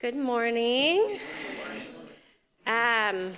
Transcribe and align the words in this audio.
Good 0.00 0.14
morning. 0.14 1.18
Um, 2.68 3.32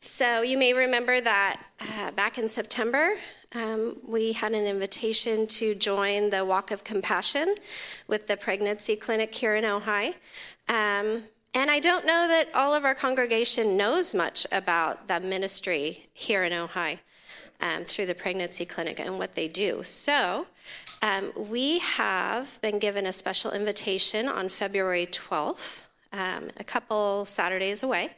so, 0.00 0.42
you 0.42 0.58
may 0.58 0.72
remember 0.72 1.20
that 1.20 1.62
uh, 1.78 2.10
back 2.10 2.36
in 2.36 2.48
September, 2.48 3.12
um, 3.52 3.98
we 4.04 4.32
had 4.32 4.50
an 4.50 4.66
invitation 4.66 5.46
to 5.46 5.76
join 5.76 6.30
the 6.30 6.44
Walk 6.44 6.72
of 6.72 6.82
Compassion 6.82 7.54
with 8.08 8.26
the 8.26 8.36
pregnancy 8.36 8.96
clinic 8.96 9.32
here 9.32 9.54
in 9.54 9.62
Ojai. 9.62 10.14
Um, 10.68 11.22
and 11.54 11.70
I 11.70 11.78
don't 11.78 12.04
know 12.04 12.26
that 12.26 12.48
all 12.52 12.74
of 12.74 12.84
our 12.84 12.96
congregation 12.96 13.76
knows 13.76 14.16
much 14.16 14.48
about 14.50 15.06
the 15.06 15.20
ministry 15.20 16.08
here 16.12 16.42
in 16.42 16.50
Ojai 16.50 16.98
um, 17.60 17.84
through 17.84 18.06
the 18.06 18.16
pregnancy 18.16 18.64
clinic 18.64 18.98
and 18.98 19.16
what 19.16 19.34
they 19.34 19.46
do. 19.46 19.84
So, 19.84 20.48
um, 21.02 21.32
we 21.36 21.78
have 21.78 22.60
been 22.60 22.78
given 22.78 23.06
a 23.06 23.12
special 23.12 23.52
invitation 23.52 24.28
on 24.28 24.48
February 24.48 25.06
12th, 25.06 25.86
um, 26.12 26.50
a 26.58 26.64
couple 26.64 27.24
Saturdays 27.24 27.82
away, 27.82 28.10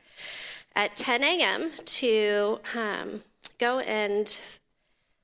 at 0.74 0.96
10 0.96 1.22
a.m. 1.22 1.70
to 1.84 2.60
um, 2.74 3.20
go 3.58 3.80
and 3.80 4.40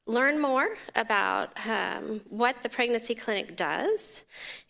learn 0.06 0.40
more 0.40 0.68
about 0.94 1.50
um, 1.66 2.22
what 2.28 2.62
the 2.62 2.68
pregnancy 2.68 3.14
clinic 3.14 3.56
does 3.56 4.24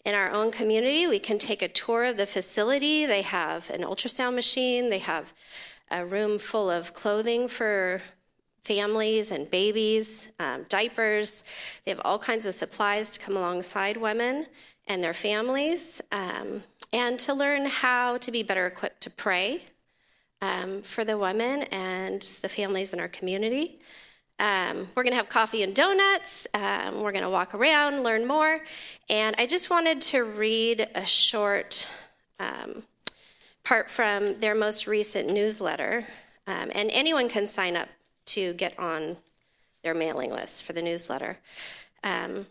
in 0.04 0.14
our 0.14 0.30
own 0.30 0.50
community. 0.50 1.06
We 1.06 1.20
can 1.20 1.38
take 1.38 1.62
a 1.62 1.68
tour 1.68 2.04
of 2.04 2.16
the 2.16 2.26
facility. 2.26 3.06
They 3.06 3.22
have 3.22 3.70
an 3.70 3.82
ultrasound 3.82 4.34
machine, 4.34 4.90
they 4.90 4.98
have 4.98 5.32
a 5.90 6.04
room 6.04 6.38
full 6.38 6.70
of 6.70 6.92
clothing 6.92 7.48
for 7.48 8.02
families 8.68 9.30
and 9.30 9.50
babies, 9.50 10.28
um, 10.38 10.66
diapers. 10.68 11.42
They 11.84 11.90
have 11.90 12.02
all 12.04 12.18
kinds 12.18 12.44
of 12.44 12.52
supplies 12.52 13.10
to 13.12 13.18
come 13.18 13.34
alongside 13.34 13.96
women 13.96 14.46
and 14.86 15.02
their 15.02 15.14
families, 15.14 16.02
um, 16.12 16.62
and 16.92 17.18
to 17.20 17.32
learn 17.32 17.64
how 17.64 18.18
to 18.18 18.30
be 18.30 18.42
better 18.42 18.66
equipped 18.66 19.00
to 19.02 19.10
pray 19.10 19.62
um, 20.42 20.82
for 20.82 21.02
the 21.02 21.16
women 21.16 21.62
and 21.64 22.20
the 22.42 22.48
families 22.48 22.92
in 22.92 23.00
our 23.00 23.08
community. 23.08 23.80
Um, 24.38 24.86
we're 24.94 25.02
going 25.02 25.12
to 25.12 25.16
have 25.16 25.30
coffee 25.30 25.62
and 25.62 25.74
donuts. 25.74 26.46
Um, 26.52 27.00
we're 27.00 27.12
going 27.12 27.24
to 27.24 27.30
walk 27.30 27.54
around, 27.54 28.04
learn 28.04 28.26
more. 28.26 28.60
And 29.08 29.34
I 29.38 29.46
just 29.46 29.70
wanted 29.70 30.02
to 30.12 30.22
read 30.22 30.88
a 30.94 31.06
short 31.06 31.88
um, 32.38 32.82
part 33.64 33.90
from 33.90 34.38
their 34.40 34.54
most 34.54 34.86
recent 34.86 35.28
newsletter. 35.28 36.06
and 36.46 36.90
anyone 36.90 37.28
can 37.28 37.46
sign 37.46 37.76
up 37.76 37.88
to 38.28 38.52
get 38.54 38.78
on 38.78 39.16
their 39.82 39.94
mailing 39.94 40.30
list 40.30 40.64
for 40.64 40.72
the 40.72 40.82
newsletter. 40.82 41.38
Um, 42.02 42.46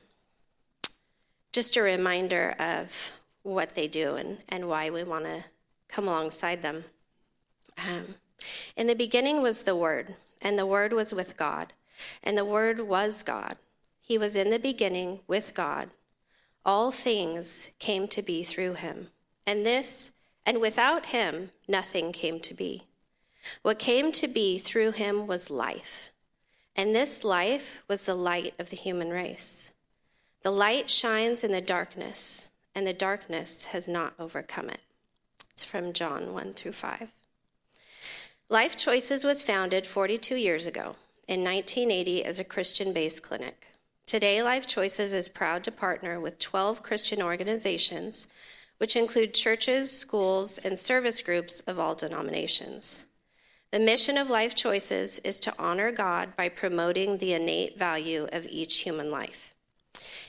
just 1.51 1.77
a 1.77 1.81
reminder 1.81 2.55
of 2.59 3.13
what 3.43 3.75
they 3.75 3.87
do 3.87 4.15
and, 4.15 4.39
and 4.49 4.67
why 4.67 4.89
we 4.89 5.03
want 5.03 5.25
to 5.25 5.45
come 5.87 6.07
alongside 6.07 6.61
them. 6.61 6.83
Um, 7.87 8.15
in 8.75 8.87
the 8.87 8.95
beginning 8.95 9.41
was 9.41 9.63
the 9.63 9.75
Word, 9.75 10.15
and 10.41 10.57
the 10.57 10.65
Word 10.65 10.93
was 10.93 11.13
with 11.13 11.37
God, 11.37 11.73
and 12.23 12.37
the 12.37 12.45
Word 12.45 12.81
was 12.81 13.23
God. 13.23 13.57
He 14.01 14.17
was 14.17 14.35
in 14.35 14.49
the 14.49 14.59
beginning 14.59 15.19
with 15.27 15.53
God. 15.53 15.89
All 16.65 16.91
things 16.91 17.69
came 17.79 18.07
to 18.09 18.21
be 18.21 18.43
through 18.43 18.73
him, 18.73 19.09
and 19.45 19.65
this, 19.65 20.11
and 20.45 20.59
without 20.59 21.07
him, 21.07 21.51
nothing 21.67 22.11
came 22.11 22.39
to 22.41 22.53
be. 22.53 22.86
What 23.61 23.79
came 23.79 24.11
to 24.13 24.27
be 24.27 24.57
through 24.57 24.91
him 24.93 25.27
was 25.27 25.49
life, 25.49 26.11
and 26.75 26.95
this 26.95 27.23
life 27.23 27.83
was 27.87 28.05
the 28.05 28.13
light 28.13 28.53
of 28.59 28.69
the 28.69 28.77
human 28.77 29.09
race. 29.09 29.73
The 30.43 30.51
light 30.51 30.89
shines 30.89 31.43
in 31.43 31.51
the 31.51 31.61
darkness, 31.61 32.49
and 32.75 32.85
the 32.85 32.93
darkness 32.93 33.65
has 33.65 33.87
not 33.87 34.13
overcome 34.19 34.69
it. 34.69 34.81
It's 35.51 35.65
from 35.65 35.91
John 35.91 36.33
1 36.33 36.53
through 36.53 36.73
5. 36.73 37.11
Life 38.49 38.77
Choices 38.77 39.23
was 39.23 39.41
founded 39.41 39.87
42 39.87 40.35
years 40.35 40.67
ago 40.67 40.95
in 41.27 41.43
1980 41.43 42.23
as 42.23 42.39
a 42.39 42.43
Christian 42.43 42.93
based 42.93 43.23
clinic. 43.23 43.65
Today, 44.05 44.41
Life 44.41 44.67
Choices 44.67 45.13
is 45.13 45.27
proud 45.27 45.65
to 45.65 45.71
partner 45.71 46.19
with 46.19 46.39
12 46.39 46.81
Christian 46.81 47.21
organizations, 47.21 48.27
which 48.77 48.95
include 48.95 49.33
churches, 49.33 49.91
schools, 49.91 50.59
and 50.59 50.77
service 50.77 51.21
groups 51.21 51.59
of 51.61 51.79
all 51.79 51.95
denominations. 51.95 53.06
The 53.69 53.79
mission 53.79 54.17
of 54.17 54.29
Life 54.29 54.55
Choices 54.55 55.19
is 55.25 55.41
to 55.41 55.53
honor 55.59 55.91
God 55.91 56.37
by 56.37 56.47
promoting 56.47 57.17
the 57.17 57.33
innate 57.33 57.77
value 57.77 58.29
of 58.31 58.47
each 58.47 58.79
human 58.79 59.11
life. 59.11 59.53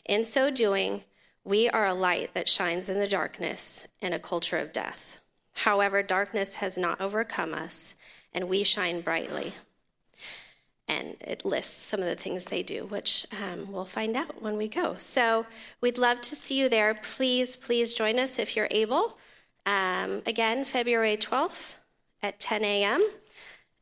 In 0.04 0.24
so 0.24 0.50
doing, 0.50 1.04
we 1.44 1.68
are 1.68 1.86
a 1.86 1.94
light 1.94 2.34
that 2.34 2.48
shines 2.48 2.88
in 2.88 2.98
the 2.98 3.06
darkness 3.06 3.86
in 4.00 4.12
a 4.12 4.18
culture 4.18 4.58
of 4.58 4.72
death. 4.72 5.20
However, 5.52 6.02
darkness 6.02 6.56
has 6.56 6.76
not 6.76 7.00
overcome 7.00 7.54
us, 7.54 7.94
and 8.32 8.48
we 8.48 8.64
shine 8.64 9.02
brightly. 9.02 9.52
And 10.88 11.14
it 11.20 11.44
lists 11.44 11.80
some 11.80 12.00
of 12.00 12.06
the 12.06 12.16
things 12.16 12.46
they 12.46 12.64
do, 12.64 12.86
which 12.86 13.24
um, 13.30 13.70
we'll 13.70 13.84
find 13.84 14.16
out 14.16 14.42
when 14.42 14.56
we 14.56 14.66
go. 14.66 14.96
So 14.96 15.46
we'd 15.80 15.96
love 15.96 16.20
to 16.22 16.34
see 16.34 16.58
you 16.58 16.68
there. 16.68 16.92
Please, 16.94 17.54
please 17.54 17.94
join 17.94 18.18
us 18.18 18.40
if 18.40 18.56
you're 18.56 18.68
able. 18.72 19.16
Um, 19.64 20.22
again, 20.26 20.64
February 20.64 21.16
12th 21.16 21.76
at 22.20 22.40
10 22.40 22.64
a.m. 22.64 23.08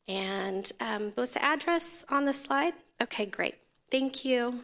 And 0.09 0.71
um, 0.81 1.13
was 1.17 1.33
the 1.35 1.45
address 1.45 2.05
on 2.09 2.25
the 2.25 2.33
slide? 2.33 2.75
Okay, 3.03 3.27
great. 3.27 3.57
Thank 3.91 4.25
you. 4.25 4.61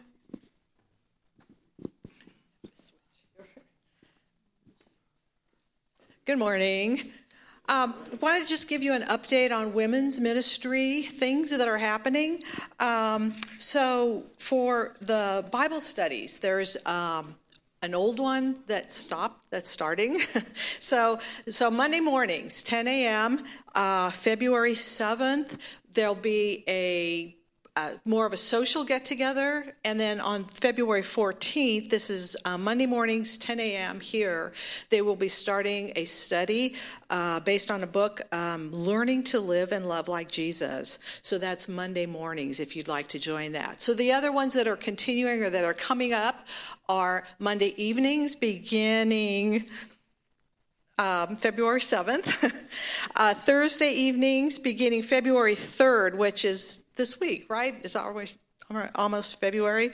Good 6.25 6.39
morning. 6.39 7.11
Um, 7.67 7.93
I 8.11 8.15
wanted 8.21 8.43
to 8.43 8.49
just 8.49 8.69
give 8.69 8.81
you 8.81 8.93
an 8.93 9.03
update 9.03 9.51
on 9.51 9.73
women's 9.73 10.19
ministry 10.21 11.01
things 11.01 11.49
that 11.49 11.67
are 11.67 11.77
happening. 11.77 12.41
Um, 12.79 13.35
so, 13.57 14.23
for 14.37 14.95
the 15.01 15.47
Bible 15.51 15.81
studies, 15.81 16.39
there's 16.39 16.77
um, 16.85 17.35
an 17.83 17.93
old 17.93 18.17
one 18.17 18.55
that 18.67 18.89
stopped 18.89 19.45
that's 19.51 19.69
starting. 19.69 20.19
So 20.79 21.19
so 21.49 21.71
monday 21.71 21.99
mornings 21.99 22.61
10 22.63 22.87
a.m 22.87 23.43
uh, 23.73 24.09
february 24.11 24.73
7th 24.73 25.57
there'll 25.93 26.15
be 26.15 26.63
a 26.67 27.35
uh, 27.75 27.93
more 28.05 28.25
of 28.25 28.33
a 28.33 28.37
social 28.37 28.83
get 28.83 29.03
together. 29.03 29.75
And 29.83 29.99
then 29.99 30.21
on 30.21 30.43
February 30.43 31.01
14th, 31.01 31.89
this 31.89 32.09
is 32.09 32.37
uh, 32.45 32.57
Monday 32.57 32.85
mornings, 32.85 33.37
10 33.37 33.59
a.m. 33.59 33.99
here, 33.99 34.53
they 34.89 35.01
will 35.01 35.15
be 35.15 35.27
starting 35.27 35.91
a 35.95 36.05
study 36.05 36.75
uh, 37.09 37.39
based 37.39 37.71
on 37.71 37.83
a 37.83 37.87
book, 37.87 38.21
um, 38.31 38.71
Learning 38.71 39.23
to 39.25 39.39
Live 39.39 39.71
and 39.71 39.89
Love 39.89 40.07
Like 40.07 40.29
Jesus. 40.29 40.99
So 41.23 41.39
that's 41.39 41.67
Monday 41.67 42.05
mornings 42.05 42.59
if 42.59 42.75
you'd 42.75 42.87
like 42.87 43.07
to 43.09 43.19
join 43.19 43.53
that. 43.53 43.81
So 43.81 43.93
the 43.93 44.11
other 44.11 44.31
ones 44.31 44.53
that 44.53 44.67
are 44.67 44.75
continuing 44.75 45.43
or 45.43 45.49
that 45.49 45.63
are 45.63 45.73
coming 45.73 46.13
up 46.13 46.47
are 46.87 47.25
Monday 47.39 47.73
evenings 47.81 48.35
beginning 48.35 49.65
um, 50.97 51.35
February 51.35 51.79
7th. 51.79 52.53
uh, 53.15 53.33
Thursday 53.33 53.91
evenings 53.91 54.59
beginning 54.59 55.03
February 55.03 55.55
3rd, 55.55 56.15
which 56.15 56.45
is 56.45 56.81
this 56.95 57.19
week, 57.19 57.45
right? 57.49 57.79
It's 57.83 57.95
always 57.95 58.37
almost 58.95 59.39
February. 59.39 59.91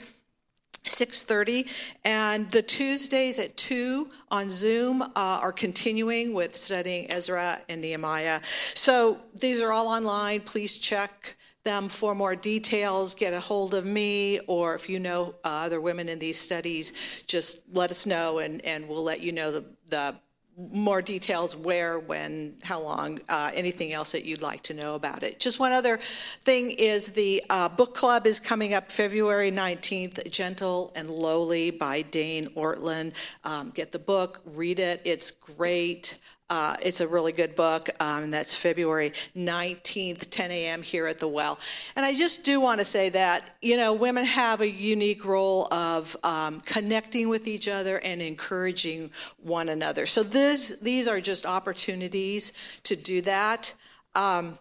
6.30 0.84 1.68
and 2.06 2.50
the 2.52 2.62
tuesdays 2.62 3.38
at 3.38 3.54
2 3.58 4.08
on 4.30 4.48
zoom 4.48 5.02
uh, 5.02 5.10
are 5.14 5.52
continuing 5.52 6.32
with 6.32 6.56
studying 6.56 7.10
ezra 7.10 7.60
and 7.68 7.82
nehemiah 7.82 8.40
so 8.72 9.18
these 9.38 9.60
are 9.60 9.72
all 9.72 9.88
online 9.88 10.40
please 10.40 10.78
check 10.78 11.36
them 11.64 11.90
for 11.90 12.14
more 12.14 12.34
details 12.34 13.14
get 13.14 13.34
a 13.34 13.40
hold 13.40 13.74
of 13.74 13.84
me 13.84 14.40
or 14.46 14.74
if 14.74 14.88
you 14.88 14.98
know 14.98 15.34
uh, 15.44 15.48
other 15.48 15.82
women 15.82 16.08
in 16.08 16.18
these 16.18 16.40
studies 16.40 16.94
just 17.26 17.60
let 17.74 17.90
us 17.90 18.06
know 18.06 18.38
and, 18.38 18.64
and 18.64 18.88
we'll 18.88 19.04
let 19.04 19.20
you 19.20 19.32
know 19.32 19.52
the, 19.52 19.62
the 19.90 20.14
more 20.72 21.00
details 21.02 21.56
where, 21.56 21.98
when, 21.98 22.54
how 22.62 22.80
long, 22.80 23.20
uh, 23.28 23.50
anything 23.54 23.92
else 23.92 24.12
that 24.12 24.24
you'd 24.24 24.42
like 24.42 24.62
to 24.64 24.74
know 24.74 24.94
about 24.94 25.22
it. 25.22 25.40
Just 25.40 25.58
one 25.58 25.72
other 25.72 25.98
thing 26.42 26.70
is 26.70 27.08
the 27.08 27.42
uh, 27.48 27.68
book 27.68 27.94
club 27.94 28.26
is 28.26 28.40
coming 28.40 28.74
up 28.74 28.92
February 28.92 29.50
19th, 29.50 30.30
Gentle 30.30 30.92
and 30.94 31.08
Lowly 31.08 31.70
by 31.70 32.02
Dane 32.02 32.46
Ortlund. 32.56 33.12
Um, 33.44 33.70
get 33.70 33.92
the 33.92 33.98
book, 33.98 34.40
read 34.44 34.78
it, 34.78 35.00
it's 35.04 35.30
great. 35.30 36.18
Uh, 36.50 36.76
it's 36.82 37.00
a 37.00 37.06
really 37.06 37.30
good 37.30 37.54
book. 37.54 37.88
Um, 38.00 38.32
that's 38.32 38.54
February 38.54 39.12
19th, 39.36 40.28
10 40.30 40.50
a.m. 40.50 40.82
here 40.82 41.06
at 41.06 41.20
the 41.20 41.28
Well. 41.28 41.60
And 41.94 42.04
I 42.04 42.12
just 42.12 42.44
do 42.44 42.60
want 42.60 42.80
to 42.80 42.84
say 42.84 43.08
that, 43.10 43.56
you 43.62 43.76
know, 43.76 43.94
women 43.94 44.24
have 44.24 44.60
a 44.60 44.68
unique 44.68 45.24
role 45.24 45.72
of 45.72 46.16
um, 46.24 46.60
connecting 46.62 47.28
with 47.28 47.46
each 47.46 47.68
other 47.68 47.98
and 47.98 48.20
encouraging 48.20 49.12
one 49.38 49.68
another. 49.68 50.06
So 50.06 50.24
this, 50.24 50.76
these 50.82 51.06
are 51.06 51.20
just 51.20 51.46
opportunities 51.46 52.52
to 52.82 52.96
do 52.96 53.22
that. 53.22 53.72
Um, 54.16 54.58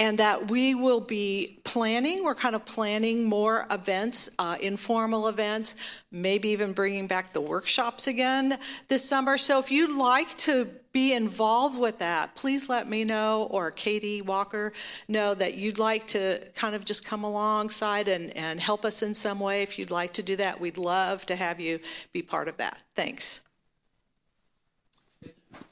and 0.00 0.18
that 0.18 0.50
we 0.50 0.74
will 0.74 1.02
be 1.02 1.60
planning, 1.62 2.24
we're 2.24 2.34
kind 2.34 2.54
of 2.54 2.64
planning 2.64 3.22
more 3.22 3.66
events, 3.70 4.30
uh, 4.38 4.56
informal 4.58 5.28
events, 5.28 5.76
maybe 6.10 6.48
even 6.48 6.72
bringing 6.72 7.06
back 7.06 7.34
the 7.34 7.40
workshops 7.40 8.06
again 8.06 8.58
this 8.88 9.06
summer. 9.06 9.36
So 9.36 9.60
if 9.60 9.70
you'd 9.70 9.94
like 9.94 10.34
to 10.38 10.70
be 10.92 11.12
involved 11.12 11.78
with 11.78 11.98
that, 11.98 12.34
please 12.34 12.66
let 12.70 12.88
me 12.88 13.04
know 13.04 13.46
or 13.50 13.70
Katie 13.70 14.22
Walker 14.22 14.72
know 15.06 15.34
that 15.34 15.56
you'd 15.56 15.78
like 15.78 16.06
to 16.08 16.40
kind 16.54 16.74
of 16.74 16.86
just 16.86 17.04
come 17.04 17.22
alongside 17.22 18.08
and, 18.08 18.34
and 18.34 18.58
help 18.58 18.86
us 18.86 19.02
in 19.02 19.12
some 19.12 19.38
way. 19.38 19.62
If 19.62 19.78
you'd 19.78 19.90
like 19.90 20.14
to 20.14 20.22
do 20.22 20.34
that, 20.36 20.58
we'd 20.58 20.78
love 20.78 21.26
to 21.26 21.36
have 21.36 21.60
you 21.60 21.78
be 22.14 22.22
part 22.22 22.48
of 22.48 22.56
that. 22.56 22.78
Thanks. 22.96 23.42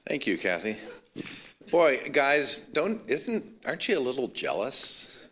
Thank 0.06 0.26
you, 0.26 0.36
Kathy. 0.36 0.76
Boy, 1.70 1.98
guys, 2.12 2.60
don't 2.72 3.02
isn't 3.08 3.44
aren't 3.66 3.88
you 3.88 3.98
a 3.98 4.00
little 4.00 4.28
jealous? 4.28 5.28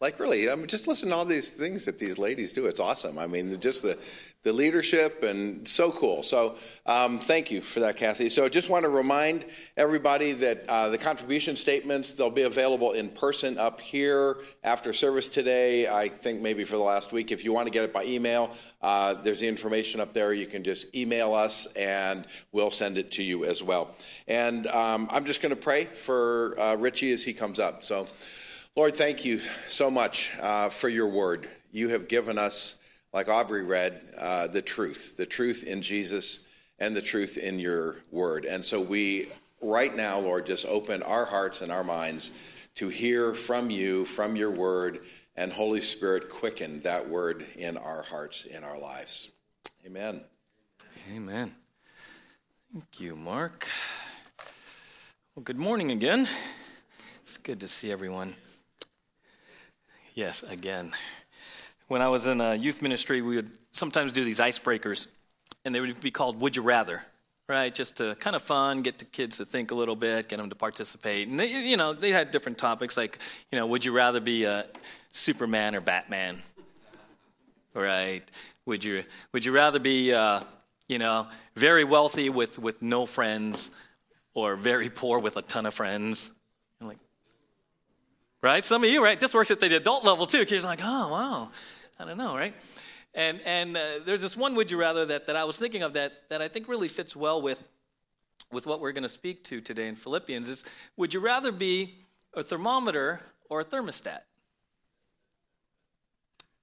Like 0.00 0.20
really, 0.20 0.50
I 0.50 0.54
mean, 0.54 0.66
just 0.66 0.86
listen 0.86 1.08
to 1.08 1.14
all 1.14 1.24
these 1.24 1.50
things 1.50 1.86
that 1.86 1.98
these 1.98 2.18
ladies 2.18 2.52
do. 2.52 2.66
It's 2.66 2.80
awesome. 2.80 3.18
I 3.18 3.26
mean, 3.26 3.58
just 3.58 3.82
the 3.82 3.98
the 4.46 4.52
leadership 4.52 5.24
and 5.24 5.66
so 5.66 5.90
cool. 5.90 6.22
So 6.22 6.54
um, 6.86 7.18
thank 7.18 7.50
you 7.50 7.60
for 7.60 7.80
that, 7.80 7.96
Kathy. 7.96 8.28
So 8.28 8.44
I 8.44 8.48
just 8.48 8.70
want 8.70 8.84
to 8.84 8.88
remind 8.88 9.44
everybody 9.76 10.30
that 10.34 10.64
uh, 10.68 10.88
the 10.88 10.98
contribution 10.98 11.56
statements 11.56 12.12
they'll 12.12 12.30
be 12.30 12.42
available 12.42 12.92
in 12.92 13.08
person 13.08 13.58
up 13.58 13.80
here 13.80 14.36
after 14.62 14.92
service 14.92 15.28
today. 15.28 15.88
I 15.88 16.08
think 16.08 16.42
maybe 16.42 16.62
for 16.62 16.76
the 16.76 16.82
last 16.84 17.12
week. 17.12 17.32
If 17.32 17.42
you 17.44 17.52
want 17.52 17.66
to 17.66 17.72
get 17.72 17.82
it 17.82 17.92
by 17.92 18.04
email, 18.04 18.52
uh, 18.82 19.14
there's 19.14 19.40
the 19.40 19.48
information 19.48 20.00
up 20.00 20.12
there. 20.12 20.32
You 20.32 20.46
can 20.46 20.62
just 20.62 20.94
email 20.94 21.34
us 21.34 21.66
and 21.74 22.24
we'll 22.52 22.70
send 22.70 22.98
it 22.98 23.10
to 23.12 23.24
you 23.24 23.46
as 23.46 23.64
well. 23.64 23.96
And 24.28 24.68
um, 24.68 25.08
I'm 25.10 25.24
just 25.24 25.42
going 25.42 25.50
to 25.50 25.60
pray 25.60 25.86
for 25.86 26.54
uh, 26.60 26.76
Richie 26.76 27.12
as 27.12 27.24
he 27.24 27.34
comes 27.34 27.58
up. 27.58 27.82
So. 27.82 28.06
Lord, 28.78 28.94
thank 28.94 29.24
you 29.24 29.38
so 29.68 29.90
much 29.90 30.36
uh, 30.38 30.68
for 30.68 30.90
your 30.90 31.08
word. 31.08 31.48
You 31.72 31.88
have 31.88 32.08
given 32.08 32.36
us 32.36 32.76
like 33.12 33.28
Aubrey 33.28 33.62
read, 33.62 34.00
uh, 34.18 34.46
the 34.46 34.62
truth, 34.62 35.16
the 35.16 35.26
truth 35.26 35.64
in 35.64 35.82
Jesus 35.82 36.46
and 36.78 36.94
the 36.94 37.02
truth 37.02 37.38
in 37.38 37.58
your 37.58 37.96
word. 38.10 38.44
And 38.44 38.64
so 38.64 38.80
we, 38.80 39.28
right 39.62 39.94
now, 39.94 40.18
Lord, 40.18 40.46
just 40.46 40.66
open 40.66 41.02
our 41.02 41.24
hearts 41.24 41.60
and 41.62 41.72
our 41.72 41.84
minds 41.84 42.30
to 42.74 42.88
hear 42.88 43.32
from 43.34 43.70
you, 43.70 44.04
from 44.04 44.36
your 44.36 44.50
word, 44.50 45.00
and 45.34 45.52
Holy 45.52 45.80
Spirit, 45.80 46.28
quicken 46.28 46.80
that 46.82 47.08
word 47.08 47.46
in 47.56 47.76
our 47.76 48.02
hearts, 48.02 48.44
in 48.44 48.64
our 48.64 48.78
lives. 48.78 49.30
Amen. 49.86 50.20
Amen. 51.14 51.54
Thank 52.72 53.00
you, 53.00 53.16
Mark. 53.16 53.66
Well, 55.34 55.42
good 55.42 55.58
morning 55.58 55.90
again. 55.90 56.28
It's 57.22 57.38
good 57.38 57.60
to 57.60 57.68
see 57.68 57.90
everyone. 57.90 58.34
Yes, 60.14 60.42
again 60.42 60.94
when 61.88 62.02
I 62.02 62.08
was 62.08 62.26
in 62.26 62.40
a 62.40 62.54
youth 62.54 62.82
ministry, 62.82 63.22
we 63.22 63.36
would 63.36 63.50
sometimes 63.72 64.12
do 64.12 64.24
these 64.24 64.38
icebreakers, 64.38 65.06
and 65.64 65.74
they 65.74 65.80
would 65.80 66.00
be 66.00 66.10
called 66.10 66.40
Would 66.40 66.56
You 66.56 66.62
Rather, 66.62 67.02
right? 67.48 67.74
Just 67.74 67.96
to 67.96 68.14
kind 68.16 68.34
of 68.34 68.42
fun, 68.42 68.82
get 68.82 68.98
the 68.98 69.04
kids 69.04 69.36
to 69.36 69.44
think 69.44 69.70
a 69.70 69.74
little 69.74 69.96
bit, 69.96 70.28
get 70.28 70.38
them 70.38 70.48
to 70.50 70.56
participate. 70.56 71.28
And, 71.28 71.38
they, 71.38 71.46
you 71.46 71.76
know, 71.76 71.92
they 71.92 72.10
had 72.10 72.30
different 72.30 72.58
topics 72.58 72.96
like, 72.96 73.18
you 73.52 73.58
know, 73.58 73.66
would 73.66 73.84
you 73.84 73.92
rather 73.92 74.20
be 74.20 74.44
a 74.44 74.66
Superman 75.12 75.74
or 75.74 75.80
Batman? 75.80 76.42
Right? 77.74 78.22
Would 78.64 78.82
you, 78.82 79.04
would 79.32 79.44
you 79.44 79.52
rather 79.52 79.78
be, 79.78 80.12
uh, 80.12 80.40
you 80.88 80.98
know, 80.98 81.28
very 81.54 81.84
wealthy 81.84 82.30
with, 82.30 82.58
with 82.58 82.82
no 82.82 83.06
friends 83.06 83.70
or 84.34 84.56
very 84.56 84.90
poor 84.90 85.18
with 85.18 85.36
a 85.36 85.42
ton 85.42 85.66
of 85.66 85.74
friends? 85.74 86.30
like, 86.80 86.98
right? 88.42 88.64
Some 88.64 88.82
of 88.82 88.90
you, 88.90 89.04
right? 89.04 89.18
This 89.20 89.34
works 89.34 89.50
at 89.50 89.60
the 89.60 89.74
adult 89.76 90.04
level 90.04 90.26
too. 90.26 90.44
Kids 90.46 90.64
are 90.64 90.68
like, 90.68 90.80
oh, 90.82 91.08
wow. 91.08 91.50
I 91.98 92.04
don't 92.04 92.18
know, 92.18 92.36
right? 92.36 92.54
And, 93.14 93.40
and 93.46 93.76
uh, 93.76 94.00
there's 94.04 94.20
this 94.20 94.36
one 94.36 94.54
would 94.56 94.70
you 94.70 94.76
rather 94.76 95.06
that, 95.06 95.26
that 95.26 95.36
I 95.36 95.44
was 95.44 95.56
thinking 95.56 95.82
of 95.82 95.94
that, 95.94 96.28
that 96.28 96.42
I 96.42 96.48
think 96.48 96.68
really 96.68 96.88
fits 96.88 97.16
well 97.16 97.40
with, 97.40 97.64
with 98.52 98.66
what 98.66 98.80
we're 98.80 98.92
going 98.92 99.02
to 99.02 99.08
speak 99.08 99.42
to 99.44 99.60
today 99.60 99.88
in 99.88 99.96
Philippians 99.96 100.48
is 100.48 100.64
would 100.96 101.14
you 101.14 101.20
rather 101.20 101.50
be 101.50 102.04
a 102.34 102.42
thermometer 102.42 103.20
or 103.48 103.60
a 103.60 103.64
thermostat? 103.64 104.20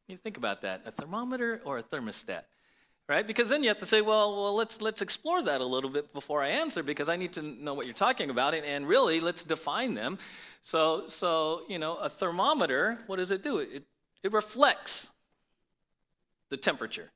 You 0.07 0.17
think 0.17 0.37
about 0.37 0.61
that, 0.61 0.81
a 0.85 0.91
thermometer 0.91 1.61
or 1.65 1.79
a 1.79 1.83
thermostat, 1.83 2.43
right? 3.09 3.25
Because 3.25 3.49
then 3.49 3.63
you 3.63 3.69
have 3.69 3.79
to 3.79 3.85
say, 3.85 4.01
well, 4.01 4.35
well, 4.35 4.53
let's 4.53 4.81
let's 4.81 5.01
explore 5.01 5.41
that 5.41 5.61
a 5.61 5.65
little 5.65 5.89
bit 5.89 6.13
before 6.13 6.43
I 6.43 6.49
answer, 6.49 6.83
because 6.83 7.09
I 7.09 7.15
need 7.15 7.33
to 7.33 7.41
know 7.41 7.73
what 7.73 7.85
you're 7.85 7.95
talking 7.95 8.29
about, 8.29 8.53
and, 8.53 8.65
and 8.65 8.87
really 8.87 9.21
let's 9.21 9.43
define 9.43 9.95
them. 9.95 10.19
So, 10.61 11.07
so 11.07 11.61
you 11.69 11.79
know, 11.79 11.95
a 11.95 12.09
thermometer, 12.09 12.99
what 13.07 13.15
does 13.15 13.31
it 13.31 13.41
do? 13.41 13.59
It 13.59 13.85
it 14.23 14.33
reflects 14.33 15.09
the 16.53 16.57
temperature, 16.57 17.09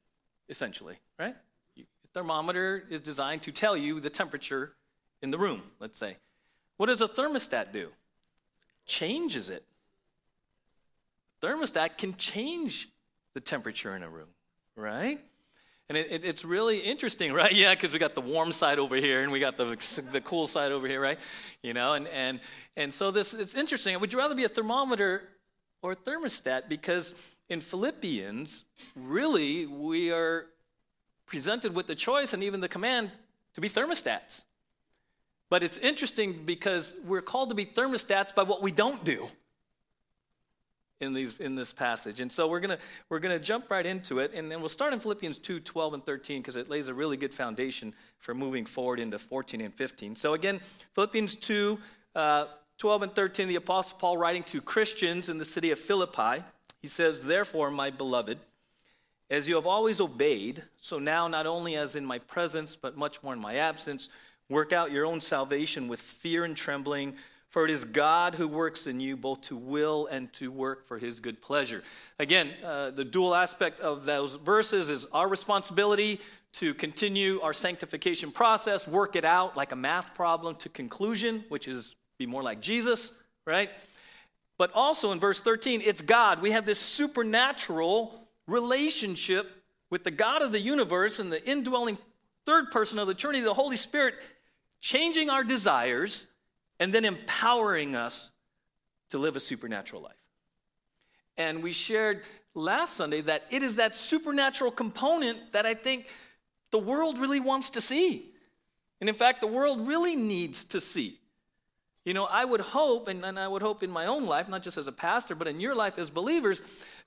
essentially, 0.49 0.95
right? 1.19 1.35
The 1.75 1.85
thermometer 2.11 2.83
is 2.89 3.01
designed 3.01 3.43
to 3.43 3.51
tell 3.51 3.77
you 3.77 3.99
the 3.99 4.09
temperature 4.09 4.73
in 5.21 5.29
the 5.29 5.37
room, 5.37 5.61
let's 5.79 5.99
say. 5.99 6.17
What 6.77 6.87
does 6.87 7.01
a 7.01 7.07
thermostat 7.07 7.71
do? 7.71 7.89
Changes 8.87 9.51
it. 9.51 9.63
Thermostat 11.43 11.99
can 11.99 12.15
change 12.15 12.89
the 13.35 13.39
temperature 13.39 13.95
in 13.95 14.01
a 14.01 14.09
room, 14.09 14.29
right? 14.75 15.19
And 15.87 15.95
it, 15.95 16.07
it, 16.09 16.25
it's 16.25 16.43
really 16.43 16.79
interesting, 16.79 17.31
right? 17.41 17.53
Yeah, 17.53 17.75
because 17.75 17.93
we 17.93 17.99
got 17.99 18.15
the 18.15 18.21
warm 18.21 18.51
side 18.53 18.79
over 18.79 18.95
here 18.95 19.21
and 19.21 19.31
we 19.31 19.39
got 19.39 19.55
the, 19.55 19.77
the 20.11 20.21
cool 20.21 20.47
side 20.47 20.71
over 20.71 20.87
here, 20.87 20.99
right? 20.99 21.19
You 21.61 21.75
know, 21.75 21.93
and, 21.93 22.07
and, 22.07 22.39
and 22.75 22.91
so 22.91 23.11
this 23.11 23.35
it's 23.35 23.53
interesting. 23.53 23.99
Would 23.99 24.13
you 24.13 24.17
rather 24.17 24.33
be 24.33 24.45
a 24.45 24.49
thermometer 24.49 25.29
or 25.83 25.91
a 25.91 25.95
thermostat? 25.95 26.69
Because 26.69 27.13
in 27.49 27.61
Philippians, 27.61 28.65
really, 28.95 29.65
we 29.65 30.11
are 30.11 30.47
presented 31.25 31.75
with 31.75 31.87
the 31.87 31.95
choice 31.95 32.33
and 32.33 32.43
even 32.43 32.59
the 32.59 32.67
command 32.67 33.11
to 33.53 33.61
be 33.61 33.69
thermostats. 33.69 34.43
But 35.49 35.63
it's 35.63 35.77
interesting 35.77 36.43
because 36.45 36.93
we're 37.05 37.21
called 37.21 37.49
to 37.49 37.55
be 37.55 37.65
thermostats 37.65 38.35
by 38.35 38.43
what 38.43 38.61
we 38.61 38.71
don't 38.71 39.03
do 39.03 39.27
in 40.99 41.13
these 41.13 41.37
in 41.39 41.55
this 41.55 41.71
passage. 41.71 42.19
And 42.19 42.31
so 42.31 42.47
we're 42.47 42.59
gonna 42.59 42.79
we're 43.09 43.19
gonna 43.19 43.39
jump 43.39 43.69
right 43.69 43.85
into 43.85 44.19
it, 44.19 44.31
and 44.33 44.51
then 44.51 44.59
we'll 44.59 44.69
start 44.69 44.93
in 44.93 44.99
Philippians 44.99 45.37
2, 45.37 45.59
12 45.61 45.93
and 45.93 46.05
13, 46.05 46.41
because 46.41 46.55
it 46.55 46.69
lays 46.69 46.87
a 46.87 46.93
really 46.93 47.17
good 47.17 47.33
foundation 47.33 47.93
for 48.19 48.33
moving 48.33 48.65
forward 48.65 48.99
into 48.99 49.19
14 49.19 49.61
and 49.61 49.73
15. 49.73 50.15
So 50.15 50.33
again, 50.33 50.59
Philippians 50.95 51.35
2, 51.35 51.77
uh, 52.15 52.45
12 52.77 53.03
and 53.03 53.15
13, 53.15 53.47
the 53.47 53.55
Apostle 53.55 53.97
Paul 53.99 54.17
writing 54.17 54.43
to 54.43 54.59
Christians 54.59 55.29
in 55.29 55.37
the 55.37 55.45
city 55.45 55.71
of 55.71 55.79
Philippi. 55.79 56.43
He 56.81 56.87
says, 56.87 57.23
Therefore, 57.23 57.71
my 57.71 57.89
beloved, 57.89 58.39
as 59.29 59.49
you 59.49 59.55
have 59.55 59.65
always 59.65 59.99
obeyed, 59.99 60.63
so 60.79 60.99
now 60.99 61.27
not 61.27 61.45
only 61.45 61.75
as 61.75 61.95
in 61.95 62.05
my 62.05 62.19
presence, 62.19 62.75
but 62.75 62.97
much 62.97 63.21
more 63.23 63.33
in 63.33 63.39
my 63.39 63.55
absence, 63.55 64.09
work 64.49 64.71
out 64.71 64.91
your 64.91 65.05
own 65.05 65.19
salvation 65.19 65.87
with 65.87 65.99
fear 65.99 66.45
and 66.45 66.55
trembling, 66.55 67.15
for 67.49 67.65
it 67.65 67.71
is 67.71 67.83
God 67.83 68.35
who 68.35 68.47
works 68.47 68.87
in 68.87 68.99
you 68.99 69.17
both 69.17 69.41
to 69.41 69.57
will 69.57 70.07
and 70.07 70.31
to 70.33 70.51
work 70.51 70.85
for 70.85 70.97
his 70.97 71.19
good 71.19 71.41
pleasure. 71.41 71.83
Again, 72.19 72.51
uh, 72.63 72.91
the 72.91 73.03
dual 73.03 73.35
aspect 73.35 73.79
of 73.81 74.05
those 74.05 74.35
verses 74.35 74.89
is 74.89 75.05
our 75.11 75.27
responsibility 75.27 76.21
to 76.53 76.73
continue 76.73 77.41
our 77.41 77.53
sanctification 77.53 78.31
process, 78.31 78.87
work 78.87 79.15
it 79.15 79.25
out 79.25 79.57
like 79.57 79.71
a 79.71 79.75
math 79.75 80.15
problem 80.15 80.55
to 80.55 80.69
conclusion, 80.69 81.43
which 81.49 81.67
is 81.67 81.95
be 82.17 82.25
more 82.25 82.41
like 82.41 82.61
Jesus, 82.61 83.11
right? 83.45 83.69
But 84.57 84.71
also 84.73 85.11
in 85.11 85.19
verse 85.19 85.39
13, 85.39 85.81
it's 85.83 86.01
God. 86.01 86.41
We 86.41 86.51
have 86.51 86.65
this 86.65 86.79
supernatural 86.79 88.27
relationship 88.47 89.51
with 89.89 90.03
the 90.03 90.11
God 90.11 90.41
of 90.41 90.51
the 90.51 90.59
universe 90.59 91.19
and 91.19 91.31
the 91.31 91.47
indwelling 91.47 91.97
third 92.45 92.71
person 92.71 92.97
of 92.97 93.07
the 93.07 93.13
Trinity, 93.13 93.43
the 93.43 93.53
Holy 93.53 93.77
Spirit, 93.77 94.15
changing 94.81 95.29
our 95.29 95.43
desires 95.43 96.25
and 96.79 96.93
then 96.93 97.05
empowering 97.05 97.95
us 97.95 98.29
to 99.11 99.17
live 99.17 99.35
a 99.35 99.39
supernatural 99.39 100.01
life. 100.01 100.13
And 101.37 101.61
we 101.61 101.71
shared 101.71 102.23
last 102.53 102.95
Sunday 102.95 103.21
that 103.21 103.43
it 103.51 103.63
is 103.63 103.75
that 103.75 103.95
supernatural 103.95 104.71
component 104.71 105.53
that 105.53 105.65
I 105.65 105.75
think 105.75 106.07
the 106.71 106.79
world 106.79 107.19
really 107.19 107.39
wants 107.39 107.69
to 107.71 107.81
see. 107.81 108.31
And 108.99 109.09
in 109.09 109.15
fact, 109.15 109.41
the 109.41 109.47
world 109.47 109.87
really 109.87 110.15
needs 110.15 110.65
to 110.65 110.81
see. 110.81 111.19
You 112.07 112.13
know, 112.13 112.23
I 112.23 112.45
would 112.45 112.61
hope, 112.61 113.09
and, 113.09 113.25
and 113.25 113.37
I 113.37 113.49
would 113.49 113.61
hope 113.61 113.83
in 113.83 113.91
my 113.91 114.05
own 114.05 114.27
life, 114.27 114.47
not 114.47 114.63
just 114.63 114.77
as 114.77 114.87
a 114.87 114.93
pastor, 114.93 115.35
but 115.35 115.45
in 115.45 115.59
your 115.59 115.75
life 115.75 115.99
as 115.99 116.09
believers, 116.09 116.61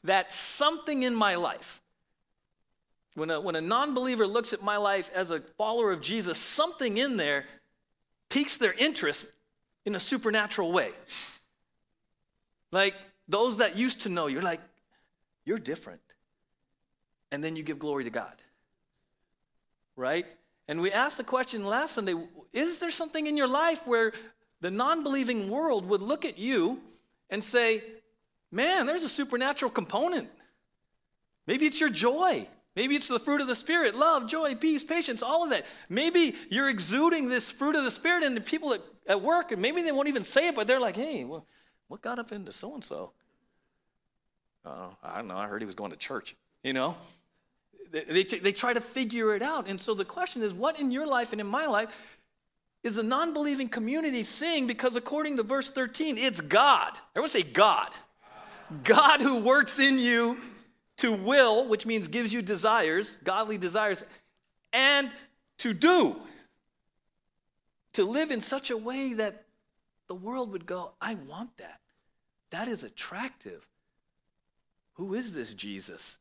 that 0.05 0.31
something 0.31 1.05
in 1.05 1.15
my 1.15 1.37
life, 1.37 1.81
when 3.15 3.31
a, 3.31 3.41
when 3.41 3.57
a 3.57 3.63
non 3.63 3.95
believer 3.95 4.27
looks 4.27 4.53
at 4.53 4.63
my 4.63 4.77
life 4.77 5.09
as 5.15 5.31
a 5.31 5.41
follower 5.57 5.91
of 5.91 6.03
Jesus, 6.03 6.37
something 6.37 6.99
in 6.99 7.17
there 7.17 7.47
piques 8.29 8.59
their 8.59 8.75
interest 8.75 9.25
in 9.87 9.95
a 9.95 9.99
supernatural 9.99 10.71
way. 10.71 10.91
Like 12.71 12.93
those 13.27 13.57
that 13.57 13.79
used 13.79 14.03
to 14.03 14.11
know, 14.11 14.27
you're 14.27 14.43
like, 14.43 14.61
you're 15.47 15.59
different. 15.59 16.03
And 17.33 17.43
then 17.43 17.57
you 17.57 17.63
give 17.63 17.79
glory 17.79 18.05
to 18.05 18.11
God. 18.11 18.35
Right? 19.97 20.27
And 20.69 20.83
we 20.83 20.93
asked 20.93 21.17
the 21.17 21.25
question 21.25 21.65
last 21.65 21.95
Sunday 21.95 22.17
is 22.53 22.81
there 22.81 22.91
something 22.91 23.27
in 23.27 23.39
your 23.39 23.49
life 23.49 23.87
where 23.87 24.13
the 24.61 24.71
non 24.71 25.03
believing 25.03 25.51
world 25.51 25.87
would 25.87 26.03
look 26.03 26.25
at 26.25 26.39
you 26.39 26.81
and 27.29 27.43
say, 27.43 27.83
man, 28.51 28.87
there's 28.87 29.03
a 29.03 29.09
supernatural 29.09 29.71
component. 29.71 30.29
Maybe 31.47 31.67
it's 31.67 31.81
your 31.81 31.89
joy. 31.89 32.47
Maybe 32.77 32.95
it's 32.95 33.09
the 33.09 33.19
fruit 33.19 33.41
of 33.41 33.47
the 33.47 33.57
Spirit 33.57 33.95
love, 33.95 34.29
joy, 34.29 34.55
peace, 34.55 34.85
patience, 34.85 35.23
all 35.23 35.45
of 35.45 35.51
that. 35.51 35.67
Maybe 35.89 36.35
you're 36.51 36.69
exuding 36.69 37.29
this 37.29 37.51
fruit 37.51 37.75
of 37.75 37.85
the 37.85 37.91
Spirit, 37.91 38.33
the 38.35 38.41
people 38.41 38.75
at, 38.75 38.81
at 39.07 39.21
work, 39.21 39.51
and 39.53 39.61
maybe 39.61 39.83
they 39.83 39.93
won't 39.93 40.09
even 40.09 40.25
say 40.25 40.49
it, 40.49 40.55
but 40.55 40.67
they're 40.67 40.81
like, 40.81 40.97
hey, 40.97 41.25
well, 41.25 41.47
what 41.89 42.03
got 42.03 42.19
up 42.19 42.31
into 42.31 42.53
so 42.53 42.75
and 42.75 42.85
so? 42.85 43.13
I 44.65 45.17
don't 45.17 45.29
know. 45.29 45.37
I 45.37 45.49
heard 45.49 45.63
he 45.63 45.67
was 45.67 45.75
going 45.75 45.91
to 45.91 45.97
church. 45.97 46.37
You 46.63 46.73
know? 46.73 46.97
They, 47.91 48.05
they, 48.05 48.23
they 48.23 48.53
try 48.53 48.73
to 48.73 48.81
figure 48.81 49.35
it 49.35 49.43
out. 49.43 49.67
And 49.67 49.81
so 49.81 49.95
the 49.95 50.05
question 50.05 50.43
is 50.43 50.53
what 50.53 50.79
in 50.79 50.91
your 50.91 51.07
life 51.07 51.33
and 51.33 51.41
in 51.41 51.47
my 51.47 51.67
life 51.67 51.91
is 52.83 52.99
a 52.99 53.03
non 53.03 53.33
believing 53.33 53.69
community 53.69 54.23
seeing? 54.23 54.67
Because 54.67 54.97
according 54.97 55.37
to 55.37 55.43
verse 55.43 55.71
13, 55.71 56.19
it's 56.19 56.41
God. 56.41 56.93
Everyone 57.15 57.31
say 57.31 57.43
God. 57.43 57.91
God 58.85 59.21
who 59.21 59.37
works 59.37 59.79
in 59.79 59.99
you 59.99 60.39
to 60.99 61.13
will, 61.13 61.67
which 61.67 61.87
means 61.87 62.09
gives 62.09 62.33
you 62.33 62.43
desires, 62.43 63.17
godly 63.25 63.59
desires, 63.59 64.05
and 64.73 65.11
to 65.59 65.73
do. 65.73 66.17
To 67.95 68.05
live 68.05 68.31
in 68.31 68.41
such 68.41 68.71
a 68.71 68.77
way 68.77 69.15
that 69.15 69.45
the 70.07 70.15
world 70.15 70.53
would 70.53 70.67
go, 70.67 70.93
I 71.01 71.15
want 71.15 71.57
that. 71.59 71.81
That 72.51 72.69
is 72.69 72.83
attractive. 72.85 73.67
Who 74.95 75.15
is 75.15 75.33
this 75.33 75.55
Jesus? 75.55 76.19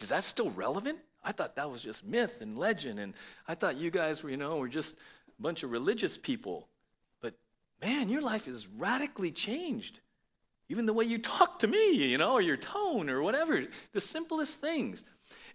Is 0.00 0.08
that 0.08 0.24
still 0.24 0.50
relevant? 0.50 0.98
I 1.24 1.32
thought 1.32 1.56
that 1.56 1.70
was 1.70 1.82
just 1.82 2.04
myth 2.04 2.40
and 2.40 2.58
legend, 2.58 2.98
and 2.98 3.14
I 3.48 3.54
thought 3.54 3.76
you 3.76 3.90
guys 3.90 4.22
were, 4.22 4.30
you 4.30 4.36
know, 4.36 4.56
were 4.56 4.68
just 4.68 4.96
bunch 5.42 5.62
of 5.62 5.70
religious 5.70 6.16
people. 6.16 6.68
But 7.20 7.34
man, 7.80 8.08
your 8.08 8.22
life 8.22 8.48
is 8.48 8.66
radically 8.66 9.30
changed. 9.30 10.00
Even 10.68 10.86
the 10.86 10.92
way 10.92 11.04
you 11.04 11.18
talk 11.18 11.58
to 11.60 11.66
me, 11.66 11.94
you 11.94 12.18
know, 12.18 12.32
or 12.32 12.40
your 12.40 12.56
tone 12.56 13.10
or 13.10 13.22
whatever, 13.22 13.64
the 13.92 14.00
simplest 14.00 14.60
things. 14.60 15.04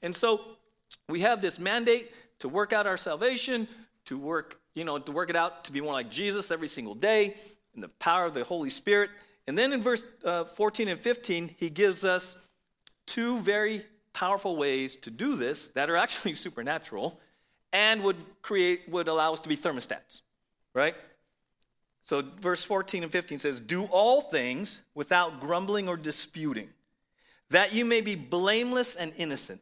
And 0.01 0.15
so 0.15 0.41
we 1.07 1.21
have 1.21 1.41
this 1.41 1.57
mandate 1.59 2.11
to 2.39 2.49
work 2.49 2.73
out 2.73 2.87
our 2.87 2.97
salvation, 2.97 3.67
to 4.05 4.17
work, 4.17 4.59
you 4.75 4.83
know, 4.83 4.99
to 4.99 5.11
work 5.11 5.29
it 5.29 5.35
out 5.35 5.65
to 5.65 5.71
be 5.71 5.81
more 5.81 5.93
like 5.93 6.11
Jesus 6.11 6.51
every 6.51 6.67
single 6.67 6.95
day 6.95 7.35
in 7.73 7.81
the 7.81 7.87
power 7.87 8.25
of 8.25 8.33
the 8.33 8.43
Holy 8.43 8.69
Spirit. 8.69 9.09
And 9.47 9.57
then 9.57 9.73
in 9.73 9.81
verse 9.81 10.03
uh, 10.23 10.45
14 10.45 10.87
and 10.87 10.99
15, 10.99 11.55
he 11.57 11.69
gives 11.69 12.03
us 12.03 12.37
two 13.07 13.39
very 13.39 13.85
powerful 14.13 14.55
ways 14.55 14.95
to 14.97 15.09
do 15.09 15.35
this 15.35 15.69
that 15.69 15.89
are 15.89 15.97
actually 15.97 16.33
supernatural 16.45 17.19
and 17.71 18.03
would 18.03 18.17
create, 18.41 18.81
would 18.89 19.07
allow 19.07 19.33
us 19.33 19.39
to 19.41 19.49
be 19.49 19.57
thermostats, 19.57 20.21
right? 20.73 20.95
So, 22.03 22.23
verse 22.41 22.63
14 22.63 23.03
and 23.03 23.11
15 23.11 23.39
says, 23.39 23.59
Do 23.59 23.85
all 23.85 24.21
things 24.21 24.81
without 24.95 25.39
grumbling 25.39 25.87
or 25.87 25.97
disputing, 25.97 26.69
that 27.49 27.73
you 27.73 27.85
may 27.85 28.01
be 28.01 28.15
blameless 28.15 28.95
and 28.95 29.13
innocent, 29.17 29.61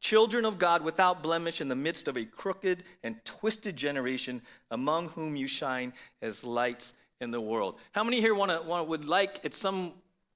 children 0.00 0.44
of 0.44 0.58
God 0.58 0.82
without 0.82 1.22
blemish 1.22 1.60
in 1.60 1.68
the 1.68 1.74
midst 1.74 2.06
of 2.08 2.16
a 2.16 2.24
crooked 2.24 2.84
and 3.02 3.24
twisted 3.24 3.76
generation, 3.76 4.42
among 4.70 5.08
whom 5.08 5.34
you 5.34 5.46
shine 5.46 5.92
as 6.20 6.44
lights 6.44 6.92
in 7.20 7.30
the 7.30 7.40
world. 7.40 7.76
How 7.92 8.04
many 8.04 8.20
here 8.20 8.34
want 8.34 8.50
to, 8.50 8.84
would 8.84 9.04
like, 9.04 9.40
it's 9.42 9.58
some 9.58 9.92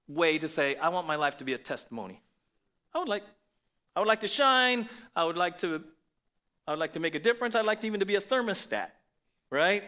way 0.08 0.38
to 0.38 0.48
say, 0.48 0.76
I 0.76 0.88
want 0.88 1.06
my 1.06 1.16
life 1.16 1.36
to 1.38 1.44
be 1.44 1.52
a 1.52 1.58
testimony? 1.58 2.20
I 2.94 2.98
would 2.98 3.08
like, 3.08 3.24
I 3.94 4.00
would 4.00 4.08
like 4.08 4.20
to 4.20 4.28
shine. 4.28 4.88
I 5.14 5.24
would 5.24 5.36
like 5.36 5.58
to, 5.58 5.84
I 6.66 6.72
would 6.72 6.80
like 6.80 6.92
to 6.92 7.00
make 7.00 7.14
a 7.14 7.18
difference. 7.18 7.54
I'd 7.54 7.64
like 7.64 7.80
to 7.80 7.86
even 7.86 8.00
to 8.00 8.06
be 8.06 8.14
a 8.14 8.20
thermostat, 8.20 8.88
right? 9.50 9.84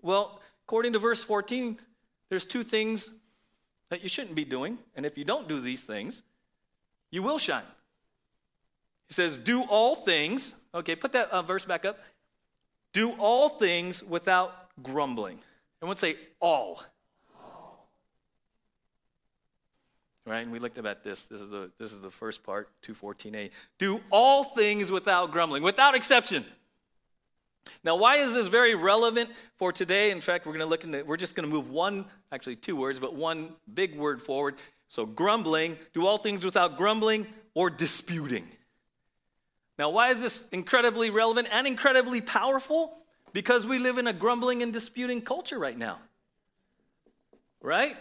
Well, 0.00 0.40
according 0.66 0.94
to 0.94 0.98
verse 0.98 1.22
14, 1.22 1.78
there's 2.30 2.46
two 2.46 2.62
things 2.62 3.10
that 3.90 4.02
you 4.02 4.08
shouldn't 4.08 4.34
be 4.34 4.44
doing. 4.44 4.78
And 4.94 5.04
if 5.04 5.18
you 5.18 5.24
don't 5.24 5.48
do 5.48 5.60
these 5.60 5.82
things, 5.82 6.22
you 7.10 7.22
will 7.22 7.38
shine. 7.38 7.62
He 9.08 9.14
says, 9.14 9.38
Do 9.38 9.62
all 9.62 9.94
things. 9.94 10.54
Okay, 10.74 10.94
put 10.94 11.12
that 11.12 11.30
uh, 11.30 11.42
verse 11.42 11.64
back 11.64 11.84
up. 11.84 11.98
Do 12.92 13.12
all 13.12 13.48
things 13.48 14.02
without 14.02 14.52
grumbling. 14.82 15.38
And 15.80 15.88
would 15.88 15.98
say 15.98 16.16
all. 16.40 16.50
all. 16.50 16.82
Right? 20.28 20.42
And 20.42 20.52
we 20.52 20.58
looked 20.58 20.78
at 20.78 21.04
this. 21.04 21.24
This 21.24 21.40
is 21.40 21.48
the 21.48 21.70
this 21.78 21.92
is 21.92 22.00
the 22.00 22.10
first 22.10 22.44
part, 22.44 22.68
214a. 22.82 23.50
Do 23.78 24.00
all 24.10 24.44
things 24.44 24.90
without 24.90 25.32
grumbling, 25.32 25.62
without 25.62 25.94
exception. 25.94 26.44
Now, 27.84 27.96
why 27.96 28.16
is 28.16 28.34
this 28.34 28.46
very 28.46 28.74
relevant 28.74 29.30
for 29.56 29.72
today? 29.72 30.10
In 30.10 30.20
fact, 30.20 30.46
we're 30.46 30.52
going 30.52 30.64
to 30.64 30.66
look 30.66 30.84
into, 30.84 31.02
we're 31.04 31.16
just 31.16 31.34
going 31.34 31.48
to 31.48 31.54
move 31.54 31.70
one, 31.70 32.06
actually 32.32 32.56
two 32.56 32.76
words, 32.76 32.98
but 32.98 33.14
one 33.14 33.50
big 33.72 33.96
word 33.96 34.20
forward. 34.22 34.56
So, 34.88 35.04
grumbling, 35.04 35.78
do 35.92 36.06
all 36.06 36.18
things 36.18 36.44
without 36.44 36.76
grumbling 36.76 37.26
or 37.54 37.70
disputing. 37.70 38.48
Now, 39.78 39.90
why 39.90 40.10
is 40.10 40.20
this 40.20 40.44
incredibly 40.50 41.10
relevant 41.10 41.48
and 41.52 41.66
incredibly 41.66 42.20
powerful? 42.20 42.96
Because 43.32 43.66
we 43.66 43.78
live 43.78 43.98
in 43.98 44.06
a 44.06 44.12
grumbling 44.12 44.62
and 44.62 44.72
disputing 44.72 45.20
culture 45.20 45.58
right 45.58 45.76
now. 45.76 45.98
Right? 47.60 47.96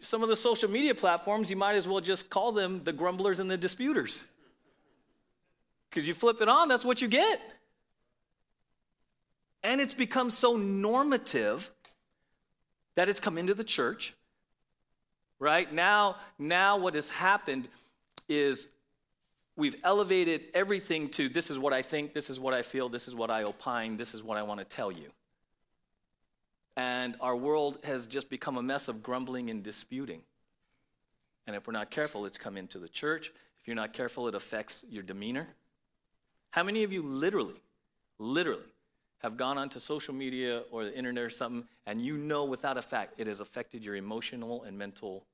Some 0.00 0.22
of 0.22 0.28
the 0.28 0.36
social 0.36 0.70
media 0.70 0.94
platforms, 0.94 1.50
you 1.50 1.56
might 1.56 1.74
as 1.74 1.88
well 1.88 2.00
just 2.00 2.30
call 2.30 2.52
them 2.52 2.82
the 2.84 2.92
grumblers 2.92 3.40
and 3.40 3.50
the 3.50 3.56
disputers. 3.56 4.22
Because 5.88 6.06
you 6.06 6.14
flip 6.14 6.40
it 6.40 6.48
on, 6.48 6.68
that's 6.68 6.84
what 6.84 7.02
you 7.02 7.08
get. 7.08 7.40
And 9.62 9.80
it's 9.80 9.94
become 9.94 10.30
so 10.30 10.56
normative 10.56 11.70
that 12.94 13.08
it's 13.08 13.20
come 13.20 13.36
into 13.36 13.54
the 13.54 13.64
church. 13.64 14.14
Right? 15.38 15.72
Now, 15.72 16.16
now 16.38 16.76
what 16.76 16.94
has 16.94 17.10
happened 17.10 17.66
is 18.28 18.68
we've 19.56 19.76
elevated 19.82 20.42
everything 20.54 21.08
to 21.10 21.28
this 21.28 21.50
is 21.50 21.58
what 21.58 21.72
I 21.72 21.82
think, 21.82 22.14
this 22.14 22.30
is 22.30 22.38
what 22.38 22.54
I 22.54 22.62
feel, 22.62 22.88
this 22.88 23.08
is 23.08 23.14
what 23.14 23.30
I 23.30 23.42
opine, 23.42 23.96
this 23.96 24.14
is 24.14 24.22
what 24.22 24.38
I 24.38 24.42
want 24.42 24.60
to 24.60 24.64
tell 24.64 24.92
you. 24.92 25.10
And 26.76 27.16
our 27.20 27.36
world 27.36 27.78
has 27.84 28.06
just 28.06 28.30
become 28.30 28.56
a 28.56 28.62
mess 28.62 28.88
of 28.88 29.02
grumbling 29.02 29.50
and 29.50 29.62
disputing. 29.62 30.22
And 31.46 31.56
if 31.56 31.66
we're 31.66 31.72
not 31.72 31.90
careful, 31.90 32.26
it's 32.26 32.38
come 32.38 32.56
into 32.56 32.78
the 32.78 32.88
church. 32.88 33.32
If 33.60 33.66
you're 33.66 33.76
not 33.76 33.92
careful, 33.92 34.28
it 34.28 34.34
affects 34.34 34.84
your 34.88 35.02
demeanor. 35.02 35.48
How 36.50 36.62
many 36.62 36.82
of 36.82 36.92
you 36.92 37.02
literally, 37.02 37.60
literally 38.18 38.62
have 39.18 39.36
gone 39.36 39.58
onto 39.58 39.78
social 39.78 40.14
media 40.14 40.62
or 40.70 40.84
the 40.84 40.96
internet 40.96 41.24
or 41.24 41.30
something, 41.30 41.66
and 41.86 42.00
you 42.00 42.16
know 42.16 42.44
without 42.44 42.78
a 42.78 42.82
fact 42.82 43.14
it 43.18 43.26
has 43.26 43.40
affected 43.40 43.84
your 43.84 43.96
emotional 43.96 44.64
and 44.64 44.78
mental 44.78 45.24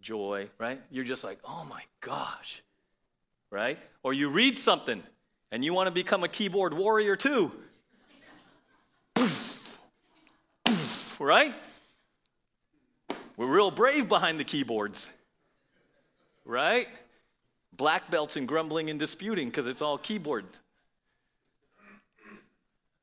joy, 0.00 0.48
right? 0.58 0.80
You're 0.90 1.04
just 1.04 1.24
like, 1.24 1.38
oh 1.44 1.66
my 1.68 1.82
gosh, 2.00 2.62
right? 3.50 3.78
Or 4.02 4.14
you 4.14 4.30
read 4.30 4.56
something 4.58 5.02
and 5.52 5.64
you 5.64 5.74
want 5.74 5.86
to 5.86 5.90
become 5.90 6.24
a 6.24 6.28
keyboard 6.28 6.72
warrior 6.74 7.16
too. 7.16 7.52
Right? 11.18 11.54
We're 13.36 13.46
real 13.46 13.70
brave 13.70 14.08
behind 14.08 14.40
the 14.40 14.44
keyboards, 14.44 15.08
right? 16.44 16.88
Black 17.76 18.10
belts 18.10 18.36
and 18.36 18.48
grumbling 18.48 18.90
and 18.90 18.98
disputing 18.98 19.48
because 19.48 19.66
it's 19.66 19.82
all 19.82 19.98
keyboard 19.98 20.44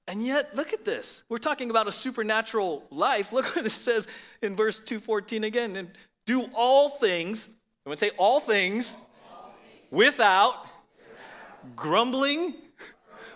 and 0.08 0.24
yet, 0.24 0.56
look 0.56 0.72
at 0.72 0.86
this. 0.86 1.24
We're 1.30 1.40
talking 1.40 1.70
about 1.70 1.88
a 1.88 1.92
supernatural 1.92 2.86
life. 2.92 3.34
Look 3.34 3.56
what 3.56 3.66
it 3.66 3.72
says 3.72 4.08
in 4.42 4.56
verse 4.56 4.80
214 4.80 5.44
again. 5.44 5.76
And 5.76 5.90
do 6.26 6.44
all 6.54 6.90
things, 6.90 7.50
going 7.86 7.98
to 7.98 8.00
say 8.00 8.12
all 8.18 8.40
things, 8.40 8.94
all 9.32 9.54
things. 9.64 9.92
Without, 9.92 10.64
without 10.64 11.76
grumbling 11.76 12.56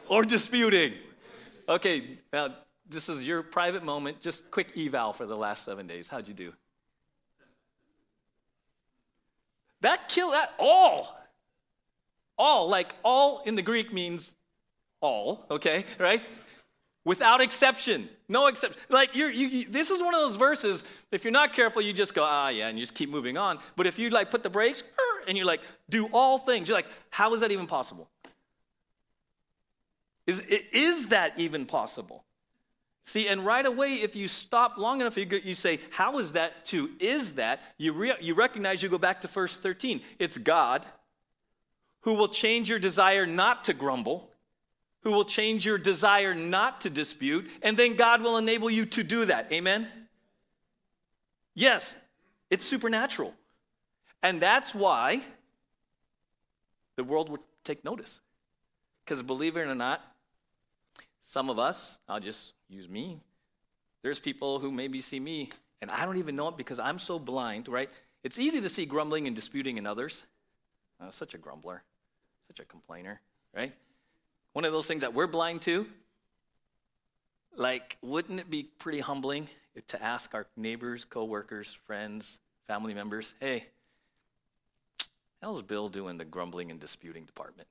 or 0.07 0.23
disputing. 0.23 0.93
Okay, 1.67 2.19
now 2.31 2.55
this 2.89 3.09
is 3.09 3.25
your 3.25 3.43
private 3.43 3.83
moment. 3.83 4.19
Just 4.19 4.49
quick 4.51 4.77
eval 4.77 5.13
for 5.13 5.25
the 5.25 5.37
last 5.37 5.63
seven 5.63 5.87
days. 5.87 6.07
How'd 6.07 6.27
you 6.27 6.33
do? 6.33 6.53
That 9.81 10.09
kill 10.09 10.31
that 10.31 10.53
all. 10.59 11.15
All, 12.37 12.69
like 12.69 12.93
all 13.03 13.41
in 13.45 13.55
the 13.55 13.61
Greek 13.61 13.93
means 13.93 14.33
all, 15.01 15.45
okay, 15.49 15.85
right? 15.99 16.21
without 17.09 17.41
exception. 17.41 18.09
No 18.27 18.45
exception. 18.45 18.79
Like 18.89 19.15
you're, 19.15 19.31
you, 19.31 19.47
you, 19.47 19.65
this 19.67 19.89
is 19.89 19.99
one 19.99 20.13
of 20.13 20.21
those 20.21 20.35
verses. 20.35 20.83
If 21.11 21.23
you're 21.23 21.31
not 21.31 21.53
careful, 21.53 21.81
you 21.81 21.91
just 21.91 22.13
go, 22.13 22.23
ah, 22.23 22.49
yeah, 22.49 22.67
and 22.67 22.77
you 22.77 22.83
just 22.83 22.93
keep 22.93 23.09
moving 23.09 23.35
on. 23.35 23.57
But 23.75 23.87
if 23.87 23.97
you 23.97 24.11
like 24.11 24.29
put 24.29 24.43
the 24.43 24.49
brakes 24.49 24.83
and 25.27 25.37
you 25.37 25.43
like 25.43 25.61
do 25.89 26.05
all 26.13 26.37
things, 26.37 26.67
you're 26.67 26.77
like, 26.77 26.87
how 27.09 27.33
is 27.33 27.41
that 27.41 27.51
even 27.51 27.65
possible? 27.65 28.09
Is 30.27 30.39
is 30.71 31.07
that 31.07 31.39
even 31.39 31.65
possible? 31.65 32.23
See, 33.03 33.27
and 33.27 33.45
right 33.45 33.65
away, 33.65 33.95
if 33.95 34.15
you 34.15 34.27
stop 34.27 34.77
long 34.77 35.01
enough, 35.01 35.17
you, 35.17 35.25
you 35.43 35.55
say, 35.55 35.79
how 35.89 36.19
is 36.19 36.33
that 36.33 36.65
to 36.65 36.91
is 36.99 37.33
that? 37.33 37.61
You, 37.77 37.93
re, 37.93 38.13
you 38.21 38.35
recognize 38.35 38.83
you 38.83 38.89
go 38.89 38.97
back 38.97 39.21
to 39.21 39.27
verse 39.27 39.55
13. 39.55 40.01
It's 40.19 40.37
God 40.37 40.85
who 42.01 42.13
will 42.13 42.27
change 42.27 42.69
your 42.69 42.79
desire 42.79 43.25
not 43.25 43.65
to 43.65 43.73
grumble 43.73 44.29
who 45.01 45.11
will 45.11 45.25
change 45.25 45.65
your 45.65 45.77
desire 45.77 46.35
not 46.35 46.81
to 46.81 46.89
dispute, 46.89 47.49
and 47.61 47.77
then 47.77 47.95
God 47.95 48.21
will 48.21 48.37
enable 48.37 48.69
you 48.69 48.85
to 48.87 49.03
do 49.03 49.25
that. 49.25 49.51
Amen? 49.51 49.87
Yes, 51.55 51.95
it's 52.49 52.65
supernatural. 52.65 53.33
And 54.21 54.41
that's 54.41 54.75
why 54.75 55.23
the 56.97 57.03
world 57.03 57.29
would 57.29 57.39
take 57.63 57.85
notice. 57.85 58.19
Because 59.05 59.23
believe 59.23 59.55
it 59.55 59.61
or 59.61 59.75
not, 59.75 60.01
some 61.21 61.49
of 61.49 61.57
us, 61.57 61.97
I'll 62.07 62.19
just 62.19 62.53
use 62.69 62.87
me, 62.87 63.19
there's 64.03 64.19
people 64.19 64.59
who 64.59 64.71
maybe 64.71 65.01
see 65.01 65.19
me 65.19 65.49
and 65.81 65.89
I 65.89 66.05
don't 66.05 66.17
even 66.17 66.35
know 66.35 66.49
it 66.49 66.57
because 66.57 66.79
I'm 66.79 66.99
so 66.99 67.19
blind, 67.19 67.67
right? 67.67 67.89
It's 68.23 68.37
easy 68.37 68.61
to 68.61 68.69
see 68.69 68.85
grumbling 68.85 69.27
and 69.27 69.35
disputing 69.35 69.77
in 69.77 69.87
others. 69.87 70.23
Uh, 71.01 71.09
such 71.09 71.33
a 71.33 71.37
grumbler, 71.37 71.83
such 72.47 72.59
a 72.59 72.65
complainer, 72.65 73.21
right? 73.55 73.73
One 74.51 74.65
of 74.65 74.73
those 74.73 74.85
things 74.85 75.01
that 75.01 75.13
we're 75.13 75.27
blind 75.27 75.61
to. 75.63 75.85
Like, 77.55 77.97
wouldn't 78.01 78.39
it 78.39 78.49
be 78.49 78.63
pretty 78.63 78.99
humbling 78.99 79.47
to 79.87 80.03
ask 80.03 80.33
our 80.33 80.45
neighbors, 80.57 81.05
coworkers, 81.05 81.77
friends, 81.85 82.39
family 82.67 82.93
members, 82.93 83.33
hey, 83.39 83.65
how's 85.41 85.63
Bill 85.63 85.87
doing 85.87 86.17
the 86.17 86.25
grumbling 86.25 86.71
and 86.71 86.79
disputing 86.79 87.23
department? 87.23 87.69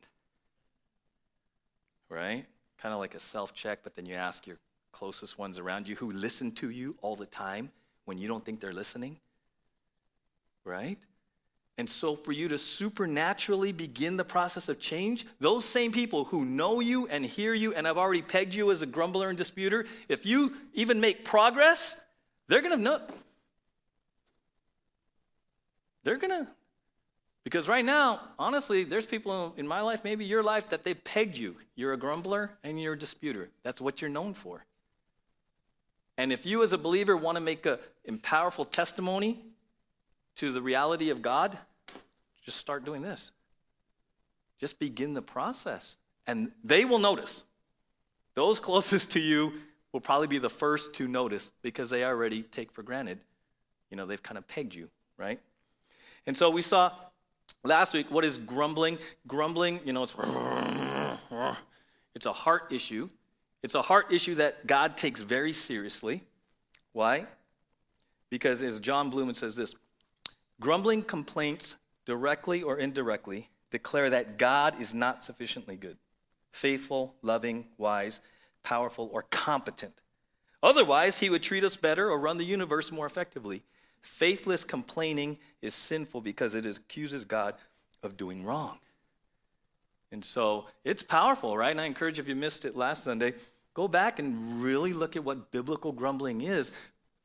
Right? 2.09 2.47
Kind 2.79 2.95
of 2.95 3.01
like 3.01 3.15
a 3.15 3.19
self 3.19 3.53
check, 3.53 3.81
but 3.83 3.95
then 3.95 4.07
you 4.07 4.15
ask 4.15 4.47
your 4.47 4.57
closest 4.99 5.39
ones 5.39 5.59
around 5.59 5.87
you 5.87 5.95
who 5.95 6.11
listen 6.11 6.51
to 6.51 6.71
you 6.71 6.97
all 7.03 7.15
the 7.15 7.27
time 7.27 7.71
when 8.05 8.19
you 8.19 8.27
don't 8.27 8.45
think 8.45 8.61
they're 8.61 8.73
listening. 8.73 9.17
Right? 10.65 10.99
And 11.77 11.89
so, 11.89 12.17
for 12.17 12.33
you 12.33 12.49
to 12.49 12.59
supernaturally 12.59 13.71
begin 13.71 14.17
the 14.17 14.25
process 14.25 14.69
of 14.69 14.81
change, 14.81 15.25
those 15.39 15.65
same 15.65 15.93
people 15.93 16.25
who 16.25 16.45
know 16.45 16.81
you 16.81 17.07
and 17.07 17.25
hear 17.25 17.55
you 17.55 17.73
and 17.75 17.87
have 17.87 17.97
already 17.97 18.23
pegged 18.23 18.53
you 18.55 18.73
as 18.73 18.83
a 18.83 18.87
grumbler 18.87 19.29
and 19.29 19.39
disputer, 19.39 19.87
if 20.09 20.27
you 20.27 20.55
even 20.75 20.99
make 20.99 21.25
progress, 21.25 21.95
they're 22.49 22.63
going 22.63 22.77
to 22.77 22.83
know. 22.83 23.01
They're 26.03 26.17
going 26.17 26.45
to. 26.45 26.51
Because 27.45 27.69
right 27.69 27.85
now, 27.85 28.21
honestly, 28.37 28.83
there's 28.83 29.07
people 29.07 29.55
in 29.57 29.69
my 29.69 29.81
life, 29.81 30.03
maybe 30.03 30.25
your 30.25 30.43
life, 30.43 30.71
that 30.71 30.83
they 30.83 30.95
pegged 30.95 31.37
you. 31.37 31.55
You're 31.77 31.93
a 31.93 31.97
grumbler 31.97 32.51
and 32.65 32.83
you're 32.83 32.95
a 32.95 32.99
disputer. 32.99 33.49
That's 33.63 33.81
what 33.81 34.01
you're 34.01 34.11
known 34.11 34.35
for. 34.35 34.65
And 36.19 36.33
if 36.33 36.45
you, 36.45 36.65
as 36.65 36.73
a 36.73 36.79
believer, 36.79 37.17
want 37.17 37.37
to 37.37 37.41
make 37.41 37.65
a 37.65 37.79
powerful 38.23 38.65
testimony 38.65 39.39
to 40.37 40.53
the 40.53 40.61
reality 40.61 41.11
of 41.11 41.23
God, 41.23 41.57
just 42.45 42.59
start 42.59 42.85
doing 42.85 43.03
this. 43.03 43.31
Just 44.59 44.81
begin 44.81 45.15
the 45.15 45.23
process. 45.23 45.97
And 46.27 46.51
they 46.65 46.85
will 46.85 46.99
notice. 46.99 47.45
Those 48.35 48.59
closest 48.59 49.13
to 49.13 49.21
you 49.21 49.53
will 49.93 50.01
probably 50.01 50.27
be 50.27 50.39
the 50.39 50.51
first 50.51 50.93
to 50.95 51.07
notice 51.07 51.51
because 51.63 51.89
they 51.89 52.05
already 52.05 52.43
take 52.43 52.73
for 52.73 52.83
granted. 52.83 53.21
You 53.91 53.97
know, 53.97 54.05
they've 54.05 54.23
kind 54.23 54.37
of 54.37 54.47
pegged 54.49 54.75
you, 54.75 54.91
right? 55.17 55.39
And 56.27 56.37
so 56.37 56.51
we 56.51 56.63
saw 56.63 56.93
last 57.63 57.95
week 57.95 58.11
what 58.11 58.25
is 58.25 58.39
grumbling? 58.39 58.99
Grumbling, 59.29 59.81
you 59.85 59.93
know, 59.93 60.03
it's, 60.03 60.15
it's 62.15 62.27
a 62.27 62.33
heart 62.33 62.73
issue. 62.73 63.09
It's 63.63 63.75
a 63.75 63.83
heart 63.83 64.13
issue 64.13 64.37
that 64.37 64.67
God 64.67 64.97
takes 64.97 65.21
very 65.21 65.53
seriously. 65.53 66.23
Why? 66.93 67.27
Because 68.31 68.63
as 68.63 68.81
John 68.81 69.11
Blumen 69.11 69.37
says 69.37 69.57
this 69.57 69.75
grumbling 70.61 71.03
complaints, 71.03 71.77
directly 72.07 72.63
or 72.63 72.79
indirectly, 72.79 73.51
declare 73.71 74.11
that 74.11 74.39
God 74.39 74.81
is 74.81 74.95
not 74.95 75.25
sufficiently 75.25 75.77
good, 75.77 75.97
faithful, 76.53 77.15
loving, 77.23 77.67
wise, 77.77 78.21
powerful, 78.63 79.11
or 79.13 79.23
competent. 79.23 80.01
Otherwise, 80.63 81.19
he 81.19 81.31
would 81.31 81.43
treat 81.43 81.65
us 81.65 81.77
better 81.77 82.11
or 82.11 82.19
run 82.19 82.39
the 82.39 82.45
universe 82.45 82.91
more 82.91 83.07
effectively. 83.07 83.63
Faithless 84.01 84.65
complaining 84.65 85.39
is 85.63 85.75
sinful 85.75 86.21
because 86.21 86.55
it 86.55 86.67
accuses 86.67 87.25
God 87.25 87.55
of 88.03 88.17
doing 88.17 88.45
wrong. 88.45 88.79
And 90.11 90.25
so 90.25 90.67
it's 90.85 91.03
powerful, 91.03 91.57
right? 91.57 91.71
And 91.71 91.81
I 91.81 91.87
encourage 91.87 92.19
if 92.19 92.29
you 92.29 92.35
missed 92.35 92.65
it 92.65 92.77
last 92.77 93.05
Sunday, 93.05 93.35
go 93.75 93.89
back 93.89 94.19
and 94.19 94.63
really 94.63 94.93
look 94.93 95.17
at 95.17 95.25
what 95.25 95.51
biblical 95.51 95.93
grumbling 95.93 96.41
is. 96.41 96.73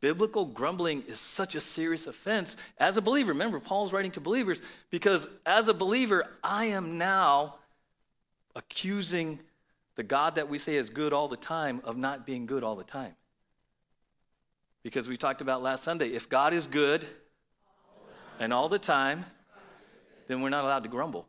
Biblical 0.02 0.46
grumbling 0.46 1.04
is 1.08 1.18
such 1.18 1.56
a 1.56 1.62
serious 1.62 2.08
offense. 2.08 2.58
As 2.78 2.98
a 2.98 3.02
believer, 3.02 3.32
remember, 3.32 3.62
Paul's 3.62 3.94
writing 3.94 4.12
to 4.12 4.20
believers 4.20 4.62
because 4.90 5.28
as 5.46 5.70
a 5.70 5.74
believer, 5.74 6.26
I 6.44 6.66
am 6.66 6.98
now 6.98 7.56
accusing 8.54 9.40
the 9.96 10.04
God 10.04 10.36
that 10.36 10.50
we 10.50 10.58
say 10.58 10.76
is 10.76 10.90
good 10.90 11.14
all 11.14 11.28
the 11.28 11.38
time 11.38 11.82
of 11.86 11.96
not 11.96 12.26
being 12.26 12.46
good 12.46 12.64
all 12.64 12.76
the 12.76 12.84
time. 12.84 13.16
Because 14.82 15.08
we 15.08 15.16
talked 15.16 15.40
about 15.40 15.64
last 15.64 15.84
Sunday, 15.84 16.10
if 16.10 16.28
God 16.28 16.54
is 16.54 16.68
good 16.68 17.06
and 18.40 18.52
all 18.52 18.68
the 18.68 18.80
time, 18.80 19.26
then 20.28 20.42
we're 20.42 20.50
not 20.50 20.66
allowed 20.66 20.84
to 20.84 20.90
grumble. 20.90 21.28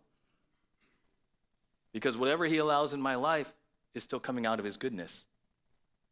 Because 1.94 2.18
whatever 2.18 2.44
He 2.44 2.58
allows 2.58 2.92
in 2.92 3.00
my 3.00 3.14
life 3.14 3.50
is 3.94 4.02
still 4.02 4.20
coming 4.20 4.44
out 4.44 4.58
of 4.58 4.64
His 4.66 4.76
goodness. 4.76 5.24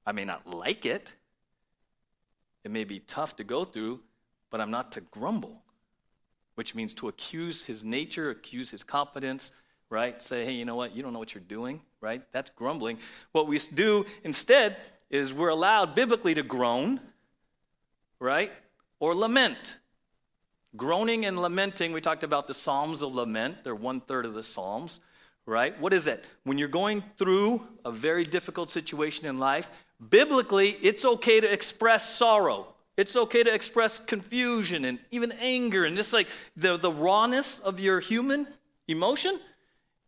I 0.06 0.12
may 0.12 0.24
not 0.24 0.46
like 0.46 0.86
it, 0.86 1.12
it 2.64 2.70
may 2.70 2.84
be 2.84 3.00
tough 3.00 3.36
to 3.36 3.44
go 3.44 3.64
through, 3.64 4.00
but 4.48 4.60
I'm 4.60 4.70
not 4.70 4.92
to 4.92 5.00
grumble, 5.00 5.62
which 6.54 6.74
means 6.74 6.94
to 6.94 7.08
accuse 7.08 7.64
His 7.64 7.82
nature, 7.82 8.30
accuse 8.30 8.70
His 8.70 8.84
competence, 8.84 9.50
right? 9.90 10.22
Say, 10.22 10.44
hey, 10.44 10.52
you 10.52 10.64
know 10.64 10.76
what? 10.76 10.94
You 10.94 11.02
don't 11.02 11.12
know 11.12 11.18
what 11.18 11.34
you're 11.34 11.42
doing, 11.42 11.80
right? 12.00 12.22
That's 12.32 12.50
grumbling. 12.50 12.98
What 13.32 13.48
we 13.48 13.58
do 13.58 14.06
instead 14.22 14.76
is 15.10 15.34
we're 15.34 15.48
allowed 15.48 15.96
biblically 15.96 16.34
to 16.34 16.44
groan, 16.44 17.00
right? 18.20 18.52
Or 19.00 19.16
lament. 19.16 19.76
Groaning 20.76 21.26
and 21.26 21.42
lamenting, 21.42 21.92
we 21.92 22.00
talked 22.00 22.22
about 22.22 22.46
the 22.46 22.54
Psalms 22.54 23.02
of 23.02 23.12
lament, 23.12 23.64
they're 23.64 23.74
one 23.74 24.00
third 24.00 24.24
of 24.24 24.34
the 24.34 24.44
Psalms 24.44 25.00
right? 25.46 25.78
What 25.80 25.92
is 25.92 26.06
it? 26.06 26.24
When 26.44 26.58
you're 26.58 26.68
going 26.68 27.02
through 27.16 27.66
a 27.84 27.92
very 27.92 28.24
difficult 28.24 28.70
situation 28.70 29.26
in 29.26 29.38
life, 29.38 29.70
biblically, 30.10 30.70
it's 30.82 31.04
okay 31.04 31.40
to 31.40 31.52
express 31.52 32.14
sorrow. 32.14 32.68
It's 32.96 33.16
okay 33.16 33.42
to 33.42 33.52
express 33.52 33.98
confusion 33.98 34.84
and 34.84 34.98
even 35.10 35.32
anger 35.32 35.84
and 35.84 35.96
just 35.96 36.12
like 36.12 36.28
the, 36.56 36.76
the 36.76 36.92
rawness 36.92 37.58
of 37.60 37.80
your 37.80 38.00
human 38.00 38.46
emotion. 38.86 39.40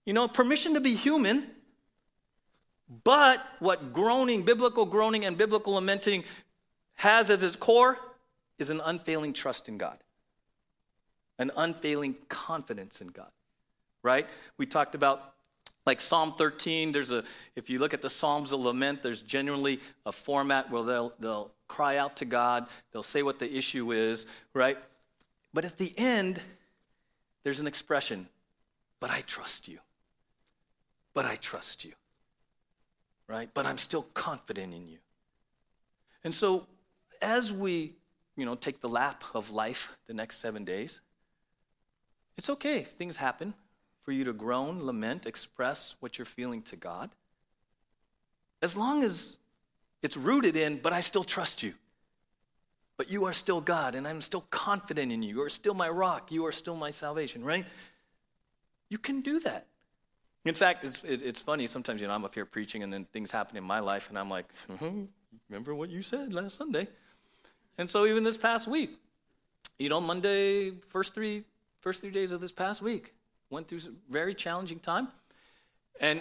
You 0.05 0.13
know, 0.13 0.29
permission 0.29 0.75
to 0.75 0.81
be 0.81 0.95
human. 0.95 1.47
But 3.03 3.45
what 3.59 3.93
groaning, 3.93 4.43
biblical 4.43 4.85
groaning, 4.85 5.25
and 5.25 5.39
biblical 5.39 5.75
lamenting 5.75 6.25
has 6.95 7.31
at 7.31 7.43
its 7.43 7.57
core 7.57 7.99
is 8.59 8.71
an 8.71 8.81
unfailing 8.85 9.33
trust 9.33 9.69
in 9.69 9.79
God, 9.79 9.99
an 11.39 11.51
unfailing 11.57 12.15
confidence 12.29 13.01
in 13.01 13.09
God 13.09 13.31
right? 14.05 14.29
We 14.59 14.67
talked 14.67 14.95
about 14.95 15.35
like 15.87 16.01
Psalm 16.01 16.35
13, 16.37 16.93
there's 16.93 17.11
a, 17.11 17.25
if 17.57 17.69
you 17.69 17.79
look 17.79 17.93
at 17.93 18.01
the 18.01 18.09
Psalms 18.09 18.53
of 18.53 18.61
Lament, 18.61 19.03
there's 19.03 19.21
generally 19.21 19.81
a 20.07 20.13
format 20.13 20.71
where 20.71 20.83
they'll, 20.83 21.13
they'll 21.19 21.51
cry 21.69 21.97
out 21.97 22.17
to 22.19 22.25
God, 22.25 22.69
they'll 22.93 23.03
say 23.03 23.23
what 23.23 23.39
the 23.39 23.53
issue 23.53 23.93
is, 23.93 24.25
right? 24.55 24.79
But 25.53 25.65
at 25.65 25.77
the 25.77 25.93
end, 25.99 26.41
there's 27.43 27.61
an 27.61 27.67
expression, 27.67 28.29
but 28.99 29.11
I 29.11 29.23
trust 29.23 29.69
you. 29.69 29.79
But 31.13 31.27
I 31.27 31.37
trust 31.37 31.85
you, 31.85 31.93
right? 33.29 33.51
But 33.53 33.67
I'm 33.67 33.79
still 33.79 34.07
confident 34.15 34.73
in 34.73 34.89
you. 34.89 34.99
And 36.25 36.35
so 36.35 36.67
as 37.21 37.53
we, 37.53 37.93
you 38.37 38.47
know, 38.47 38.55
take 38.55 38.81
the 38.81 38.89
lap 38.89 39.23
of 39.35 39.51
life 39.51 39.97
the 40.07 40.15
next 40.15 40.39
seven 40.39 40.65
days, 40.65 41.01
it's 42.39 42.49
okay. 42.49 42.83
Things 42.83 43.19
happen 43.19 43.55
for 44.05 44.13
you 44.13 44.25
to 44.25 44.33
groan, 44.33 44.85
lament, 44.85 45.27
express 45.27 45.95
what 46.01 46.19
you're 46.19 46.27
feeling 46.27 46.63
to 46.63 46.77
God. 46.77 47.11
As 48.61 48.77
long 48.77 49.03
as 49.03 49.37
it's 50.03 50.17
rooted 50.17 50.57
in, 50.57 50.79
but 50.79 50.93
I 50.93 51.01
still 51.01 51.25
trust 51.25 51.63
you. 51.63 51.75
But 52.97 53.11
you 53.11 53.25
are 53.25 53.33
still 53.33 53.61
God, 53.61 53.95
and 53.95 54.07
I'm 54.07 54.21
still 54.21 54.45
confident 54.51 55.11
in 55.11 55.23
you. 55.23 55.37
You 55.37 55.43
are 55.43 55.49
still 55.49 55.75
my 55.75 55.89
rock. 55.89 56.31
You 56.31 56.47
are 56.47 56.53
still 56.53 56.77
my 56.77 56.91
salvation, 56.91 57.43
right? 57.43 57.65
You 58.89 58.99
can 58.99 59.23
do 59.23 59.41
that. 59.41 59.67
In 60.45 60.55
fact, 60.55 60.85
it's, 60.85 61.03
it, 61.03 61.23
it's 61.23 61.41
funny. 61.41 61.67
Sometimes, 61.67 62.03
you 62.03 62.07
know, 62.07 62.13
I'm 62.13 62.25
up 62.25 62.35
here 62.35 62.45
preaching, 62.45 62.83
and 62.83 62.93
then 62.93 63.07
things 63.07 63.31
happen 63.31 63.57
in 63.57 63.65
my 63.65 63.81
life, 63.81 64.11
and 64.11 64.19
I'm 64.19 64.29
like, 64.29 64.45
mm-hmm, 64.71 65.05
remember 65.49 65.75
what 65.75 65.89
you 65.89 66.03
said 66.03 66.35
last 66.35 66.59
Sunday? 66.59 66.87
And 67.79 67.91
so, 67.91 68.07
even 68.07 68.23
this 68.23 68.37
past 68.37 68.69
week, 68.69 68.99
you 69.79 69.89
know, 69.89 70.01
Monday, 70.01 70.73
first 70.91 71.15
three, 71.15 71.45
first 71.81 72.03
three 72.03 72.11
days 72.11 72.31
of 72.31 72.43
this 72.43 72.53
past 72.53 72.83
week, 72.83 73.14
went 73.55 73.69
through 73.69 73.79
a 73.79 74.13
very 74.13 74.35
challenging 74.35 74.81
time. 74.81 75.09
And 76.01 76.21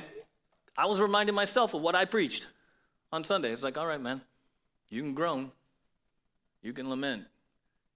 I 0.77 0.85
was 0.85 1.01
reminding 1.01 1.35
myself 1.35 1.73
of 1.73 1.81
what 1.81 1.95
I 1.95 2.05
preached 2.05 2.47
on 3.11 3.23
Sunday. 3.25 3.51
It's 3.51 3.63
like, 3.63 3.77
all 3.77 3.87
right, 3.87 4.01
man, 4.01 4.21
you 4.89 5.01
can 5.01 5.13
groan, 5.13 5.51
you 6.61 6.73
can 6.73 6.89
lament, 6.89 7.25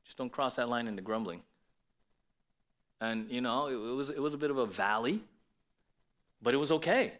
just 0.05 0.17
don't 0.17 0.31
cross 0.31 0.55
that 0.55 0.69
line 0.69 0.87
into 0.87 1.01
grumbling. 1.01 1.43
And 3.01 3.31
you 3.31 3.41
know, 3.41 3.67
it, 3.67 3.73
it 3.73 3.95
was 3.95 4.09
it 4.09 4.19
was 4.19 4.33
a 4.33 4.37
bit 4.37 4.51
of 4.51 4.57
a 4.57 4.65
valley, 4.65 5.21
but 6.41 6.53
it 6.53 6.57
was 6.57 6.71
okay 6.71 7.13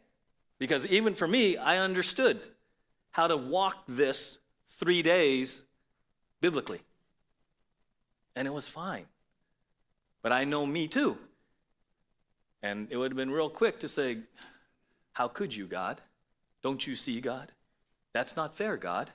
because 0.60 0.86
even 0.88 1.16
for 1.16 1.28
me, 1.28 1.58
I 1.58 1.78
understood 1.78 2.42
how 3.12 3.28
to 3.28 3.38
walk 3.38 3.84
this 3.88 4.40
three 4.80 5.04
days 5.04 5.62
biblically. 6.42 6.82
and 8.36 8.48
it 8.48 8.54
was 8.54 8.68
fine. 8.68 9.06
But 10.22 10.32
I 10.32 10.44
know 10.46 10.66
me 10.66 10.88
too. 10.88 11.18
And 12.62 12.88
it 12.90 12.98
would 12.98 13.12
have 13.12 13.18
been 13.18 13.32
real 13.32 13.50
quick 13.50 13.80
to 13.82 13.88
say, 13.88 14.20
How 15.14 15.28
could 15.28 15.56
you, 15.56 15.68
God? 15.68 16.02
Don't 16.64 16.86
you 16.86 16.96
see, 16.96 17.22
God? 17.22 17.52
That's 18.14 18.36
not 18.36 18.56
fair, 18.56 18.78
God. 18.78 19.12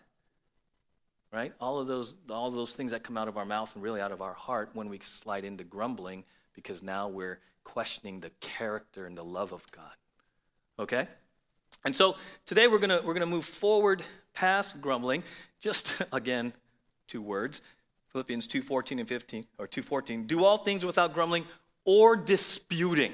Right? 1.32 1.52
All 1.60 1.80
of 1.80 1.86
those 1.86 2.14
all 2.30 2.48
of 2.48 2.54
those 2.54 2.74
things 2.74 2.92
that 2.92 3.02
come 3.02 3.16
out 3.16 3.28
of 3.28 3.36
our 3.36 3.44
mouth 3.44 3.74
and 3.74 3.82
really 3.82 4.00
out 4.00 4.12
of 4.12 4.20
our 4.20 4.34
heart 4.34 4.70
when 4.74 4.88
we 4.88 4.98
slide 5.00 5.44
into 5.44 5.64
grumbling 5.64 6.24
because 6.54 6.82
now 6.82 7.08
we're 7.08 7.40
questioning 7.64 8.20
the 8.20 8.30
character 8.40 9.06
and 9.06 9.16
the 9.16 9.24
love 9.24 9.52
of 9.52 9.64
God. 9.72 9.92
Okay? 10.78 11.08
And 11.84 11.96
so 11.96 12.16
today 12.46 12.68
we're 12.68 12.78
going 12.78 13.04
we're 13.04 13.14
to 13.14 13.26
move 13.26 13.44
forward 13.44 14.02
past 14.34 14.80
grumbling. 14.80 15.24
Just 15.60 15.94
again, 16.12 16.52
two 17.08 17.22
words. 17.22 17.62
Philippians 18.12 18.46
2:14 18.46 19.00
and 19.00 19.08
15 19.08 19.44
or 19.58 19.66
2:14. 19.66 20.26
Do 20.26 20.44
all 20.44 20.58
things 20.58 20.84
without 20.84 21.14
grumbling 21.14 21.46
or 21.84 22.14
disputing. 22.16 23.12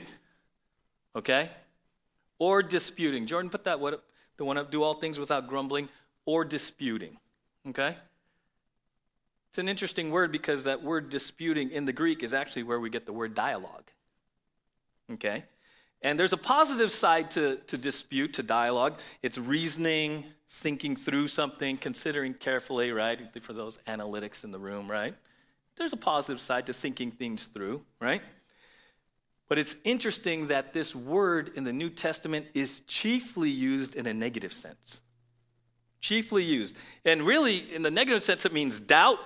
Okay? 1.16 1.50
Or 2.38 2.62
disputing. 2.62 3.26
Jordan 3.26 3.50
put 3.50 3.64
that 3.64 3.80
what 3.80 4.04
the 4.36 4.44
one 4.44 4.56
up 4.56 4.70
do 4.70 4.82
all 4.82 4.94
things 4.94 5.18
without 5.18 5.48
grumbling 5.48 5.88
or 6.24 6.44
disputing. 6.44 7.16
Okay? 7.68 7.96
It's 9.50 9.58
an 9.58 9.68
interesting 9.68 10.10
word 10.10 10.30
because 10.30 10.64
that 10.64 10.82
word 10.82 11.10
disputing 11.10 11.70
in 11.70 11.84
the 11.84 11.92
Greek 11.92 12.22
is 12.22 12.32
actually 12.32 12.62
where 12.62 12.78
we 12.78 12.90
get 12.90 13.06
the 13.06 13.12
word 13.12 13.34
dialogue. 13.34 13.90
Okay? 15.12 15.44
And 16.02 16.18
there's 16.18 16.32
a 16.32 16.38
positive 16.38 16.92
side 16.92 17.30
to, 17.32 17.56
to 17.66 17.76
dispute, 17.76 18.34
to 18.34 18.42
dialogue. 18.42 18.98
It's 19.22 19.36
reasoning, 19.36 20.24
thinking 20.50 20.96
through 20.96 21.28
something, 21.28 21.76
considering 21.76 22.34
carefully, 22.34 22.92
right? 22.92 23.20
For 23.42 23.52
those 23.52 23.78
analytics 23.88 24.44
in 24.44 24.52
the 24.52 24.58
room, 24.58 24.90
right? 24.90 25.14
There's 25.76 25.92
a 25.92 25.96
positive 25.96 26.40
side 26.40 26.66
to 26.66 26.72
thinking 26.72 27.10
things 27.10 27.46
through, 27.46 27.82
right? 28.00 28.22
But 29.48 29.58
it's 29.58 29.76
interesting 29.84 30.48
that 30.48 30.72
this 30.72 30.94
word 30.94 31.52
in 31.54 31.64
the 31.64 31.72
New 31.72 31.90
Testament 31.90 32.46
is 32.52 32.80
chiefly 32.86 33.50
used 33.50 33.94
in 33.94 34.06
a 34.06 34.12
negative 34.12 34.52
sense. 34.52 35.00
Chiefly 36.00 36.44
used. 36.44 36.76
And 37.04 37.22
really, 37.22 37.74
in 37.74 37.82
the 37.82 37.90
negative 37.90 38.22
sense, 38.22 38.44
it 38.44 38.52
means 38.52 38.78
doubt, 38.78 39.18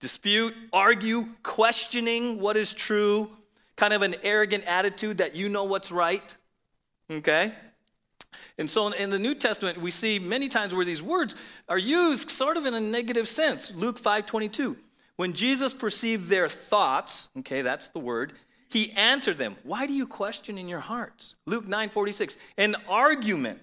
dispute, 0.00 0.54
argue, 0.72 1.28
questioning 1.42 2.40
what 2.40 2.56
is 2.56 2.72
true, 2.72 3.30
kind 3.76 3.94
of 3.94 4.02
an 4.02 4.16
arrogant 4.22 4.64
attitude 4.64 5.18
that 5.18 5.34
you 5.34 5.48
know 5.48 5.64
what's 5.64 5.90
right. 5.90 6.36
Okay? 7.10 7.54
And 8.58 8.70
so 8.70 8.88
in 8.88 9.10
the 9.10 9.18
New 9.18 9.34
Testament, 9.34 9.80
we 9.80 9.90
see 9.90 10.18
many 10.18 10.48
times 10.48 10.74
where 10.74 10.84
these 10.84 11.02
words 11.02 11.34
are 11.68 11.78
used 11.78 12.30
sort 12.30 12.56
of 12.56 12.66
in 12.66 12.74
a 12.74 12.80
negative 12.80 13.28
sense. 13.28 13.70
Luke 13.70 13.98
5:22. 13.98 14.76
When 15.16 15.32
Jesus 15.32 15.72
perceived 15.72 16.28
their 16.28 16.48
thoughts, 16.48 17.28
okay, 17.38 17.62
that's 17.62 17.88
the 17.88 17.98
word, 17.98 18.32
he 18.72 18.92
answered 18.92 19.38
them, 19.38 19.56
Why 19.62 19.86
do 19.86 19.92
you 19.92 20.06
question 20.06 20.58
in 20.58 20.68
your 20.68 20.80
hearts? 20.80 21.34
Luke 21.46 21.66
9:46. 21.66 22.36
An 22.56 22.76
argument 22.88 23.60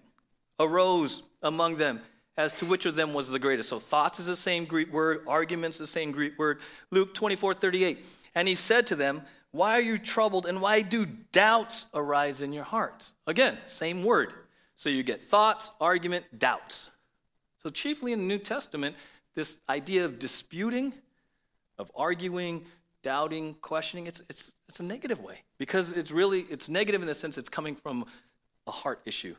arose 0.60 1.24
among 1.42 1.78
them 1.78 2.02
as 2.38 2.54
to 2.56 2.66
which 2.66 2.86
of 2.86 2.96
them 2.96 3.14
was 3.14 3.30
the 3.30 3.40
greatest. 3.40 3.70
So 3.70 3.80
thoughts 3.80 4.20
is 4.20 4.28
the 4.28 4.36
same 4.36 4.66
Greek 4.66 4.92
word, 4.92 5.24
arguments 5.28 5.78
the 5.78 5.88
same 5.88 6.12
Greek 6.12 6.38
word. 6.38 6.60
Luke 6.92 7.14
24:38. 7.14 7.98
And 8.36 8.48
he 8.48 8.56
said 8.56 8.88
to 8.88 8.96
them, 8.96 9.24
why 9.52 9.78
are 9.78 9.82
you 9.82 9.98
troubled 9.98 10.46
and 10.46 10.62
why 10.62 10.82
do 10.82 11.06
doubts 11.06 11.88
arise 11.94 12.42
in 12.42 12.54
your 12.54 12.64
hearts? 12.64 13.14
Again, 13.26 13.58
same 13.66 14.04
word. 14.04 14.34
So 14.76 14.90
you 14.90 15.04
get 15.04 15.22
thoughts, 15.22 15.72
argument, 15.82 16.26
doubts. 16.38 16.90
So, 17.64 17.70
chiefly 17.70 18.14
in 18.14 18.20
the 18.20 18.26
New 18.26 18.38
Testament, 18.38 18.96
this 19.36 19.58
idea 19.68 20.06
of 20.06 20.20
disputing, 20.20 20.94
of 21.78 21.92
arguing, 21.96 22.66
doubting, 23.02 23.56
questioning, 23.62 24.08
it's, 24.08 24.22
it's, 24.30 24.52
it's 24.68 24.80
a 24.80 24.84
negative 24.84 25.20
way 25.20 25.42
because 25.58 25.92
it's 25.92 26.12
really, 26.12 26.42
it's 26.50 26.70
negative 26.70 27.02
in 27.02 27.08
the 27.08 27.16
sense 27.16 27.38
it's 27.38 27.50
coming 27.50 27.76
from 27.76 28.06
a 28.68 28.72
heart 28.72 29.02
issue, 29.06 29.36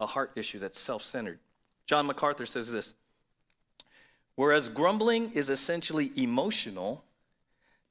a 0.00 0.06
heart 0.06 0.32
issue 0.36 0.58
that's 0.58 0.78
self-centered. 0.78 1.38
John 1.86 2.06
MacArthur 2.06 2.46
says 2.46 2.70
this, 2.70 2.94
whereas 4.36 4.68
grumbling 4.68 5.32
is 5.32 5.48
essentially 5.48 6.10
emotional, 6.16 7.04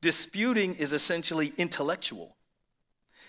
Disputing 0.04 0.76
is 0.76 0.92
essentially 0.92 1.54
intellectual. 1.56 2.36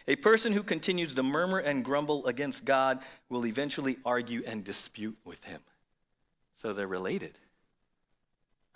A 0.09 0.17
person 0.17 0.53
who 0.53 0.65
continues 0.65 1.15
to 1.15 1.23
murmur 1.23 1.61
and 1.61 1.85
grumble 1.85 2.27
against 2.27 2.65
God 2.65 2.99
will 3.29 3.47
eventually 3.47 3.97
argue 4.05 4.43
and 4.45 4.65
dispute 4.65 5.17
with 5.25 5.45
him. 5.45 5.61
So 6.53 6.73
they're 6.73 6.89
related. 6.89 7.39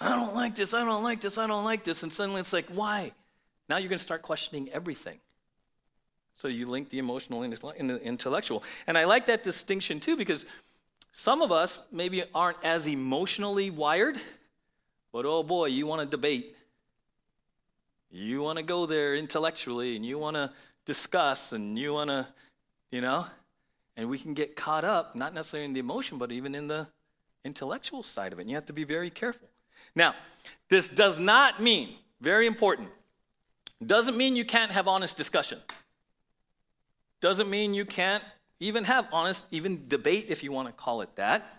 I 0.01 0.11
don't 0.11 0.35
like 0.35 0.55
this, 0.55 0.75
I 0.75 0.85
don't 0.85 1.03
like 1.03 1.21
this, 1.21 1.39
I 1.39 1.47
don't 1.47 1.65
like 1.65 1.85
this. 1.85 2.03
And 2.03 2.13
suddenly 2.13 2.41
it's 2.41 2.53
like, 2.53 2.69
why? 2.69 3.13
Now 3.69 3.79
you're 3.79 3.89
going 3.89 3.99
to 3.99 4.05
start 4.05 4.23
questioning 4.23 4.69
everything. 4.71 5.19
So 6.37 6.47
you 6.47 6.67
link 6.67 6.91
the 6.91 6.99
emotional 6.99 7.43
and 7.43 7.53
the 7.91 8.01
intellectual. 8.01 8.63
And 8.87 8.97
I 8.97 9.05
like 9.05 9.27
that 9.27 9.43
distinction 9.43 9.99
too 9.99 10.17
because 10.17 10.47
some 11.11 11.43
of 11.43 11.51
us 11.51 11.83
maybe 11.91 12.23
aren't 12.33 12.63
as 12.63 12.87
emotionally 12.87 13.71
wired, 13.71 14.21
but 15.13 15.27
oh 15.27 15.43
boy, 15.43 15.67
you 15.67 15.87
want 15.87 16.01
to 16.01 16.07
debate. 16.07 16.55
You 18.11 18.41
want 18.41 18.59
to 18.59 18.63
go 18.63 18.87
there 18.87 19.17
intellectually 19.17 19.97
and 19.97 20.07
you 20.07 20.17
want 20.17 20.37
to 20.37 20.53
discuss 20.87 21.53
and 21.53 21.77
you 21.77 21.93
want 21.93 22.11
to, 22.11 22.29
you 22.93 23.01
know, 23.01 23.27
and 23.97 24.09
we 24.09 24.19
can 24.19 24.33
get 24.33 24.55
caught 24.55 24.85
up, 24.85 25.17
not 25.17 25.35
necessarily 25.35 25.65
in 25.65 25.73
the 25.73 25.81
emotion, 25.81 26.19
but 26.19 26.31
even 26.31 26.55
in 26.55 26.69
the 26.69 26.87
intellectual 27.45 28.05
side 28.05 28.33
of 28.33 28.39
it. 28.39 28.43
And 28.43 28.51
you 28.51 28.57
have 28.57 28.67
to 28.67 28.73
be 28.73 28.85
very 28.85 29.11
careful. 29.11 29.49
Now, 29.95 30.15
this 30.69 30.89
does 30.89 31.19
not 31.19 31.63
mean, 31.63 31.97
very 32.21 32.47
important, 32.47 32.89
doesn't 33.85 34.17
mean 34.17 34.37
you 34.37 34.45
can't 34.45 34.73
have 34.73 34.89
honest 34.89 35.17
discussion. 35.17 35.59
Doesn't 37.21 37.49
mean 37.49 37.75
you 37.75 37.85
can't 37.85 38.25
even 38.61 38.85
have 38.85 39.07
honest, 39.13 39.45
even 39.51 39.89
debate, 39.89 40.27
if 40.29 40.43
you 40.43 40.53
want 40.53 40.69
to 40.69 40.73
call 40.73 41.01
it 41.03 41.15
that 41.17 41.59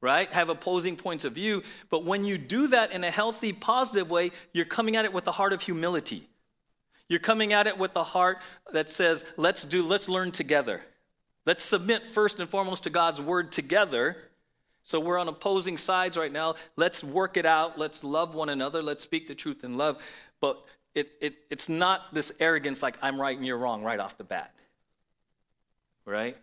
right? 0.00 0.32
Have 0.32 0.48
opposing 0.48 0.96
points 0.96 1.24
of 1.24 1.32
view. 1.32 1.62
But 1.90 2.04
when 2.04 2.24
you 2.24 2.38
do 2.38 2.68
that 2.68 2.92
in 2.92 3.02
a 3.04 3.10
healthy, 3.10 3.52
positive 3.52 4.10
way, 4.10 4.30
you're 4.52 4.64
coming 4.64 4.96
at 4.96 5.04
it 5.04 5.12
with 5.12 5.26
a 5.26 5.32
heart 5.32 5.52
of 5.52 5.62
humility. 5.62 6.28
You're 7.08 7.20
coming 7.20 7.52
at 7.52 7.66
it 7.66 7.78
with 7.78 7.94
a 7.96 8.04
heart 8.04 8.38
that 8.72 8.90
says, 8.90 9.24
let's 9.36 9.64
do, 9.64 9.82
let's 9.82 10.08
learn 10.08 10.32
together. 10.32 10.82
Let's 11.44 11.62
submit 11.62 12.06
first 12.06 12.40
and 12.40 12.48
foremost 12.48 12.84
to 12.84 12.90
God's 12.90 13.20
word 13.20 13.52
together. 13.52 14.16
So 14.86 15.00
we're 15.00 15.18
on 15.18 15.26
opposing 15.26 15.78
sides 15.78 16.16
right 16.16 16.30
now. 16.30 16.54
Let's 16.76 17.02
work 17.02 17.36
it 17.36 17.44
out. 17.44 17.76
Let's 17.76 18.04
love 18.04 18.36
one 18.36 18.48
another. 18.48 18.84
Let's 18.84 19.02
speak 19.02 19.26
the 19.26 19.34
truth 19.34 19.64
in 19.64 19.76
love. 19.76 20.00
But 20.40 20.64
it, 20.94 21.10
it, 21.20 21.34
it's 21.50 21.68
not 21.68 22.14
this 22.14 22.30
arrogance 22.38 22.84
like 22.84 22.96
I'm 23.02 23.20
right 23.20 23.36
and 23.36 23.44
you're 23.44 23.58
wrong 23.58 23.82
right 23.82 23.98
off 23.98 24.16
the 24.16 24.24
bat. 24.24 24.54
Right? 26.04 26.36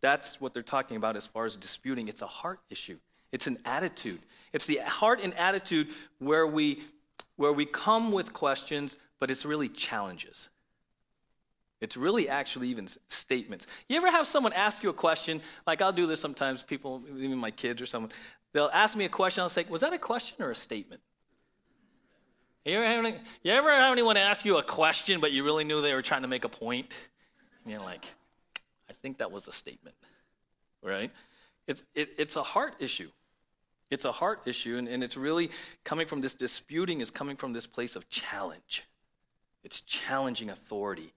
That's 0.00 0.40
what 0.40 0.52
they're 0.52 0.64
talking 0.64 0.96
about 0.96 1.16
as 1.16 1.26
far 1.26 1.46
as 1.46 1.54
disputing. 1.54 2.08
It's 2.08 2.22
a 2.22 2.26
heart 2.26 2.58
issue, 2.70 2.98
it's 3.30 3.46
an 3.46 3.58
attitude. 3.64 4.20
It's 4.52 4.66
the 4.66 4.78
heart 4.78 5.20
and 5.22 5.32
attitude 5.34 5.88
where 6.18 6.46
we, 6.46 6.82
where 7.36 7.52
we 7.52 7.66
come 7.66 8.10
with 8.12 8.32
questions, 8.32 8.98
but 9.18 9.30
it's 9.30 9.44
really 9.44 9.68
challenges. 9.68 10.48
It's 11.84 11.98
really 11.98 12.30
actually 12.30 12.68
even 12.68 12.88
statements. 13.08 13.66
You 13.90 13.98
ever 13.98 14.10
have 14.10 14.26
someone 14.26 14.54
ask 14.54 14.82
you 14.82 14.88
a 14.88 14.94
question? 14.94 15.42
Like 15.66 15.82
I'll 15.82 15.92
do 15.92 16.06
this 16.06 16.18
sometimes, 16.18 16.62
people, 16.62 17.02
even 17.18 17.36
my 17.36 17.50
kids 17.50 17.82
or 17.82 17.86
someone, 17.86 18.10
they'll 18.54 18.70
ask 18.72 18.96
me 18.96 19.04
a 19.04 19.10
question. 19.10 19.42
I'll 19.42 19.50
say, 19.50 19.66
Was 19.68 19.82
that 19.82 19.92
a 19.92 19.98
question 19.98 20.42
or 20.42 20.50
a 20.50 20.54
statement? 20.54 21.02
You 22.64 22.76
ever, 22.76 22.86
have 22.86 23.04
any, 23.04 23.18
you 23.42 23.52
ever 23.52 23.70
have 23.70 23.92
anyone 23.92 24.16
ask 24.16 24.46
you 24.46 24.56
a 24.56 24.62
question, 24.62 25.20
but 25.20 25.32
you 25.32 25.44
really 25.44 25.64
knew 25.64 25.82
they 25.82 25.92
were 25.92 26.00
trying 26.00 26.22
to 26.22 26.28
make 26.28 26.44
a 26.44 26.48
point? 26.48 26.90
And 27.62 27.72
you're 27.72 27.82
like, 27.82 28.06
I 28.88 28.94
think 29.02 29.18
that 29.18 29.30
was 29.30 29.46
a 29.46 29.52
statement, 29.52 29.94
right? 30.82 31.12
It's, 31.66 31.82
it, 31.94 32.14
it's 32.16 32.36
a 32.36 32.42
heart 32.42 32.76
issue. 32.78 33.10
It's 33.90 34.06
a 34.06 34.12
heart 34.12 34.40
issue, 34.46 34.78
and, 34.78 34.88
and 34.88 35.04
it's 35.04 35.18
really 35.18 35.50
coming 35.84 36.06
from 36.06 36.22
this 36.22 36.32
disputing, 36.32 37.02
is 37.02 37.10
coming 37.10 37.36
from 37.36 37.52
this 37.52 37.66
place 37.66 37.94
of 37.94 38.08
challenge. 38.08 38.84
It's 39.62 39.82
challenging 39.82 40.48
authority. 40.48 41.12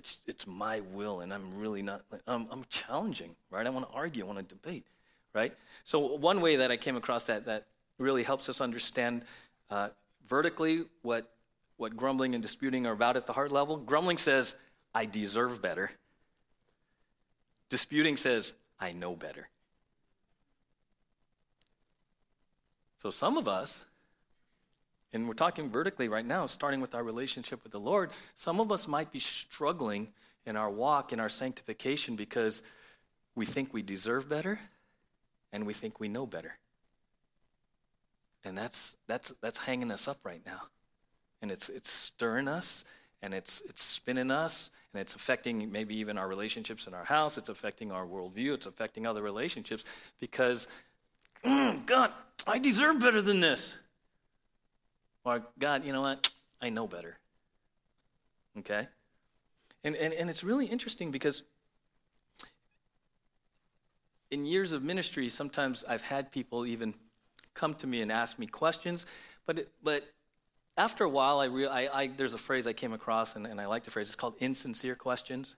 It's, 0.00 0.16
it's 0.26 0.46
my 0.46 0.80
will, 0.80 1.20
and 1.20 1.30
I'm 1.30 1.58
really 1.58 1.82
not, 1.82 2.00
I'm, 2.26 2.46
I'm 2.50 2.64
challenging, 2.70 3.36
right? 3.50 3.66
I 3.66 3.68
want 3.68 3.86
to 3.86 3.94
argue, 3.94 4.24
I 4.24 4.26
want 4.26 4.38
to 4.38 4.54
debate, 4.54 4.86
right? 5.34 5.54
So, 5.84 5.98
one 5.98 6.40
way 6.40 6.56
that 6.56 6.70
I 6.70 6.78
came 6.78 6.96
across 6.96 7.24
that 7.24 7.44
that 7.44 7.66
really 7.98 8.22
helps 8.22 8.48
us 8.48 8.62
understand 8.62 9.26
uh, 9.68 9.90
vertically 10.26 10.86
what, 11.02 11.30
what 11.76 11.98
grumbling 11.98 12.34
and 12.34 12.42
disputing 12.42 12.86
are 12.86 12.94
about 12.94 13.18
at 13.18 13.26
the 13.26 13.34
heart 13.34 13.52
level 13.52 13.76
grumbling 13.76 14.16
says, 14.16 14.54
I 14.94 15.04
deserve 15.04 15.60
better. 15.60 15.90
Disputing 17.68 18.16
says, 18.16 18.54
I 18.80 18.92
know 18.92 19.14
better. 19.14 19.50
So 23.02 23.10
some 23.10 23.36
of 23.36 23.46
us, 23.46 23.84
and 25.12 25.26
we're 25.26 25.34
talking 25.34 25.70
vertically 25.70 26.08
right 26.08 26.24
now, 26.24 26.46
starting 26.46 26.80
with 26.80 26.94
our 26.94 27.02
relationship 27.02 27.62
with 27.62 27.72
the 27.72 27.80
Lord, 27.80 28.10
some 28.36 28.60
of 28.60 28.70
us 28.70 28.86
might 28.86 29.10
be 29.10 29.18
struggling 29.18 30.08
in 30.46 30.56
our 30.56 30.70
walk, 30.70 31.12
in 31.12 31.20
our 31.20 31.28
sanctification, 31.28 32.16
because 32.16 32.62
we 33.34 33.44
think 33.44 33.72
we 33.72 33.82
deserve 33.82 34.28
better 34.28 34.60
and 35.52 35.66
we 35.66 35.72
think 35.72 35.98
we 35.98 36.08
know 36.08 36.26
better. 36.26 36.56
And 38.44 38.56
that's, 38.56 38.96
that's, 39.06 39.32
that's 39.42 39.58
hanging 39.58 39.90
us 39.90 40.08
up 40.08 40.18
right 40.24 40.40
now. 40.46 40.62
And 41.42 41.50
it's, 41.50 41.68
it's 41.68 41.90
stirring 41.90 42.48
us, 42.48 42.84
and 43.22 43.34
it's, 43.34 43.62
it's 43.68 43.82
spinning 43.82 44.30
us, 44.30 44.70
and 44.92 45.00
it's 45.00 45.14
affecting 45.14 45.70
maybe 45.70 45.96
even 45.96 46.18
our 46.18 46.28
relationships 46.28 46.86
in 46.86 46.94
our 46.94 47.04
house. 47.04 47.36
It's 47.36 47.48
affecting 47.48 47.92
our 47.92 48.06
worldview. 48.06 48.54
It's 48.54 48.66
affecting 48.66 49.06
other 49.06 49.22
relationships 49.22 49.84
because, 50.20 50.68
mm, 51.44 51.84
God, 51.86 52.12
I 52.46 52.58
deserve 52.58 53.00
better 53.00 53.20
than 53.20 53.40
this. 53.40 53.74
Or, 55.24 55.42
God, 55.58 55.84
you 55.84 55.92
know 55.92 56.02
what? 56.02 56.28
I 56.60 56.70
know 56.70 56.86
better. 56.86 57.18
Okay? 58.58 58.88
And, 59.84 59.96
and, 59.96 60.12
and 60.12 60.30
it's 60.30 60.44
really 60.44 60.66
interesting 60.66 61.10
because 61.10 61.42
in 64.30 64.46
years 64.46 64.72
of 64.72 64.82
ministry, 64.82 65.28
sometimes 65.28 65.84
I've 65.88 66.02
had 66.02 66.30
people 66.32 66.66
even 66.66 66.94
come 67.54 67.74
to 67.74 67.86
me 67.86 68.00
and 68.00 68.12
ask 68.12 68.38
me 68.38 68.46
questions, 68.46 69.06
but, 69.46 69.58
it, 69.58 69.68
but 69.82 70.04
after 70.76 71.04
a 71.04 71.08
while, 71.08 71.40
I, 71.40 71.46
re- 71.46 71.66
I, 71.66 72.02
I, 72.02 72.06
there's 72.06 72.34
a 72.34 72.38
phrase 72.38 72.66
I 72.66 72.72
came 72.72 72.92
across, 72.92 73.36
and, 73.36 73.46
and 73.46 73.60
I 73.60 73.66
like 73.66 73.84
the 73.84 73.90
phrase. 73.90 74.06
It's 74.06 74.16
called 74.16 74.34
insincere 74.38 74.94
questions. 74.94 75.56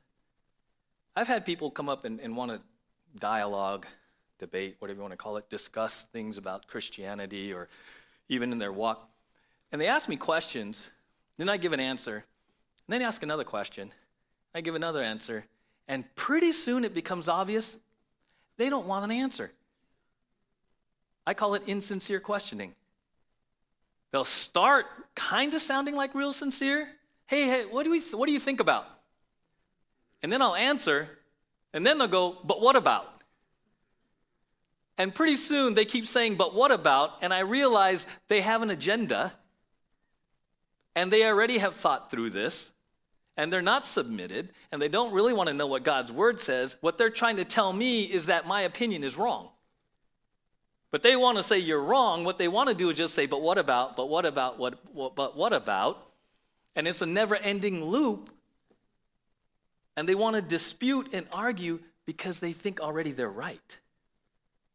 I've 1.14 1.28
had 1.28 1.44
people 1.44 1.70
come 1.70 1.88
up 1.88 2.04
and, 2.04 2.18
and 2.20 2.36
want 2.36 2.50
to 2.50 2.60
dialogue, 3.18 3.86
debate, 4.38 4.76
whatever 4.78 4.96
you 4.96 5.02
want 5.02 5.12
to 5.12 5.18
call 5.18 5.36
it, 5.36 5.48
discuss 5.50 6.06
things 6.12 6.38
about 6.38 6.66
Christianity 6.66 7.52
or 7.52 7.68
even 8.28 8.52
in 8.52 8.58
their 8.58 8.72
walk. 8.72 9.08
And 9.72 9.80
they 9.80 9.88
ask 9.88 10.08
me 10.08 10.16
questions, 10.16 10.88
then 11.38 11.48
I 11.48 11.56
give 11.56 11.72
an 11.72 11.80
answer, 11.80 12.14
and 12.16 12.24
then 12.88 13.00
they 13.00 13.06
ask 13.06 13.22
another 13.22 13.44
question. 13.44 13.92
I 14.54 14.60
give 14.60 14.74
another 14.74 15.02
answer, 15.02 15.46
and 15.88 16.04
pretty 16.14 16.52
soon 16.52 16.84
it 16.84 16.94
becomes 16.94 17.26
obvious 17.26 17.76
they 18.58 18.68
don't 18.68 18.86
want 18.86 19.04
an 19.04 19.10
answer. 19.10 19.50
I 21.26 21.34
call 21.34 21.54
it 21.54 21.62
insincere 21.66 22.20
questioning. 22.20 22.74
They'll 24.10 24.24
start 24.24 24.84
kind 25.14 25.54
of 25.54 25.62
sounding 25.62 25.96
like 25.96 26.14
real 26.14 26.34
sincere. 26.34 26.88
Hey, 27.26 27.46
hey, 27.46 27.64
what 27.64 27.84
do, 27.84 27.90
we 27.90 28.00
th- 28.00 28.12
what 28.12 28.26
do 28.26 28.32
you 28.32 28.40
think 28.40 28.60
about? 28.60 28.86
And 30.22 30.30
then 30.30 30.42
I'll 30.42 30.54
answer, 30.54 31.08
and 31.72 31.86
then 31.86 31.96
they'll 31.96 32.08
go, 32.08 32.36
but 32.44 32.60
what 32.60 32.76
about? 32.76 33.08
And 34.98 35.14
pretty 35.14 35.36
soon 35.36 35.72
they 35.72 35.86
keep 35.86 36.06
saying, 36.06 36.36
but 36.36 36.54
what 36.54 36.70
about? 36.70 37.22
And 37.22 37.32
I 37.32 37.40
realize 37.40 38.06
they 38.28 38.42
have 38.42 38.60
an 38.60 38.70
agenda, 38.70 39.32
and 40.94 41.12
they 41.12 41.24
already 41.24 41.58
have 41.58 41.74
thought 41.74 42.10
through 42.10 42.30
this, 42.30 42.70
and 43.36 43.52
they're 43.52 43.62
not 43.62 43.86
submitted, 43.86 44.52
and 44.70 44.80
they 44.80 44.88
don't 44.88 45.12
really 45.12 45.32
want 45.32 45.48
to 45.48 45.54
know 45.54 45.66
what 45.66 45.84
God's 45.84 46.12
word 46.12 46.38
says. 46.38 46.76
What 46.80 46.98
they're 46.98 47.10
trying 47.10 47.36
to 47.36 47.44
tell 47.44 47.72
me 47.72 48.04
is 48.04 48.26
that 48.26 48.46
my 48.46 48.62
opinion 48.62 49.04
is 49.04 49.16
wrong. 49.16 49.48
But 50.90 51.02
they 51.02 51.16
want 51.16 51.38
to 51.38 51.42
say 51.42 51.58
you're 51.58 51.82
wrong. 51.82 52.24
What 52.24 52.36
they 52.36 52.48
want 52.48 52.68
to 52.68 52.74
do 52.74 52.90
is 52.90 52.98
just 52.98 53.14
say, 53.14 53.24
but 53.24 53.40
what 53.40 53.56
about, 53.56 53.96
but 53.96 54.10
what 54.10 54.26
about, 54.26 54.58
what, 54.58 54.78
what 54.94 55.16
but 55.16 55.36
what 55.36 55.54
about? 55.54 56.06
And 56.76 56.86
it's 56.86 57.00
a 57.00 57.06
never 57.06 57.34
ending 57.34 57.82
loop. 57.82 58.28
And 59.96 60.06
they 60.06 60.14
want 60.14 60.36
to 60.36 60.42
dispute 60.42 61.08
and 61.14 61.26
argue 61.32 61.80
because 62.04 62.38
they 62.40 62.52
think 62.52 62.80
already 62.80 63.12
they're 63.12 63.28
right. 63.28 63.78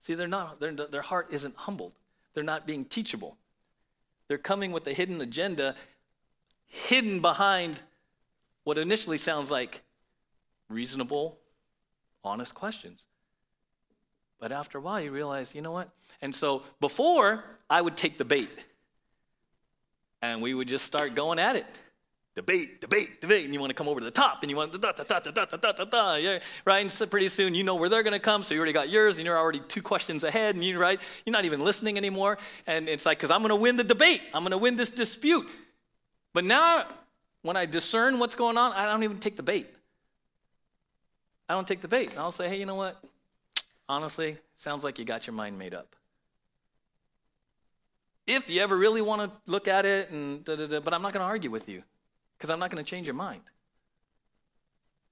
See, 0.02 0.16
they're 0.16 0.28
not, 0.28 0.60
they're, 0.60 0.72
their 0.72 1.02
heart 1.02 1.28
isn't 1.32 1.56
humbled, 1.56 1.94
they're 2.34 2.44
not 2.44 2.66
being 2.66 2.86
teachable. 2.86 3.38
They're 4.28 4.38
coming 4.38 4.74
with 4.74 4.86
a 4.88 4.94
hidden 4.94 5.22
agenda, 5.22 5.76
hidden 6.68 7.22
behind 7.22 7.80
what 8.64 8.78
initially 8.78 9.18
sounds 9.18 9.50
like 9.50 9.82
reasonable, 10.70 11.38
honest 12.24 12.54
questions. 12.54 13.08
But 14.40 14.52
after 14.52 14.78
a 14.78 14.82
while, 14.82 15.02
you 15.02 15.12
realize, 15.12 15.56
you 15.56 15.62
know 15.62 15.72
what? 15.72 15.90
And 16.22 16.34
so 16.34 16.64
before, 16.80 17.44
I 17.70 17.82
would 17.82 17.98
take 17.98 18.18
the 18.18 18.26
bait. 18.26 18.50
And 20.22 20.42
we 20.42 20.54
would 20.54 20.68
just 20.68 20.86
start 20.86 21.16
going 21.16 21.40
at 21.40 21.56
it. 21.56 21.66
Debate, 22.36 22.82
debate, 22.82 23.20
debate. 23.20 23.46
And 23.46 23.54
you 23.54 23.60
want 23.60 23.72
to 23.72 23.74
come 23.74 23.88
over 23.88 24.00
to 24.00 24.06
the 24.06 24.12
top 24.12 24.40
and 24.44 24.52
you 24.52 24.58
want 24.58 24.72
da 24.80 24.92
da 24.92 25.04
da 25.04 25.20
da 25.20 25.32
da 25.32 25.46
da 25.46 25.58
da 25.58 25.72
da 25.72 25.86
da. 25.86 26.16
Yeah, 26.16 26.40
right? 26.66 26.82
And 26.82 26.92
so 26.92 27.08
pretty 27.08 27.30
soon 27.30 27.56
you 27.56 27.64
know 27.64 27.76
where 27.76 27.90
they're 27.90 28.04
going 28.04 28.14
to 28.14 28.20
come. 28.20 28.44
So 28.44 28.54
you 28.54 28.60
already 28.60 28.74
got 28.74 28.90
yours 28.90 29.18
and 29.18 29.26
you're 29.26 29.38
already 29.38 29.60
two 29.68 29.82
questions 29.82 30.24
ahead. 30.24 30.54
And 30.54 30.64
you 30.64 30.78
right? 30.78 31.00
You're 31.26 31.34
not 31.34 31.46
even 31.46 31.62
listening 31.62 31.98
anymore. 31.98 32.38
And 32.68 32.90
it's 32.90 33.08
like, 33.08 33.18
because 33.18 33.32
I'm 33.32 33.42
going 33.42 33.50
to 33.50 33.56
win 33.56 33.76
the 33.76 33.84
debate. 33.84 34.22
I'm 34.34 34.44
going 34.44 34.52
to 34.52 34.58
win 34.60 34.76
this 34.76 34.92
dispute. 34.92 35.48
But 36.38 36.46
now, 36.46 36.86
when 37.42 37.58
I 37.58 37.66
discern 37.66 38.20
what's 38.20 38.36
going 38.36 38.60
on, 38.60 38.72
I 38.72 38.86
don't 38.86 39.02
even 39.02 39.18
take 39.18 39.38
the 39.38 39.42
bait. 39.42 39.74
I 41.50 41.56
don't 41.56 41.68
take 41.68 41.82
the 41.82 41.88
bait. 41.88 42.16
I'll 42.16 42.30
say, 42.30 42.48
hey, 42.48 42.60
you 42.60 42.68
know 42.68 42.76
what? 42.76 43.04
honestly, 43.90 44.38
sounds 44.56 44.84
like 44.84 45.00
you 45.00 45.04
got 45.04 45.26
your 45.26 45.34
mind 45.34 45.58
made 45.58 45.74
up. 45.74 45.96
If 48.28 48.52
you 48.52 48.62
ever 48.62 48.78
really 48.78 49.02
want 49.02 49.24
to 49.24 49.52
look 49.52 49.68
at 49.68 49.88
it, 49.88 50.12
and 50.12 50.46
da, 50.46 50.56
da, 50.56 50.68
da, 50.68 50.80
but 50.80 50.94
I'm 50.94 51.02
not 51.02 51.12
going 51.12 51.22
to 51.22 51.26
argue 51.26 51.50
with 51.50 51.68
you 51.68 51.82
because 52.38 52.52
I'm 52.52 52.60
not 52.60 52.70
going 52.70 52.86
to 52.86 52.88
change 52.88 53.08
your 53.08 53.16
mind. 53.16 53.42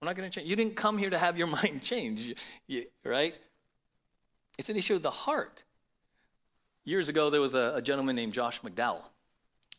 I'm 0.04 0.06
not 0.06 0.16
going 0.16 0.30
to 0.30 0.36
change. 0.36 0.48
You 0.48 0.56
didn't 0.56 0.76
come 0.76 0.96
here 0.96 1.10
to 1.10 1.18
have 1.18 1.40
your 1.40 1.48
mind 1.64 1.82
change, 1.82 2.22
you, 2.22 2.36
you, 2.68 2.86
right? 3.04 3.34
It's 4.60 4.70
an 4.70 4.78
issue 4.78 4.94
of 4.94 5.02
the 5.02 5.10
heart. 5.10 5.64
Years 6.84 7.10
ago, 7.10 7.32
there 7.32 7.42
was 7.42 7.56
a, 7.56 7.74
a 7.78 7.82
gentleman 7.82 8.16
named 8.16 8.34
Josh 8.34 8.62
McDowell. 8.62 9.02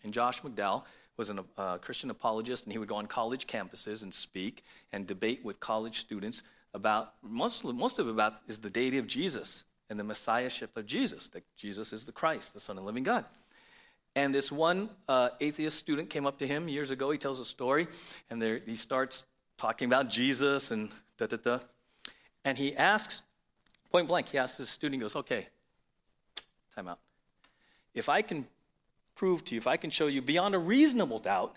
And 0.03 0.13
Josh 0.13 0.43
McDowell 0.43 0.83
was 1.17 1.31
a 1.31 1.45
uh, 1.57 1.79
Christian 1.79 2.11
apologist, 2.11 2.65
and 2.65 2.73
he 2.73 2.79
would 2.79 2.89
go 2.89 2.97
on 2.97 3.07
college 3.07 3.47
campuses 3.47 4.03
and 4.03 4.13
speak 4.13 4.65
and 4.93 5.07
debate 5.07 5.45
with 5.45 5.61
college 5.61 6.01
students 6.01 6.43
about, 6.75 7.15
most, 7.23 7.65
most 7.65 7.99
of 7.99 8.07
it 8.07 8.11
about 8.11 8.35
is 8.49 8.59
the 8.59 8.71
deity 8.71 8.99
of 8.99 9.07
Jesus 9.07 9.65
and 9.89 9.99
the 9.99 10.05
messiahship 10.05 10.77
of 10.77 10.87
Jesus, 10.87 11.29
that 11.29 11.45
Jesus 11.57 11.93
is 11.93 12.05
the 12.05 12.13
Christ, 12.13 12.53
the 12.53 12.61
Son 12.61 12.77
of 12.77 12.83
the 12.83 12.87
living 12.87 13.05
God. 13.05 13.25
And 14.15 14.35
this 14.35 14.51
one 14.51 14.91
uh, 15.09 15.31
atheist 15.41 15.79
student 15.79 16.11
came 16.11 16.27
up 16.27 16.39
to 16.39 16.47
him 16.47 16.69
years 16.69 16.91
ago. 16.91 17.11
He 17.11 17.19
tells 17.19 17.39
a 17.39 17.45
story, 17.45 17.87
and 18.31 18.41
there, 18.41 18.61
he 18.65 18.75
starts 18.75 19.25
talking 19.59 19.87
about 19.87 20.09
Jesus 20.11 20.71
and 20.71 20.91
da 21.19 21.27
da 21.27 21.37
da. 21.37 21.59
And 22.45 22.57
he 22.57 22.77
asks, 22.77 23.23
point 23.91 24.09
blank, 24.09 24.29
he 24.29 24.39
asks 24.39 24.59
his 24.59 24.71
student, 24.71 25.01
he 25.01 25.05
goes, 25.05 25.17
okay, 25.17 25.49
time 26.75 26.89
out. 26.89 26.99
If 27.95 28.09
I 28.09 28.23
can 28.23 28.47
prove 29.17 29.45
to 29.47 29.55
you, 29.55 29.59
if 29.59 29.67
I 29.67 29.77
can 29.77 29.91
show 29.91 30.07
you 30.07 30.23
beyond 30.23 30.55
a 30.55 30.59
reasonable 30.59 31.19
doubt 31.19 31.55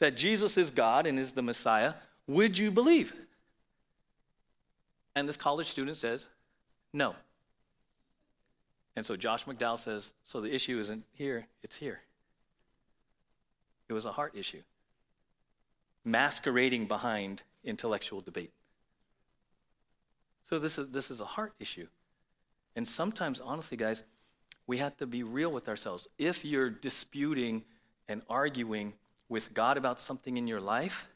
that 0.00 0.16
Jesus 0.16 0.58
is 0.58 0.70
God 0.70 1.06
and 1.06 1.18
is 1.18 1.32
the 1.32 1.42
Messiah, 1.42 1.94
would 2.26 2.58
you 2.58 2.70
believe? 2.70 3.12
And 5.14 5.28
this 5.28 5.36
college 5.36 5.68
student 5.68 5.96
says, 5.96 6.26
no. 6.92 7.14
And 8.96 9.06
so 9.06 9.16
Josh 9.16 9.44
McDowell 9.44 9.78
says, 9.78 10.12
so 10.24 10.40
the 10.40 10.52
issue 10.54 10.78
isn't 10.80 11.04
here, 11.12 11.46
it's 11.62 11.76
here. 11.76 12.00
It 13.88 13.92
was 13.92 14.04
a 14.04 14.12
heart 14.12 14.34
issue, 14.34 14.62
masquerading 16.04 16.86
behind 16.86 17.42
intellectual 17.62 18.20
debate. 18.20 18.50
So 20.48 20.58
this 20.58 20.78
is, 20.78 20.88
this 20.90 21.10
is 21.10 21.20
a 21.20 21.24
heart 21.24 21.52
issue. 21.60 21.86
And 22.74 22.86
sometimes, 22.86 23.40
honestly, 23.40 23.76
guys, 23.76 24.02
we 24.66 24.78
have 24.78 24.96
to 24.98 25.06
be 25.06 25.22
real 25.22 25.50
with 25.50 25.68
ourselves. 25.68 26.08
If 26.18 26.44
you're 26.44 26.70
disputing 26.70 27.64
and 28.08 28.22
arguing 28.28 28.94
with 29.28 29.54
God 29.54 29.76
about 29.76 30.00
something 30.00 30.36
in 30.36 30.46
your 30.46 30.60
life, 30.60 31.08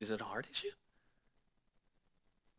is 0.00 0.10
it 0.10 0.20
a 0.20 0.24
heart 0.24 0.46
issue? 0.50 0.70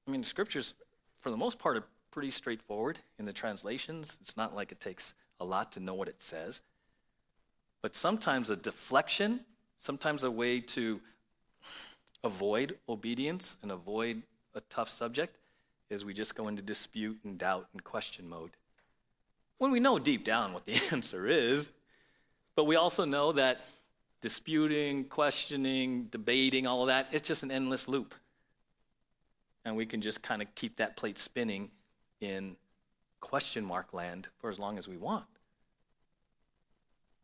I 0.08 0.12
mean, 0.12 0.22
the 0.22 0.28
scriptures, 0.28 0.74
for 1.18 1.32
the 1.32 1.38
most 1.38 1.60
part, 1.60 1.78
are 1.78 1.84
pretty 2.12 2.32
straightforward 2.32 3.00
in 3.18 3.26
the 3.26 3.34
translations. 3.34 4.18
It's 4.22 4.38
not 4.38 4.56
like 4.56 4.72
it 4.72 4.80
takes 4.80 5.14
a 5.40 5.46
lot 5.46 5.72
to 5.74 5.80
know 5.80 5.94
what 5.94 6.08
it 6.08 6.22
says. 6.22 6.62
But 7.82 7.96
sometimes 7.96 8.50
a 8.50 8.56
deflection, 8.56 9.42
sometimes 9.78 10.24
a 10.24 10.30
way 10.30 10.60
to 10.60 11.02
avoid 12.24 12.78
obedience 12.88 13.58
and 13.64 13.72
avoid 13.72 14.22
a 14.54 14.62
tough 14.70 14.90
subject 14.90 15.38
is 15.90 16.06
we 16.06 16.14
just 16.14 16.36
go 16.36 16.48
into 16.48 16.62
dispute 16.62 17.20
and 17.24 17.38
doubt 17.38 17.68
and 17.74 17.84
question 17.84 18.30
mode. 18.30 18.52
When 19.62 19.70
we 19.70 19.80
know 19.80 20.00
deep 20.00 20.26
down 20.26 20.54
what 20.54 20.66
the 20.66 20.74
answer 20.92 21.28
is, 21.28 21.70
but 22.56 22.64
we 22.64 22.78
also 22.78 23.06
know 23.06 23.34
that 23.34 23.64
disputing, 24.20 25.04
questioning, 25.04 26.06
debating, 26.06 26.66
all 26.66 26.82
of 26.82 26.88
that, 26.88 27.10
it's 27.12 27.28
just 27.28 27.44
an 27.44 27.52
endless 27.52 27.88
loop 27.88 28.16
and 29.64 29.76
we 29.76 29.86
can 29.86 30.02
just 30.02 30.24
kind 30.24 30.42
of 30.42 30.48
keep 30.56 30.78
that 30.78 30.98
plate 30.98 31.20
spinning 31.20 31.70
in 32.22 32.56
question 33.20 33.64
mark 33.64 33.94
land 33.94 34.30
for 34.40 34.50
as 34.50 34.58
long 34.58 34.80
as 34.80 34.88
we 34.88 34.98
want. 34.98 35.26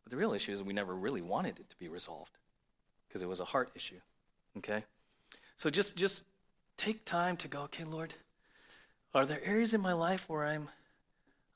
But 0.04 0.12
the 0.12 0.16
real 0.16 0.32
issue 0.32 0.52
is 0.52 0.62
we 0.62 0.72
never 0.72 0.94
really 0.94 1.22
wanted 1.22 1.58
it 1.58 1.68
to 1.70 1.76
be 1.76 1.88
resolved 1.88 2.38
because 3.08 3.20
it 3.20 3.28
was 3.28 3.40
a 3.40 3.46
heart 3.46 3.72
issue. 3.74 3.98
Okay? 4.58 4.84
So 5.56 5.70
just 5.70 5.96
just 5.96 6.22
take 6.76 7.04
time 7.04 7.36
to 7.38 7.48
go, 7.48 7.62
okay, 7.62 7.82
Lord, 7.82 8.14
are 9.12 9.26
there 9.26 9.42
areas 9.42 9.74
in 9.74 9.80
my 9.80 9.92
life 9.92 10.28
where 10.28 10.46
I'm 10.46 10.68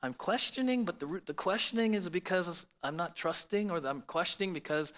I'm 0.02 0.14
questioning, 0.14 0.84
but 0.84 0.98
the 0.98 1.22
the 1.26 1.34
questioning 1.34 1.94
is 1.94 2.08
because 2.08 2.66
I'm 2.82 2.96
not 2.96 3.14
trusting 3.14 3.70
or 3.70 3.78
I'm 3.86 4.02
questioning 4.02 4.52
because 4.52 4.92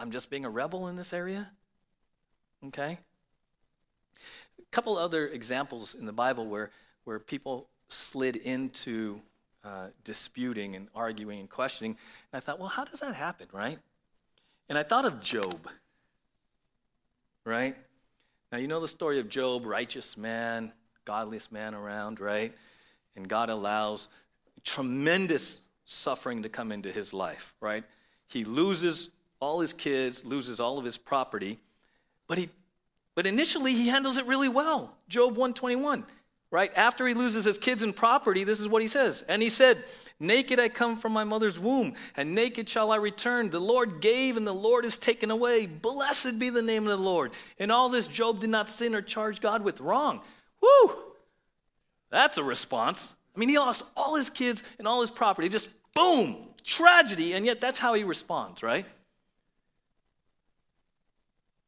I'm 0.00 0.10
just 0.10 0.30
being 0.30 0.46
a 0.46 0.50
rebel 0.50 0.88
in 0.88 0.96
this 0.96 1.12
area? 1.12 1.50
Okay? 2.66 2.98
A 4.58 4.70
couple 4.70 4.96
other 4.96 5.28
examples 5.28 5.94
in 5.94 6.06
the 6.06 6.12
Bible 6.12 6.46
where, 6.46 6.70
where 7.04 7.18
people 7.18 7.68
slid 7.88 8.36
into 8.36 9.20
uh, 9.62 9.88
disputing 10.04 10.74
and 10.74 10.88
arguing 10.94 11.40
and 11.40 11.50
questioning. 11.50 11.98
And 12.32 12.38
I 12.38 12.40
thought, 12.40 12.58
well, 12.58 12.70
how 12.70 12.84
does 12.84 13.00
that 13.00 13.14
happen, 13.14 13.48
right? 13.52 13.78
And 14.70 14.78
I 14.78 14.84
thought 14.84 15.04
of 15.04 15.20
Job, 15.20 15.68
right? 17.44 17.76
Now, 18.50 18.56
you 18.56 18.68
know 18.68 18.80
the 18.80 18.88
story 18.88 19.18
of 19.18 19.28
Job, 19.28 19.66
righteous 19.66 20.16
man, 20.16 20.72
godliest 21.04 21.52
man 21.52 21.74
around, 21.74 22.20
right? 22.20 22.54
And 23.16 23.28
God 23.28 23.50
allows 23.50 24.08
tremendous 24.64 25.60
suffering 25.84 26.42
to 26.42 26.48
come 26.48 26.72
into 26.72 26.92
his 26.92 27.12
life, 27.12 27.54
right? 27.60 27.84
He 28.28 28.44
loses 28.44 29.10
all 29.40 29.60
his 29.60 29.72
kids, 29.72 30.24
loses 30.24 30.60
all 30.60 30.78
of 30.78 30.84
his 30.84 30.96
property, 30.96 31.58
but 32.28 32.38
he 32.38 32.50
but 33.14 33.26
initially 33.26 33.74
he 33.74 33.88
handles 33.88 34.16
it 34.16 34.26
really 34.26 34.48
well. 34.48 34.96
Job 35.08 35.30
121, 35.30 36.04
right? 36.50 36.70
After 36.76 37.06
he 37.06 37.12
loses 37.12 37.44
his 37.44 37.58
kids 37.58 37.82
and 37.82 37.94
property, 37.94 38.44
this 38.44 38.60
is 38.60 38.68
what 38.68 38.82
he 38.82 38.88
says. 38.88 39.24
And 39.28 39.42
he 39.42 39.50
said, 39.50 39.84
Naked 40.20 40.60
I 40.60 40.68
come 40.68 40.96
from 40.96 41.12
my 41.12 41.24
mother's 41.24 41.58
womb, 41.58 41.94
and 42.16 42.34
naked 42.34 42.68
shall 42.68 42.92
I 42.92 42.96
return. 42.96 43.50
The 43.50 43.60
Lord 43.60 44.00
gave, 44.00 44.36
and 44.36 44.46
the 44.46 44.54
Lord 44.54 44.84
is 44.84 44.96
taken 44.96 45.30
away. 45.30 45.66
Blessed 45.66 46.38
be 46.38 46.50
the 46.50 46.62
name 46.62 46.84
of 46.86 46.96
the 46.98 47.04
Lord. 47.04 47.32
In 47.58 47.70
all 47.70 47.88
this, 47.88 48.06
Job 48.06 48.40
did 48.40 48.50
not 48.50 48.68
sin 48.68 48.94
or 48.94 49.02
charge 49.02 49.40
God 49.40 49.62
with 49.62 49.80
wrong. 49.80 50.20
Woo! 50.62 50.94
That's 52.10 52.36
a 52.36 52.44
response. 52.44 53.14
I 53.34 53.38
mean, 53.38 53.48
he 53.48 53.58
lost 53.58 53.82
all 53.96 54.16
his 54.16 54.28
kids 54.28 54.62
and 54.78 54.86
all 54.86 55.00
his 55.00 55.10
property. 55.10 55.48
Just 55.48 55.68
boom, 55.94 56.48
tragedy, 56.64 57.32
and 57.32 57.46
yet 57.46 57.60
that's 57.60 57.78
how 57.78 57.94
he 57.94 58.04
responds, 58.04 58.62
right? 58.62 58.86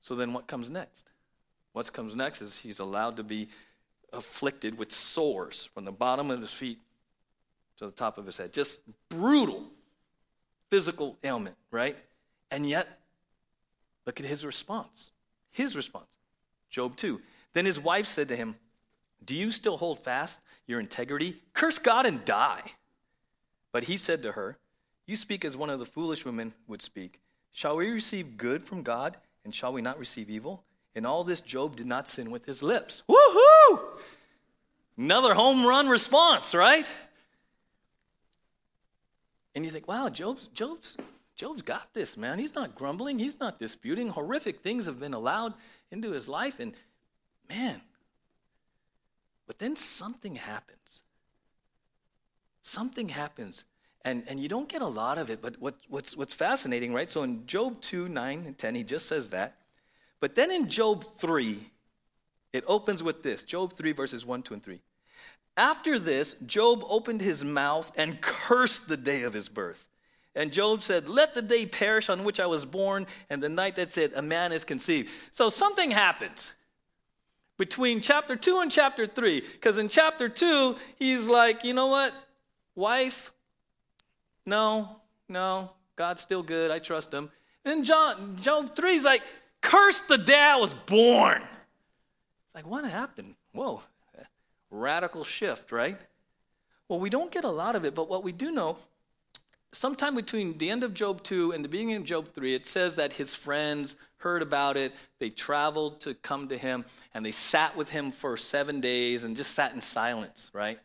So 0.01 0.17
then 0.17 0.33
what 0.33 0.47
comes 0.47 0.69
next? 0.69 1.11
What 1.73 1.91
comes 1.93 2.15
next 2.15 2.43
is 2.43 2.59
he's 2.59 2.81
allowed 2.81 3.17
to 3.17 3.23
be 3.23 3.49
afflicted 4.13 4.77
with 4.77 4.93
sores 4.93 5.69
from 5.73 5.85
the 5.85 5.93
bottom 5.93 6.31
of 6.31 6.41
his 6.41 6.51
feet 6.51 6.79
to 7.79 7.87
the 7.87 7.93
top 7.93 8.19
of 8.19 8.27
his 8.27 8.37
head. 8.37 8.53
Just 8.53 8.81
brutal 9.09 9.65
physical 10.71 11.17
ailment, 11.25 11.57
right? 11.71 11.97
And 12.51 12.69
yet, 12.69 13.01
look 14.05 14.21
at 14.21 14.27
his 14.27 14.45
response. 14.45 15.13
His 15.51 15.77
response. 15.77 16.19
Job 16.69 16.97
2. 16.97 17.21
Then 17.53 17.65
his 17.65 17.79
wife 17.79 18.07
said 18.07 18.29
to 18.29 18.37
him, 18.37 18.57
Do 19.25 19.35
you 19.35 19.51
still 19.51 19.77
hold 19.77 20.01
fast 20.01 20.41
your 20.67 20.81
integrity? 20.81 21.41
Curse 21.55 21.79
God 21.79 22.07
and 22.07 22.25
die. 22.25 22.63
But 23.73 23.85
he 23.85 23.97
said 23.97 24.23
to 24.23 24.33
her, 24.33 24.59
You 25.07 25.17
speak 25.17 25.45
as 25.45 25.57
one 25.57 25.71
of 25.71 25.79
the 25.79 25.87
foolish 25.87 26.25
women 26.25 26.55
would 26.67 26.83
speak. 26.83 27.21
Shall 27.53 27.77
we 27.77 27.91
receive 27.91 28.37
good 28.37 28.65
from 28.65 28.83
God, 28.83 29.17
and 29.45 29.55
shall 29.55 29.73
we 29.73 29.83
not 29.83 29.99
receive 29.99 30.31
evil? 30.31 30.65
In 30.95 31.07
all 31.07 31.25
this, 31.25 31.41
Job 31.41 31.77
did 31.77 31.87
not 31.87 32.09
sin 32.09 32.31
with 32.31 32.47
his 32.47 32.63
lips. 32.63 33.03
Woohoo! 33.09 33.81
Another 34.97 35.35
home 35.35 35.65
run 35.65 35.89
response, 35.89 36.55
right? 36.55 36.87
And 39.55 39.65
you 39.65 39.71
think, 39.71 39.89
wow, 39.89 40.09
Job's, 40.09 40.49
Job's, 40.49 40.97
Job's 41.37 41.63
got 41.63 41.93
this, 41.95 42.17
man. 42.17 42.39
He's 42.39 42.55
not 42.55 42.75
grumbling. 42.75 43.19
He's 43.19 43.41
not 43.41 43.59
disputing. 43.59 44.09
Horrific 44.09 44.61
things 44.61 44.87
have 44.87 45.01
been 45.01 45.15
allowed 45.15 45.55
into 45.91 46.11
his 46.13 46.29
life. 46.29 46.61
And 46.61 46.75
man, 47.49 47.81
but 49.53 49.59
then 49.59 49.77
something 49.77 50.37
happens. 50.37 51.03
Something 52.63 53.11
happens. 53.11 53.65
And, 54.03 54.23
and 54.27 54.41
you 54.41 54.49
don't 54.49 54.67
get 54.67 54.81
a 54.81 54.87
lot 54.87 55.19
of 55.19 55.29
it, 55.29 55.43
but 55.43 55.61
what, 55.61 55.75
what's, 55.91 56.17
what's 56.17 56.33
fascinating, 56.33 56.95
right? 56.95 57.11
So 57.11 57.23
in 57.23 57.47
Job 57.47 57.83
2, 57.83 58.09
9, 58.09 58.45
and 58.47 58.57
10, 58.57 58.75
he 58.75 58.83
just 58.83 59.05
says 59.05 59.29
that. 59.29 59.59
But 60.21 60.37
then 60.37 60.51
in 60.51 60.71
Job 60.71 61.05
3, 61.05 61.59
it 62.55 62.65
opens 62.67 63.03
with 63.03 63.23
this 63.23 63.43
Job 63.43 63.75
3, 63.75 63.93
verses 63.93 64.25
1, 64.25 64.43
2, 64.43 64.55
and 64.55 64.63
3. 64.63 64.81
After 65.59 65.99
this, 65.99 66.35
Job 66.47 66.83
opened 66.89 67.21
his 67.21 67.45
mouth 67.45 67.93
and 67.95 68.23
cursed 68.23 68.89
the 68.89 68.97
day 68.97 69.21
of 69.21 69.35
his 69.35 69.51
birth. 69.51 69.87
And 70.35 70.51
Job 70.51 70.81
said, 70.81 71.11
Let 71.11 71.35
the 71.35 71.43
day 71.43 71.67
perish 71.67 72.09
on 72.09 72.25
which 72.25 72.41
I 72.41 72.47
was 72.47 72.65
born, 72.65 73.07
and 73.29 73.43
the 73.43 73.51
night 73.51 73.77
that 73.77 73.93
said, 73.93 74.13
A 74.15 74.23
man 74.23 74.51
is 74.51 74.65
conceived. 74.65 75.11
So 75.33 75.51
something 75.51 75.91
happens 75.91 76.53
between 77.63 78.01
chapter 78.01 78.35
2 78.35 78.59
and 78.59 78.73
chapter 78.73 79.07
3. 79.07 79.41
Because 79.41 79.79
in 79.79 79.89
chapter 79.89 80.29
2, 80.29 80.75
he's 80.97 81.29
like, 81.29 81.63
You 81.63 81.73
know 81.75 81.87
what? 81.87 82.13
Wife, 82.75 83.31
no, 84.45 84.97
no, 85.29 85.71
God's 85.95 86.23
still 86.23 86.43
good. 86.43 86.73
I 86.73 86.81
trust 86.81 87.15
him. 87.15 87.31
Then 87.63 87.85
John, 87.85 88.37
Job 88.43 88.75
3 88.75 88.97
is 88.97 89.05
like, 89.05 89.23
Curse 89.61 90.01
the 90.09 90.19
day 90.19 90.41
I 90.41 90.57
was 90.57 90.75
born. 90.75 91.41
It's 91.41 92.55
like, 92.57 92.67
what 92.67 92.85
happened? 92.85 93.37
Whoa, 93.53 93.83
radical 94.69 95.23
shift, 95.23 95.71
right? 95.71 96.01
Well, 96.89 96.99
we 96.99 97.11
don't 97.11 97.31
get 97.31 97.45
a 97.45 97.51
lot 97.51 97.77
of 97.77 97.85
it, 97.85 97.95
but 97.95 98.09
what 98.09 98.25
we 98.25 98.33
do 98.33 98.51
know, 98.51 98.79
sometime 99.71 100.17
between 100.17 100.59
the 100.59 100.69
end 100.69 100.83
of 100.83 100.95
Job 100.95 101.23
2 101.23 101.53
and 101.53 101.65
the 101.65 101.69
beginning 101.69 101.95
of 101.95 102.03
Job 102.03 102.35
3, 102.35 102.57
it 102.57 102.67
says 102.67 102.97
that 102.97 103.13
his 103.13 103.37
friends 103.37 103.95
heard 104.23 104.43
about 104.43 104.77
it. 104.77 104.93
They 105.19 105.31
traveled 105.31 106.01
to 106.03 106.15
come 106.15 106.49
to 106.49 106.59
him, 106.59 106.85
and 107.15 107.25
they 107.25 107.33
sat 107.33 107.77
with 107.77 107.91
him 107.91 108.13
for 108.13 108.37
seven 108.37 108.81
days 108.81 109.25
and 109.25 109.37
just 109.37 109.53
sat 109.53 109.75
in 109.75 109.81
silence, 109.81 110.51
right? 110.53 110.79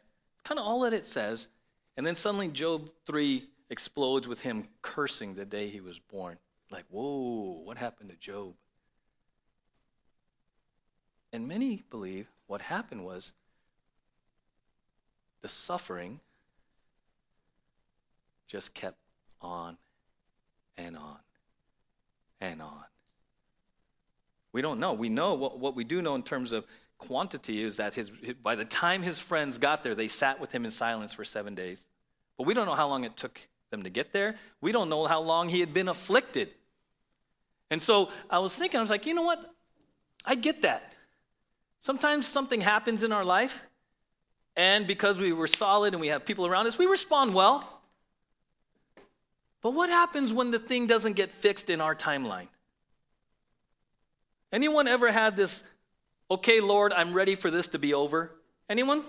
Kind 0.43 0.59
of 0.59 0.65
all 0.65 0.81
that 0.81 0.93
it 0.93 1.05
says. 1.05 1.47
And 1.95 2.05
then 2.05 2.15
suddenly 2.15 2.49
Job 2.49 2.89
3 3.05 3.47
explodes 3.69 4.27
with 4.27 4.41
him 4.41 4.67
cursing 4.81 5.35
the 5.35 5.45
day 5.45 5.69
he 5.69 5.81
was 5.81 5.99
born. 5.99 6.37
Like, 6.69 6.85
whoa, 6.89 7.61
what 7.63 7.77
happened 7.77 8.09
to 8.09 8.15
Job? 8.15 8.53
And 11.31 11.47
many 11.47 11.83
believe 11.89 12.27
what 12.47 12.61
happened 12.61 13.05
was 13.05 13.33
the 15.41 15.49
suffering 15.49 16.19
just 18.47 18.73
kept 18.73 18.97
on 19.41 19.77
and 20.77 20.97
on 20.97 21.17
and 22.39 22.61
on. 22.61 22.83
We 24.57 24.63
don't 24.63 24.79
know. 24.79 24.93
We 24.93 25.09
know 25.09 25.35
what, 25.35 25.59
what 25.59 25.75
we 25.75 25.83
do 25.83 26.01
know 26.01 26.15
in 26.15 26.23
terms 26.23 26.51
of 26.51 26.65
quantity 26.97 27.61
is 27.61 27.77
that 27.77 27.93
his, 27.93 28.09
by 28.41 28.55
the 28.55 28.65
time 28.65 29.03
his 29.03 29.19
friends 29.19 29.59
got 29.59 29.83
there, 29.83 29.93
they 29.93 30.07
sat 30.07 30.39
with 30.39 30.51
him 30.51 30.65
in 30.65 30.71
silence 30.71 31.13
for 31.13 31.23
seven 31.23 31.53
days. 31.53 31.85
But 32.39 32.47
we 32.47 32.55
don't 32.55 32.65
know 32.65 32.73
how 32.73 32.87
long 32.87 33.03
it 33.03 33.15
took 33.15 33.39
them 33.69 33.83
to 33.83 33.91
get 33.91 34.13
there. 34.13 34.33
We 34.59 34.71
don't 34.71 34.89
know 34.89 35.05
how 35.05 35.21
long 35.21 35.49
he 35.49 35.59
had 35.59 35.75
been 35.75 35.87
afflicted. 35.87 36.49
And 37.69 37.79
so 37.79 38.09
I 38.31 38.39
was 38.39 38.55
thinking, 38.55 38.79
I 38.79 38.81
was 38.81 38.89
like, 38.89 39.05
you 39.05 39.13
know 39.13 39.21
what? 39.21 39.45
I 40.25 40.33
get 40.33 40.63
that. 40.63 40.91
Sometimes 41.79 42.25
something 42.25 42.59
happens 42.59 43.03
in 43.03 43.11
our 43.11 43.23
life, 43.23 43.61
and 44.55 44.87
because 44.87 45.19
we 45.19 45.33
were 45.33 45.45
solid 45.45 45.93
and 45.93 46.01
we 46.01 46.07
have 46.07 46.25
people 46.25 46.47
around 46.47 46.65
us, 46.65 46.79
we 46.79 46.87
respond 46.87 47.35
well. 47.35 47.79
But 49.61 49.75
what 49.75 49.91
happens 49.91 50.33
when 50.33 50.49
the 50.49 50.57
thing 50.57 50.87
doesn't 50.87 51.13
get 51.13 51.31
fixed 51.31 51.69
in 51.69 51.79
our 51.79 51.93
timeline? 51.93 52.47
Anyone 54.51 54.87
ever 54.87 55.11
had 55.11 55.35
this, 55.35 55.63
okay, 56.31 56.61
Lord, 56.61 56.93
I'm 56.93 57.13
ready 57.13 57.35
for 57.35 57.51
this 57.51 57.67
to 57.69 57.79
be 57.79 57.93
over? 57.93 58.31
Anyone? 58.69 59.03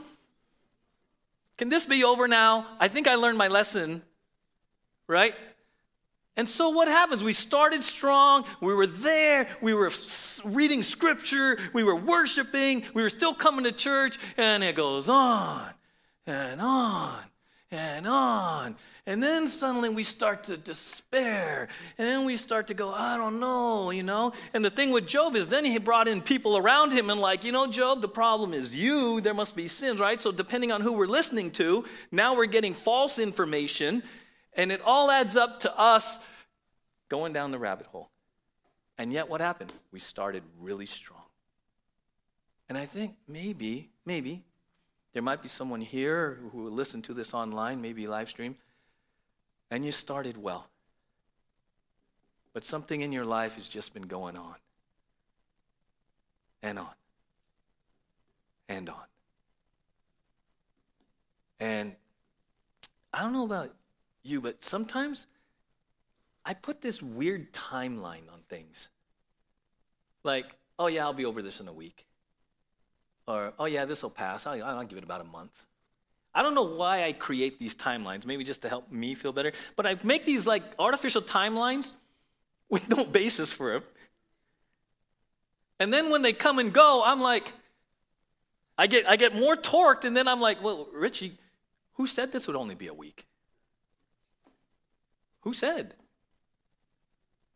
Can 1.56 1.68
this 1.68 1.86
be 1.86 2.04
over 2.04 2.28
now? 2.28 2.66
I 2.80 2.88
think 2.88 3.08
I 3.08 3.16
learned 3.16 3.38
my 3.38 3.48
lesson, 3.48 4.02
right? 5.06 5.34
And 6.36 6.48
so 6.48 6.70
what 6.70 6.86
happens? 6.86 7.24
We 7.24 7.32
started 7.32 7.82
strong. 7.82 8.44
We 8.60 8.72
were 8.72 8.86
there. 8.86 9.48
We 9.60 9.74
were 9.74 9.90
reading 10.44 10.84
scripture. 10.84 11.58
We 11.72 11.82
were 11.82 11.96
worshiping. 11.96 12.84
We 12.94 13.02
were 13.02 13.08
still 13.08 13.34
coming 13.34 13.64
to 13.64 13.72
church. 13.72 14.18
And 14.36 14.62
it 14.62 14.76
goes 14.76 15.08
on 15.08 15.68
and 16.26 16.60
on 16.60 17.18
and 17.70 18.06
on. 18.06 18.76
And 19.06 19.22
then 19.22 19.48
suddenly 19.48 19.88
we 19.88 20.02
start 20.02 20.44
to 20.44 20.56
despair. 20.56 21.68
And 21.96 22.06
then 22.06 22.24
we 22.24 22.36
start 22.36 22.68
to 22.68 22.74
go, 22.74 22.92
I 22.92 23.16
don't 23.16 23.40
know, 23.40 23.90
you 23.90 24.02
know? 24.02 24.32
And 24.52 24.64
the 24.64 24.70
thing 24.70 24.90
with 24.90 25.06
Job 25.06 25.36
is 25.36 25.48
then 25.48 25.64
he 25.64 25.78
brought 25.78 26.08
in 26.08 26.20
people 26.20 26.56
around 26.56 26.92
him 26.92 27.10
and, 27.10 27.20
like, 27.20 27.44
you 27.44 27.52
know, 27.52 27.66
Job, 27.66 28.00
the 28.00 28.08
problem 28.08 28.54
is 28.54 28.74
you. 28.74 29.20
There 29.20 29.34
must 29.34 29.56
be 29.56 29.68
sins, 29.68 30.00
right? 30.00 30.20
So 30.20 30.32
depending 30.32 30.72
on 30.72 30.80
who 30.80 30.92
we're 30.92 31.06
listening 31.06 31.50
to, 31.52 31.84
now 32.10 32.36
we're 32.36 32.46
getting 32.46 32.74
false 32.74 33.18
information. 33.18 34.02
And 34.54 34.72
it 34.72 34.80
all 34.82 35.10
adds 35.10 35.36
up 35.36 35.60
to 35.60 35.78
us 35.78 36.18
going 37.08 37.32
down 37.32 37.50
the 37.50 37.58
rabbit 37.58 37.86
hole. 37.86 38.10
And 38.96 39.12
yet, 39.12 39.28
what 39.28 39.40
happened? 39.40 39.72
We 39.92 40.00
started 40.00 40.42
really 40.58 40.86
strong. 40.86 41.22
And 42.68 42.76
I 42.76 42.84
think 42.84 43.14
maybe, 43.26 43.90
maybe, 44.04 44.44
there 45.12 45.22
might 45.22 45.42
be 45.42 45.48
someone 45.48 45.80
here 45.80 46.38
who 46.52 46.64
will 46.64 46.70
listen 46.70 47.02
to 47.02 47.14
this 47.14 47.34
online, 47.34 47.80
maybe 47.80 48.06
live 48.06 48.28
stream, 48.28 48.56
and 49.70 49.84
you 49.84 49.92
started 49.92 50.36
well. 50.36 50.68
But 52.52 52.64
something 52.64 53.00
in 53.00 53.12
your 53.12 53.24
life 53.24 53.56
has 53.56 53.68
just 53.68 53.94
been 53.94 54.06
going 54.06 54.36
on 54.36 54.56
and 56.62 56.78
on 56.78 56.94
and 58.68 58.88
on. 58.88 59.04
And 61.60 61.96
I 63.12 63.22
don't 63.22 63.32
know 63.32 63.44
about 63.44 63.74
you, 64.22 64.40
but 64.40 64.64
sometimes 64.64 65.26
I 66.44 66.54
put 66.54 66.80
this 66.80 67.02
weird 67.02 67.52
timeline 67.52 68.30
on 68.32 68.40
things. 68.48 68.88
Like, 70.22 70.56
oh 70.78 70.86
yeah, 70.86 71.04
I'll 71.04 71.12
be 71.12 71.24
over 71.24 71.42
this 71.42 71.60
in 71.60 71.68
a 71.68 71.72
week. 71.72 72.07
Or, 73.28 73.52
oh 73.58 73.66
yeah, 73.66 73.84
this 73.84 74.02
will 74.02 74.10
pass. 74.10 74.46
I'll, 74.46 74.64
I'll 74.64 74.84
give 74.84 74.96
it 74.96 75.04
about 75.04 75.20
a 75.20 75.24
month. 75.24 75.52
I 76.34 76.42
don't 76.42 76.54
know 76.54 76.62
why 76.62 77.04
I 77.04 77.12
create 77.12 77.58
these 77.58 77.74
timelines, 77.74 78.24
maybe 78.24 78.42
just 78.42 78.62
to 78.62 78.70
help 78.70 78.90
me 78.90 79.14
feel 79.14 79.32
better, 79.32 79.52
but 79.76 79.86
I 79.86 79.96
make 80.02 80.24
these 80.24 80.46
like 80.46 80.62
artificial 80.78 81.20
timelines 81.20 81.92
with 82.70 82.88
no 82.88 83.04
basis 83.04 83.52
for 83.52 83.76
it. 83.76 83.82
And 85.78 85.92
then 85.92 86.08
when 86.10 86.22
they 86.22 86.32
come 86.32 86.58
and 86.58 86.72
go, 86.72 87.02
I'm 87.04 87.20
like, 87.20 87.52
I 88.78 88.86
get, 88.86 89.08
I 89.08 89.16
get 89.16 89.34
more 89.34 89.56
torqued, 89.56 90.04
and 90.04 90.16
then 90.16 90.26
I'm 90.26 90.40
like, 90.40 90.62
well, 90.62 90.88
Richie, 90.92 91.36
who 91.94 92.06
said 92.06 92.32
this 92.32 92.46
would 92.46 92.56
only 92.56 92.74
be 92.74 92.86
a 92.86 92.94
week? 92.94 93.26
Who 95.40 95.52
said? 95.52 95.94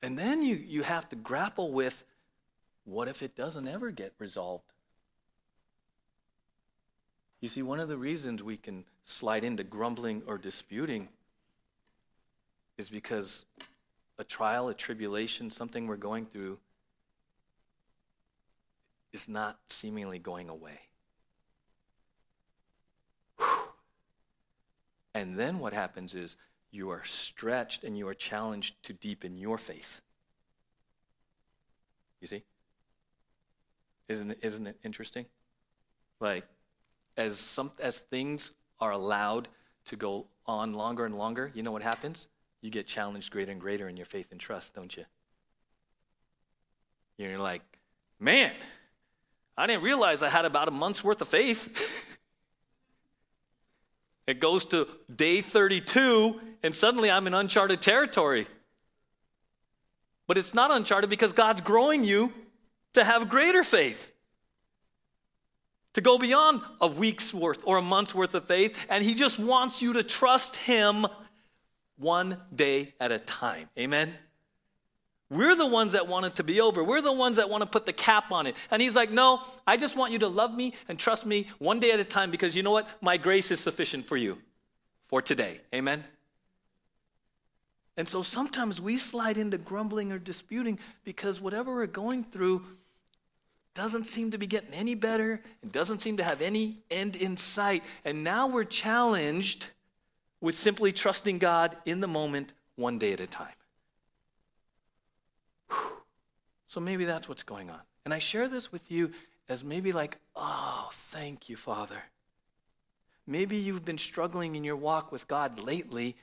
And 0.02 0.18
then 0.18 0.42
you, 0.42 0.56
you 0.56 0.82
have 0.82 1.08
to 1.10 1.16
grapple 1.16 1.72
with 1.72 2.04
what 2.84 3.08
if 3.08 3.22
it 3.22 3.36
doesn't 3.36 3.68
ever 3.68 3.90
get 3.90 4.12
resolved? 4.18 4.71
You 7.43 7.49
see, 7.49 7.61
one 7.61 7.80
of 7.80 7.88
the 7.88 7.97
reasons 7.99 8.40
we 8.40 8.57
can 8.57 8.84
slide 9.03 9.43
into 9.43 9.64
grumbling 9.64 10.22
or 10.28 10.38
disputing 10.38 11.09
is 12.78 12.88
because 12.88 13.47
a 14.16 14.22
trial, 14.22 14.68
a 14.68 14.74
tribulation, 14.74 15.51
something 15.51 15.88
we're 15.88 15.97
going 15.97 16.24
through 16.24 16.59
is 19.12 19.28
not 19.28 19.59
seemingly 19.68 20.20
going 20.20 20.49
away. 20.49 20.82
And 25.12 25.36
then 25.36 25.59
what 25.59 25.72
happens 25.72 26.14
is 26.14 26.36
you 26.70 26.90
are 26.90 27.03
stretched 27.05 27.82
and 27.82 27.99
you 27.99 28.07
are 28.07 28.14
challenged 28.14 28.80
to 28.84 28.93
deepen 28.93 29.36
your 29.36 29.59
faith. 29.59 30.01
You 32.20 32.28
see? 32.28 32.45
Isn't 34.09 34.30
it, 34.30 34.38
isn't 34.43 34.66
it 34.68 34.76
interesting? 34.84 35.26
Like, 36.20 36.47
as, 37.16 37.38
some, 37.38 37.70
as 37.78 37.98
things 37.98 38.52
are 38.80 38.90
allowed 38.90 39.48
to 39.86 39.96
go 39.96 40.26
on 40.46 40.74
longer 40.74 41.04
and 41.04 41.16
longer, 41.16 41.50
you 41.54 41.62
know 41.62 41.72
what 41.72 41.82
happens? 41.82 42.26
You 42.60 42.70
get 42.70 42.86
challenged 42.86 43.30
greater 43.30 43.52
and 43.52 43.60
greater 43.60 43.88
in 43.88 43.96
your 43.96 44.06
faith 44.06 44.28
and 44.30 44.40
trust, 44.40 44.74
don't 44.74 44.96
you? 44.96 45.04
You're 47.18 47.38
like, 47.38 47.62
man, 48.18 48.52
I 49.56 49.66
didn't 49.66 49.82
realize 49.82 50.22
I 50.22 50.28
had 50.28 50.44
about 50.44 50.68
a 50.68 50.70
month's 50.70 51.04
worth 51.04 51.20
of 51.20 51.28
faith. 51.28 51.76
it 54.26 54.40
goes 54.40 54.64
to 54.66 54.88
day 55.14 55.42
32, 55.42 56.40
and 56.62 56.74
suddenly 56.74 57.10
I'm 57.10 57.26
in 57.26 57.34
uncharted 57.34 57.82
territory. 57.82 58.46
But 60.26 60.38
it's 60.38 60.54
not 60.54 60.70
uncharted 60.70 61.10
because 61.10 61.32
God's 61.32 61.60
growing 61.60 62.04
you 62.04 62.32
to 62.94 63.04
have 63.04 63.28
greater 63.28 63.64
faith 63.64 64.11
to 65.95 66.01
go 66.01 66.18
beyond 66.18 66.62
a 66.80 66.86
week's 66.86 67.34
worth 67.34 67.62
or 67.66 67.76
a 67.76 67.82
month's 67.82 68.14
worth 68.14 68.34
of 68.34 68.47
faith, 68.47 68.76
and 68.88 69.05
He 69.05 69.14
just 69.14 69.38
wants 69.38 69.82
you 69.82 69.95
to 69.95 70.03
trust 70.03 70.57
Him 70.57 71.07
one 71.99 72.38
day 72.55 72.95
at 73.01 73.12
a 73.12 73.18
time. 73.18 73.68
Amen? 73.78 74.14
We're 75.30 75.57
the 75.57 75.66
ones 75.66 75.93
that 75.93 76.09
want 76.09 76.26
it 76.26 76.36
to 76.36 76.45
be 76.45 76.61
over. 76.61 76.84
We're 76.84 77.01
the 77.01 77.12
ones 77.12 77.38
that 77.38 77.49
want 77.49 77.62
to 77.62 77.68
put 77.68 77.86
the 77.86 77.93
cap 77.93 78.30
on 78.30 78.47
it. 78.47 78.55
And 78.70 78.82
He's 78.82 78.95
like, 78.95 79.11
No, 79.11 79.40
I 79.66 79.76
just 79.76 79.97
want 79.97 80.12
you 80.12 80.18
to 80.20 80.28
love 80.28 80.55
me 80.55 80.74
and 80.88 80.99
trust 80.99 81.24
me 81.24 81.47
one 81.59 81.80
day 81.80 81.93
at 81.93 82.01
a 82.01 82.05
time 82.05 82.30
because 82.30 82.57
you 82.57 82.62
know 82.62 82.70
what? 82.70 82.88
My 83.01 83.16
grace 83.16 83.51
is 83.51 83.61
sufficient 83.61 84.07
for 84.07 84.16
you 84.16 84.38
for 85.09 85.22
today. 85.22 85.61
Amen? 85.74 86.05
And 87.97 88.09
so 88.09 88.22
sometimes 88.22 88.80
we 88.80 88.97
slide 88.97 89.36
into 89.36 89.59
grumbling 89.59 90.12
or 90.12 90.18
disputing 90.18 90.78
because 91.05 91.40
whatever 91.40 91.74
we're 91.74 91.86
going 91.86 92.24
through, 92.24 92.64
doesn't 93.74 94.04
seem 94.04 94.30
to 94.30 94.38
be 94.38 94.46
getting 94.46 94.74
any 94.74 94.94
better 94.94 95.40
and 95.62 95.72
doesn't 95.72 96.02
seem 96.02 96.18
to 96.18 96.24
have 96.24 96.40
any 96.40 96.78
end 96.90 97.16
in 97.16 97.36
sight. 97.36 97.82
And 98.04 98.22
now 98.22 98.46
we're 98.46 98.64
challenged 98.64 99.66
with 100.40 100.58
simply 100.58 100.92
trusting 100.92 101.38
God 101.38 101.76
in 101.84 102.00
the 102.00 102.08
moment, 102.08 102.52
one 102.76 102.98
day 102.98 103.12
at 103.12 103.20
a 103.20 103.26
time. 103.26 103.54
Whew. 105.70 105.76
So 106.68 106.80
maybe 106.80 107.04
that's 107.04 107.28
what's 107.28 107.42
going 107.42 107.70
on. 107.70 107.80
And 108.04 108.12
I 108.12 108.18
share 108.18 108.48
this 108.48 108.72
with 108.72 108.90
you 108.90 109.12
as 109.48 109.62
maybe 109.62 109.92
like, 109.92 110.18
oh, 110.34 110.88
thank 110.92 111.48
you, 111.48 111.56
Father. 111.56 112.02
Maybe 113.26 113.56
you've 113.56 113.84
been 113.84 113.98
struggling 113.98 114.56
in 114.56 114.64
your 114.64 114.76
walk 114.76 115.12
with 115.12 115.28
God 115.28 115.58
lately 115.60 116.16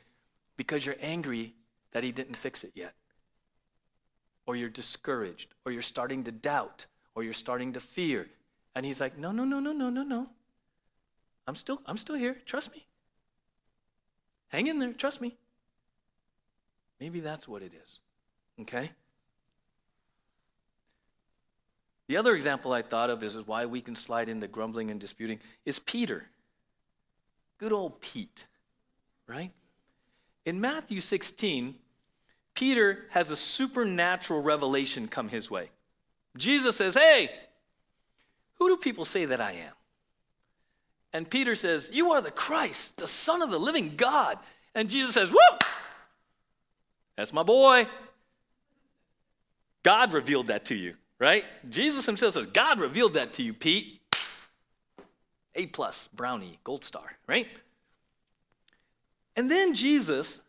because 0.58 0.86
you're 0.86 0.98
angry 1.00 1.54
that 1.92 2.04
He 2.04 2.12
didn't 2.12 2.36
fix 2.36 2.64
it 2.64 2.72
yet. 2.76 2.94
Or 4.46 4.56
you're 4.56 4.70
discouraged, 4.70 5.54
or 5.66 5.72
you're 5.72 5.82
starting 5.82 6.24
to 6.26 6.32
doubt, 6.32 6.88
or 7.16 7.24
you're 7.24 7.34
starting 7.34 7.74
to 7.74 7.80
fear. 7.80 8.28
And 8.76 8.86
he's 8.86 9.00
like, 9.00 9.18
No, 9.18 9.32
no, 9.32 9.44
no, 9.44 9.60
no, 9.60 9.72
no, 9.72 9.90
no, 9.90 10.04
no. 10.04 10.28
I'm 11.48 11.56
still, 11.56 11.82
I'm 11.86 11.98
still 11.98 12.16
here. 12.16 12.38
Trust 12.46 12.72
me. 12.72 12.86
Hang 14.50 14.68
in 14.68 14.80
there. 14.80 14.94
Trust 14.94 15.22
me. 15.22 15.36
Maybe 17.00 17.20
that's 17.20 17.48
what 17.48 17.62
it 17.62 17.74
is. 17.74 18.00
Okay? 18.62 18.92
The 22.08 22.18
other 22.18 22.34
example 22.36 22.74
I 22.74 22.82
thought 22.82 23.10
of 23.10 23.24
is, 23.24 23.36
is 23.36 23.46
why 23.46 23.66
we 23.68 23.82
can 23.82 23.96
slide 23.96 24.30
into 24.30 24.48
grumbling 24.48 24.90
and 24.90 25.00
disputing 25.00 25.40
is 25.66 25.78
Peter. 25.78 26.26
Good 27.60 27.72
old 27.72 28.02
Pete, 28.02 28.46
right? 29.28 29.52
In 30.46 30.60
Matthew 30.60 31.02
16, 31.02 31.76
Peter 32.56 33.06
has 33.10 33.30
a 33.30 33.36
supernatural 33.36 34.42
revelation 34.42 35.08
come 35.08 35.30
his 35.30 35.52
way. 35.52 35.70
Jesus 36.40 36.76
says, 36.76 36.96
Hey, 36.96 37.30
who 38.56 38.70
do 38.70 38.78
people 38.78 39.06
say 39.06 39.26
that 39.26 39.42
I 39.42 39.52
am? 39.52 39.74
And 41.14 41.30
Peter 41.30 41.56
says, 41.56 41.90
You 41.94 42.12
are 42.12 42.22
the 42.22 42.32
Christ, 42.32 42.98
the 42.98 43.08
Son 43.08 43.42
of 43.42 43.52
the 43.52 43.60
living 43.60 43.96
God. 43.96 44.38
And 44.74 44.90
Jesus 44.90 45.14
says, 45.14 45.30
Woo! 45.30 45.58
That's 47.16 47.34
my 47.34 47.44
boy. 47.44 47.88
God 49.84 50.14
revealed 50.14 50.48
that 50.48 50.66
to 50.66 50.76
you, 50.76 50.96
right? 51.20 51.46
Jesus 51.70 52.06
himself 52.06 52.34
says, 52.34 52.48
God 52.48 52.80
revealed 52.80 53.14
that 53.16 53.34
to 53.34 53.44
you, 53.44 53.54
Pete. 53.54 54.02
A 55.56 55.66
plus, 55.66 56.08
brownie, 56.14 56.60
gold 56.64 56.84
star, 56.84 57.18
right? 57.28 57.48
And 59.36 59.50
then 59.50 59.74
Jesus, 59.74 60.42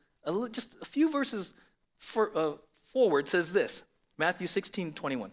just 0.50 0.74
a 0.80 0.84
few 0.84 1.10
verses 1.10 1.54
for, 1.98 2.36
uh, 2.36 2.52
forward, 2.92 3.28
says 3.28 3.52
this 3.52 3.82
Matthew 4.18 4.46
16, 4.46 4.92
21. 4.92 5.32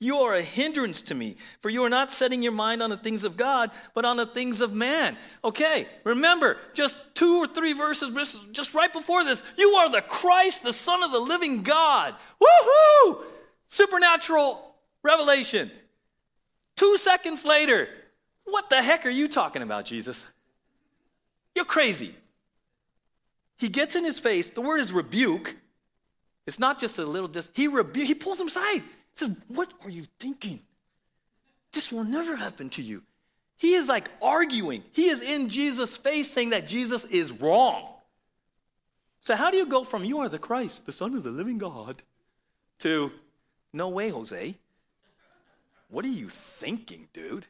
You 0.00 0.18
are 0.18 0.34
a 0.34 0.42
hindrance 0.42 1.02
to 1.02 1.14
me, 1.14 1.36
for 1.60 1.70
you 1.70 1.82
are 1.82 1.88
not 1.88 2.12
setting 2.12 2.40
your 2.40 2.52
mind 2.52 2.82
on 2.82 2.90
the 2.90 2.96
things 2.96 3.24
of 3.24 3.36
God, 3.36 3.72
but 3.94 4.04
on 4.04 4.16
the 4.16 4.26
things 4.26 4.60
of 4.60 4.72
man. 4.72 5.16
Okay, 5.42 5.88
remember, 6.04 6.56
just 6.72 6.96
two 7.14 7.38
or 7.38 7.48
three 7.48 7.72
verses 7.72 8.16
just 8.52 8.74
right 8.74 8.92
before 8.92 9.24
this, 9.24 9.42
you 9.56 9.70
are 9.70 9.90
the 9.90 10.02
Christ, 10.02 10.62
the 10.62 10.72
Son 10.72 11.02
of 11.02 11.10
the 11.10 11.18
living 11.18 11.64
God. 11.64 12.14
Woohoo! 12.40 13.24
Supernatural 13.66 14.72
revelation. 15.02 15.70
Two 16.76 16.96
seconds 16.96 17.44
later, 17.44 17.88
what 18.44 18.70
the 18.70 18.80
heck 18.80 19.04
are 19.04 19.10
you 19.10 19.26
talking 19.26 19.62
about, 19.62 19.84
Jesus? 19.84 20.24
You're 21.56 21.64
crazy. 21.64 22.14
He 23.56 23.68
gets 23.68 23.96
in 23.96 24.04
his 24.04 24.20
face, 24.20 24.48
the 24.48 24.60
word 24.60 24.80
is 24.80 24.92
rebuke. 24.92 25.56
It's 26.46 26.60
not 26.60 26.80
just 26.80 27.00
a 27.00 27.04
little 27.04 27.26
dis, 27.26 27.48
he 27.52 27.66
rebu- 27.66 28.04
he 28.04 28.14
pulls 28.14 28.38
him 28.38 28.46
aside 28.46 28.84
What 29.48 29.72
are 29.84 29.90
you 29.90 30.04
thinking? 30.18 30.60
This 31.72 31.92
will 31.92 32.04
never 32.04 32.36
happen 32.36 32.70
to 32.70 32.82
you. 32.82 33.02
He 33.56 33.74
is 33.74 33.88
like 33.88 34.08
arguing. 34.22 34.84
He 34.92 35.08
is 35.08 35.20
in 35.20 35.48
Jesus' 35.48 35.96
face 35.96 36.30
saying 36.30 36.50
that 36.50 36.66
Jesus 36.66 37.04
is 37.04 37.32
wrong. 37.32 37.84
So, 39.22 39.36
how 39.36 39.50
do 39.50 39.56
you 39.56 39.66
go 39.66 39.84
from 39.84 40.04
you 40.04 40.20
are 40.20 40.28
the 40.28 40.38
Christ, 40.38 40.86
the 40.86 40.92
Son 40.92 41.14
of 41.14 41.24
the 41.24 41.30
living 41.30 41.58
God, 41.58 42.02
to 42.78 43.10
no 43.72 43.88
way, 43.88 44.10
Jose? 44.10 44.54
What 45.88 46.04
are 46.04 46.08
you 46.08 46.28
thinking, 46.28 47.08
dude? 47.12 47.46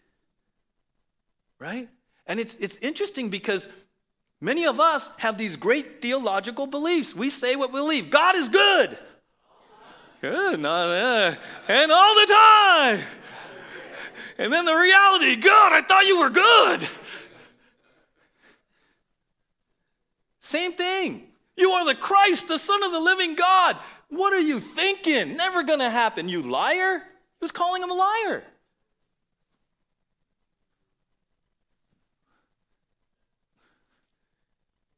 Right? 1.58 1.88
And 2.26 2.40
it's, 2.40 2.56
it's 2.60 2.76
interesting 2.78 3.30
because 3.30 3.68
many 4.40 4.66
of 4.66 4.80
us 4.80 5.10
have 5.18 5.36
these 5.36 5.56
great 5.56 6.00
theological 6.00 6.66
beliefs. 6.66 7.14
We 7.14 7.30
say 7.30 7.56
what 7.56 7.72
we 7.72 7.80
believe 7.80 8.10
God 8.10 8.34
is 8.36 8.48
good. 8.48 8.98
Good, 10.20 10.60
not 10.60 10.88
that. 10.88 11.38
And 11.68 11.92
all 11.92 12.14
the 12.14 12.26
time. 12.26 13.00
And 14.38 14.52
then 14.52 14.64
the 14.64 14.74
reality, 14.74 15.36
God, 15.36 15.72
I 15.72 15.82
thought 15.82 16.06
you 16.06 16.18
were 16.18 16.30
good. 16.30 16.88
Same 20.40 20.72
thing. 20.72 21.24
You 21.56 21.70
are 21.72 21.84
the 21.84 21.94
Christ, 21.94 22.48
the 22.48 22.58
Son 22.58 22.82
of 22.82 22.92
the 22.92 23.00
living 23.00 23.34
God. 23.34 23.76
What 24.08 24.32
are 24.32 24.40
you 24.40 24.60
thinking? 24.60 25.36
Never 25.36 25.62
going 25.62 25.80
to 25.80 25.90
happen, 25.90 26.28
you 26.28 26.40
liar. 26.40 27.02
Was 27.40 27.52
calling 27.52 27.82
him 27.82 27.90
a 27.90 27.94
liar. 27.94 28.42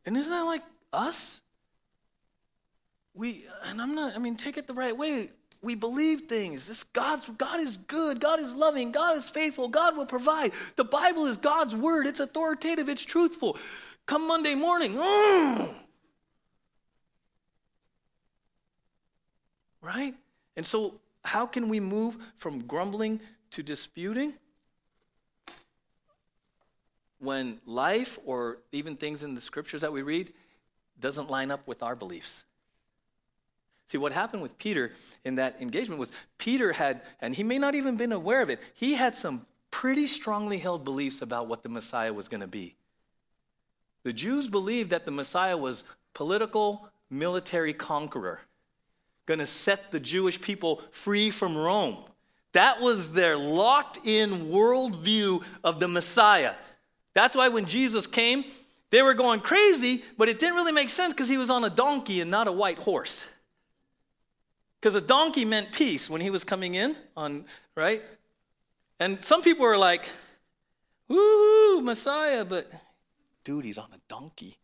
And 0.06 0.16
isn't 0.16 0.30
that 0.30 0.42
like 0.42 0.62
us? 0.92 1.40
We, 3.20 3.44
and 3.64 3.82
I'm 3.82 3.94
not, 3.94 4.16
I 4.16 4.18
mean, 4.18 4.34
take 4.34 4.56
it 4.56 4.66
the 4.66 4.72
right 4.72 4.96
way. 4.96 5.28
We 5.60 5.74
believe 5.74 6.22
things. 6.22 6.66
This 6.66 6.84
God's, 6.84 7.28
God 7.36 7.60
is 7.60 7.76
good. 7.76 8.18
God 8.18 8.40
is 8.40 8.54
loving. 8.54 8.92
God 8.92 9.14
is 9.18 9.28
faithful. 9.28 9.68
God 9.68 9.94
will 9.94 10.06
provide. 10.06 10.52
The 10.76 10.84
Bible 10.84 11.26
is 11.26 11.36
God's 11.36 11.76
word. 11.76 12.06
It's 12.06 12.18
authoritative. 12.18 12.88
It's 12.88 13.04
truthful. 13.04 13.58
Come 14.06 14.26
Monday 14.26 14.54
morning, 14.54 14.94
mm. 14.94 15.68
right? 19.82 20.14
And 20.56 20.64
so, 20.64 20.94
how 21.22 21.44
can 21.44 21.68
we 21.68 21.78
move 21.78 22.16
from 22.38 22.60
grumbling 22.60 23.20
to 23.50 23.62
disputing? 23.62 24.32
When 27.18 27.60
life 27.66 28.18
or 28.24 28.60
even 28.72 28.96
things 28.96 29.22
in 29.22 29.34
the 29.34 29.42
scriptures 29.42 29.82
that 29.82 29.92
we 29.92 30.00
read 30.00 30.32
doesn't 30.98 31.28
line 31.28 31.50
up 31.50 31.68
with 31.68 31.82
our 31.82 31.94
beliefs. 31.94 32.44
See, 33.90 33.98
what 33.98 34.12
happened 34.12 34.40
with 34.40 34.56
Peter 34.56 34.92
in 35.24 35.34
that 35.34 35.60
engagement 35.60 35.98
was 35.98 36.12
Peter 36.38 36.72
had, 36.72 37.02
and 37.20 37.34
he 37.34 37.42
may 37.42 37.58
not 37.58 37.74
even 37.74 37.96
been 37.96 38.12
aware 38.12 38.40
of 38.40 38.48
it, 38.48 38.60
he 38.72 38.94
had 38.94 39.16
some 39.16 39.44
pretty 39.72 40.06
strongly 40.06 40.58
held 40.58 40.84
beliefs 40.84 41.22
about 41.22 41.48
what 41.48 41.64
the 41.64 41.68
Messiah 41.68 42.12
was 42.12 42.28
going 42.28 42.40
to 42.40 42.46
be. 42.46 42.76
The 44.04 44.12
Jews 44.12 44.46
believed 44.46 44.90
that 44.90 45.06
the 45.06 45.10
Messiah 45.10 45.56
was 45.56 45.82
political, 46.14 46.88
military 47.10 47.74
conqueror, 47.74 48.38
going 49.26 49.40
to 49.40 49.46
set 49.46 49.90
the 49.90 49.98
Jewish 49.98 50.40
people 50.40 50.82
free 50.92 51.32
from 51.32 51.58
Rome. 51.58 51.96
That 52.52 52.80
was 52.80 53.12
their 53.12 53.36
locked 53.36 54.06
in 54.06 54.50
worldview 54.50 55.42
of 55.64 55.80
the 55.80 55.88
Messiah. 55.88 56.54
That's 57.12 57.34
why 57.34 57.48
when 57.48 57.66
Jesus 57.66 58.06
came, 58.06 58.44
they 58.90 59.02
were 59.02 59.14
going 59.14 59.40
crazy, 59.40 60.04
but 60.16 60.28
it 60.28 60.38
didn't 60.38 60.54
really 60.54 60.70
make 60.70 60.90
sense 60.90 61.12
because 61.12 61.28
he 61.28 61.38
was 61.38 61.50
on 61.50 61.64
a 61.64 61.70
donkey 61.70 62.20
and 62.20 62.30
not 62.30 62.46
a 62.46 62.52
white 62.52 62.78
horse. 62.78 63.24
Because 64.80 64.94
a 64.94 65.00
donkey 65.00 65.44
meant 65.44 65.72
peace 65.72 66.08
when 66.08 66.20
he 66.20 66.30
was 66.30 66.42
coming 66.42 66.74
in 66.74 66.96
on, 67.16 67.44
right? 67.76 68.02
And 68.98 69.22
some 69.22 69.42
people 69.42 69.64
were 69.64 69.76
like, 69.76 70.08
woo, 71.08 71.82
Messiah, 71.82 72.44
but 72.44 72.70
dude, 73.44 73.64
he's 73.64 73.78
on 73.78 73.88
a 73.92 74.00
donkey. 74.08 74.58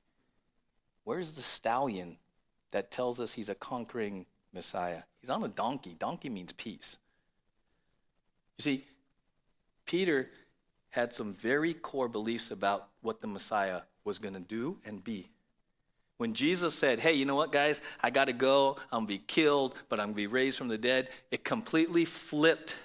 Where's 1.04 1.32
the 1.32 1.42
stallion 1.42 2.16
that 2.70 2.90
tells 2.90 3.20
us 3.20 3.34
he's 3.34 3.48
a 3.48 3.54
conquering 3.54 4.26
Messiah? 4.52 5.02
He's 5.20 5.30
on 5.30 5.44
a 5.44 5.48
donkey. 5.48 5.94
Donkey 5.98 6.30
means 6.30 6.52
peace. 6.52 6.96
You 8.58 8.62
see, 8.62 8.84
Peter 9.84 10.30
had 10.90 11.14
some 11.14 11.34
very 11.34 11.74
core 11.74 12.08
beliefs 12.08 12.50
about 12.50 12.88
what 13.02 13.20
the 13.20 13.26
Messiah 13.26 13.82
was 14.04 14.18
going 14.18 14.34
to 14.34 14.40
do 14.40 14.78
and 14.84 15.04
be. 15.04 15.28
When 16.18 16.34
Jesus 16.34 16.74
said, 16.74 17.00
Hey, 17.00 17.12
you 17.12 17.24
know 17.24 17.34
what, 17.34 17.52
guys? 17.52 17.80
I 18.00 18.10
got 18.10 18.26
to 18.26 18.32
go. 18.32 18.76
I'm 18.90 19.00
going 19.00 19.06
to 19.06 19.08
be 19.08 19.18
killed, 19.18 19.74
but 19.88 20.00
I'm 20.00 20.06
going 20.06 20.14
to 20.14 20.16
be 20.16 20.26
raised 20.26 20.58
from 20.58 20.68
the 20.68 20.78
dead, 20.78 21.08
it 21.30 21.44
completely 21.44 22.04
flipped 22.04 22.76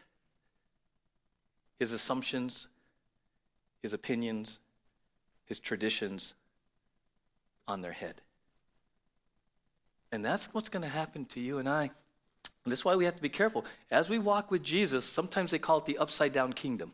his 1.80 1.92
assumptions, 1.92 2.68
his 3.82 3.94
opinions, 3.94 4.60
his 5.46 5.58
traditions 5.58 6.36
on 7.68 7.82
their 7.82 7.92
head. 7.92 8.22
And 10.12 10.24
that's 10.24 10.46
what's 10.54 10.70
going 10.70 10.84
to 10.84 10.90
happen 10.90 11.26
to 11.26 11.40
you 11.40 11.58
and 11.58 11.68
I. 11.68 11.90
And 12.64 12.72
that's 12.72 12.86
why 12.86 12.96
we 12.96 13.06
have 13.06 13.16
to 13.16 13.22
be 13.22 13.30
careful. 13.30 13.66
As 13.90 14.10
we 14.10 14.20
walk 14.20 14.52
with 14.52 14.62
Jesus, 14.62 15.06
sometimes 15.06 15.52
they 15.52 15.58
call 15.58 15.80
it 15.80 15.86
the 15.86 15.98
upside 15.98 16.34
down 16.34 16.54
kingdom. 16.54 16.92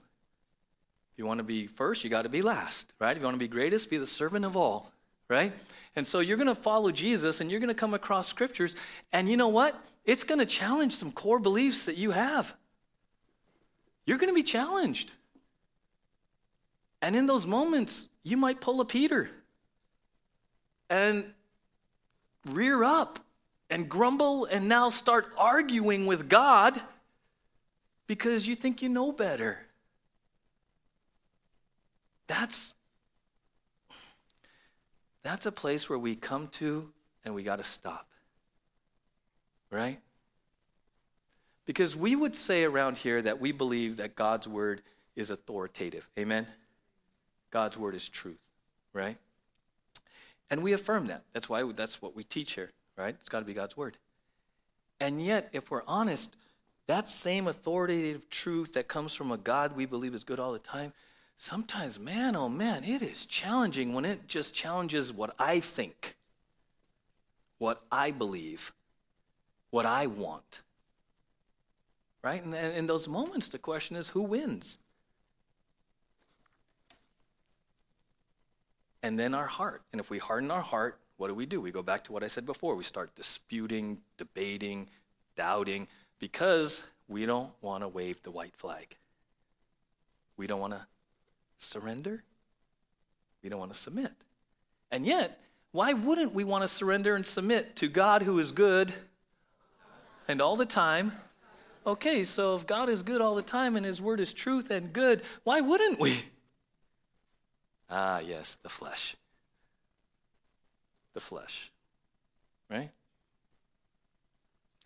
If 1.12 1.20
you 1.20 1.26
want 1.26 1.40
to 1.40 1.44
be 1.44 1.68
first, 1.68 2.04
you 2.04 2.10
got 2.10 2.22
to 2.22 2.30
be 2.30 2.42
last, 2.42 2.94
right? 3.00 3.12
If 3.12 3.18
you 3.18 3.26
want 3.26 3.36
to 3.36 3.40
be 3.40 3.48
greatest, 3.48 3.90
be 3.90 3.98
the 3.98 4.08
servant 4.08 4.46
of 4.46 4.56
all, 4.56 4.92
right? 5.30 5.54
And 5.96 6.06
so 6.06 6.20
you're 6.20 6.38
going 6.38 6.48
to 6.48 6.56
follow 6.56 6.92
Jesus 6.92 7.42
and 7.42 7.50
you're 7.50 7.60
going 7.60 7.70
to 7.70 7.74
come 7.74 7.94
across 7.94 8.28
scriptures. 8.28 8.76
And 9.12 9.30
you 9.30 9.38
know 9.38 9.48
what? 9.48 9.80
It's 10.06 10.24
going 10.24 10.40
to 10.40 10.46
challenge 10.46 10.96
some 10.96 11.12
core 11.12 11.40
beliefs 11.40 11.86
that 11.86 11.98
you 11.98 12.12
have. 12.12 12.54
You're 14.06 14.18
going 14.18 14.30
to 14.30 14.36
be 14.36 14.44
challenged. 14.44 15.12
And 17.02 17.16
in 17.16 17.26
those 17.26 17.46
moments, 17.46 18.08
you 18.24 18.38
might 18.38 18.62
pull 18.62 18.80
a 18.82 18.86
Peter 18.86 19.30
and 20.90 21.26
rear 22.46 22.84
up 22.84 23.20
and 23.70 23.90
grumble 23.90 24.46
and 24.46 24.70
now 24.70 24.90
start 24.90 25.34
arguing 25.38 26.06
with 26.06 26.30
God 26.30 26.80
because 28.08 28.48
you 28.48 28.56
think 28.56 28.82
you 28.82 28.90
know 28.90 29.12
better. 29.12 29.60
That's 32.28 32.74
that's 35.28 35.46
a 35.46 35.52
place 35.52 35.90
where 35.90 36.00
we 36.00 36.16
come 36.16 36.48
to 36.54 36.90
and 37.26 37.36
we 37.36 37.44
got 37.44 37.58
to 37.58 37.64
stop. 37.64 38.08
Right? 39.70 40.00
Because 41.66 41.96
we 41.96 42.16
would 42.16 42.34
say 42.34 42.64
around 42.64 42.96
here 42.96 43.22
that 43.22 43.42
we 43.42 43.52
believe 43.52 43.98
that 43.98 44.16
God's 44.16 44.48
word 44.48 44.82
is 45.18 45.30
authoritative. 45.30 46.08
Amen? 46.18 46.48
God's 47.52 47.78
word 47.78 47.94
is 47.94 48.08
truth, 48.08 48.40
right? 48.94 49.18
And 50.50 50.64
we 50.64 50.72
affirm 50.72 51.08
that. 51.08 51.24
That's 51.34 51.50
why 51.50 51.70
that's 51.74 52.02
what 52.02 52.16
we 52.16 52.24
teach 52.24 52.54
here, 52.54 52.72
right? 52.98 53.16
It's 53.20 53.28
got 53.28 53.40
to 53.40 53.46
be 53.46 53.54
God's 53.54 53.76
word. 53.76 53.98
And 55.02 55.24
yet, 55.24 55.50
if 55.52 55.70
we're 55.70 55.84
honest, 55.88 56.38
that 56.88 57.10
same 57.10 57.48
authoritative 57.48 58.30
truth 58.30 58.74
that 58.74 58.88
comes 58.88 59.14
from 59.14 59.32
a 59.32 59.38
God 59.38 59.76
we 59.76 59.86
believe 59.86 60.16
is 60.16 60.24
good 60.24 60.40
all 60.40 60.54
the 60.54 60.60
time 60.60 60.94
sometimes, 61.38 62.00
man, 62.00 62.36
oh 62.36 62.50
man, 62.50 62.84
it 62.84 63.02
is 63.02 63.26
challenging 63.26 63.94
when 63.94 64.04
it 64.04 64.28
just 64.28 64.54
challenges 64.54 65.14
what 65.14 65.34
I 65.40 65.60
think, 65.60 66.16
what 67.60 67.84
I 67.92 68.12
believe, 68.12 68.74
what 69.70 69.86
I 69.86 70.08
want. 70.08 70.62
Right? 72.24 72.44
And 72.44 72.54
in 72.54 72.88
those 72.88 73.08
moments, 73.08 73.48
the 73.48 73.60
question 73.60 73.96
is 73.96 74.10
who 74.10 74.22
wins? 74.22 74.78
And 79.02 79.18
then 79.18 79.34
our 79.34 79.46
heart. 79.46 79.84
And 79.94 80.02
if 80.02 80.10
we 80.10 80.18
harden 80.18 80.52
our 80.52 80.62
heart, 80.62 81.00
what 81.18 81.28
do 81.28 81.36
we 81.36 81.46
do? 81.46 81.62
We 81.62 81.72
go 81.72 81.84
back 81.84 82.04
to 82.06 82.12
what 82.12 82.24
I 82.24 82.28
said 82.28 82.46
before. 82.46 82.76
We 82.76 82.84
start 82.84 83.16
disputing, 83.16 84.00
debating, 84.18 84.90
doubting, 85.36 85.88
because 86.20 86.84
we 87.08 87.26
don't 87.26 87.52
want 87.62 87.84
to 87.84 87.88
wave 87.88 88.22
the 88.24 88.32
white 88.32 88.56
flag. 88.56 88.98
We 90.36 90.48
don't 90.48 90.60
want 90.60 90.74
to 90.74 90.82
surrender. 91.58 92.24
We 93.44 93.50
don't 93.50 93.60
want 93.60 93.74
to 93.74 93.80
submit. 93.80 94.12
And 94.92 95.06
yet, 95.06 95.40
why 95.72 95.94
wouldn't 95.94 96.34
we 96.34 96.44
want 96.44 96.64
to 96.64 96.68
surrender 96.68 97.16
and 97.16 97.26
submit 97.26 97.76
to 97.78 97.88
God 97.88 98.24
who 98.24 98.40
is 98.40 98.52
good 98.52 98.94
and 100.28 100.42
all 100.42 100.56
the 100.56 100.66
time? 100.66 101.12
Okay, 101.86 102.24
so 102.24 102.56
if 102.56 102.68
God 102.68 102.90
is 102.90 103.04
good 103.04 103.22
all 103.22 103.36
the 103.36 103.42
time 103.42 103.76
and 103.76 103.86
his 103.86 104.02
word 104.02 104.20
is 104.20 104.34
truth 104.34 104.72
and 104.72 104.92
good, 104.92 105.22
why 105.44 105.62
wouldn't 105.62 106.00
we? 106.00 106.20
Ah, 107.90 108.20
yes, 108.20 108.58
the 108.64 108.70
flesh. 108.70 109.16
The 111.14 111.22
flesh. 111.22 111.72
Right? 112.70 112.92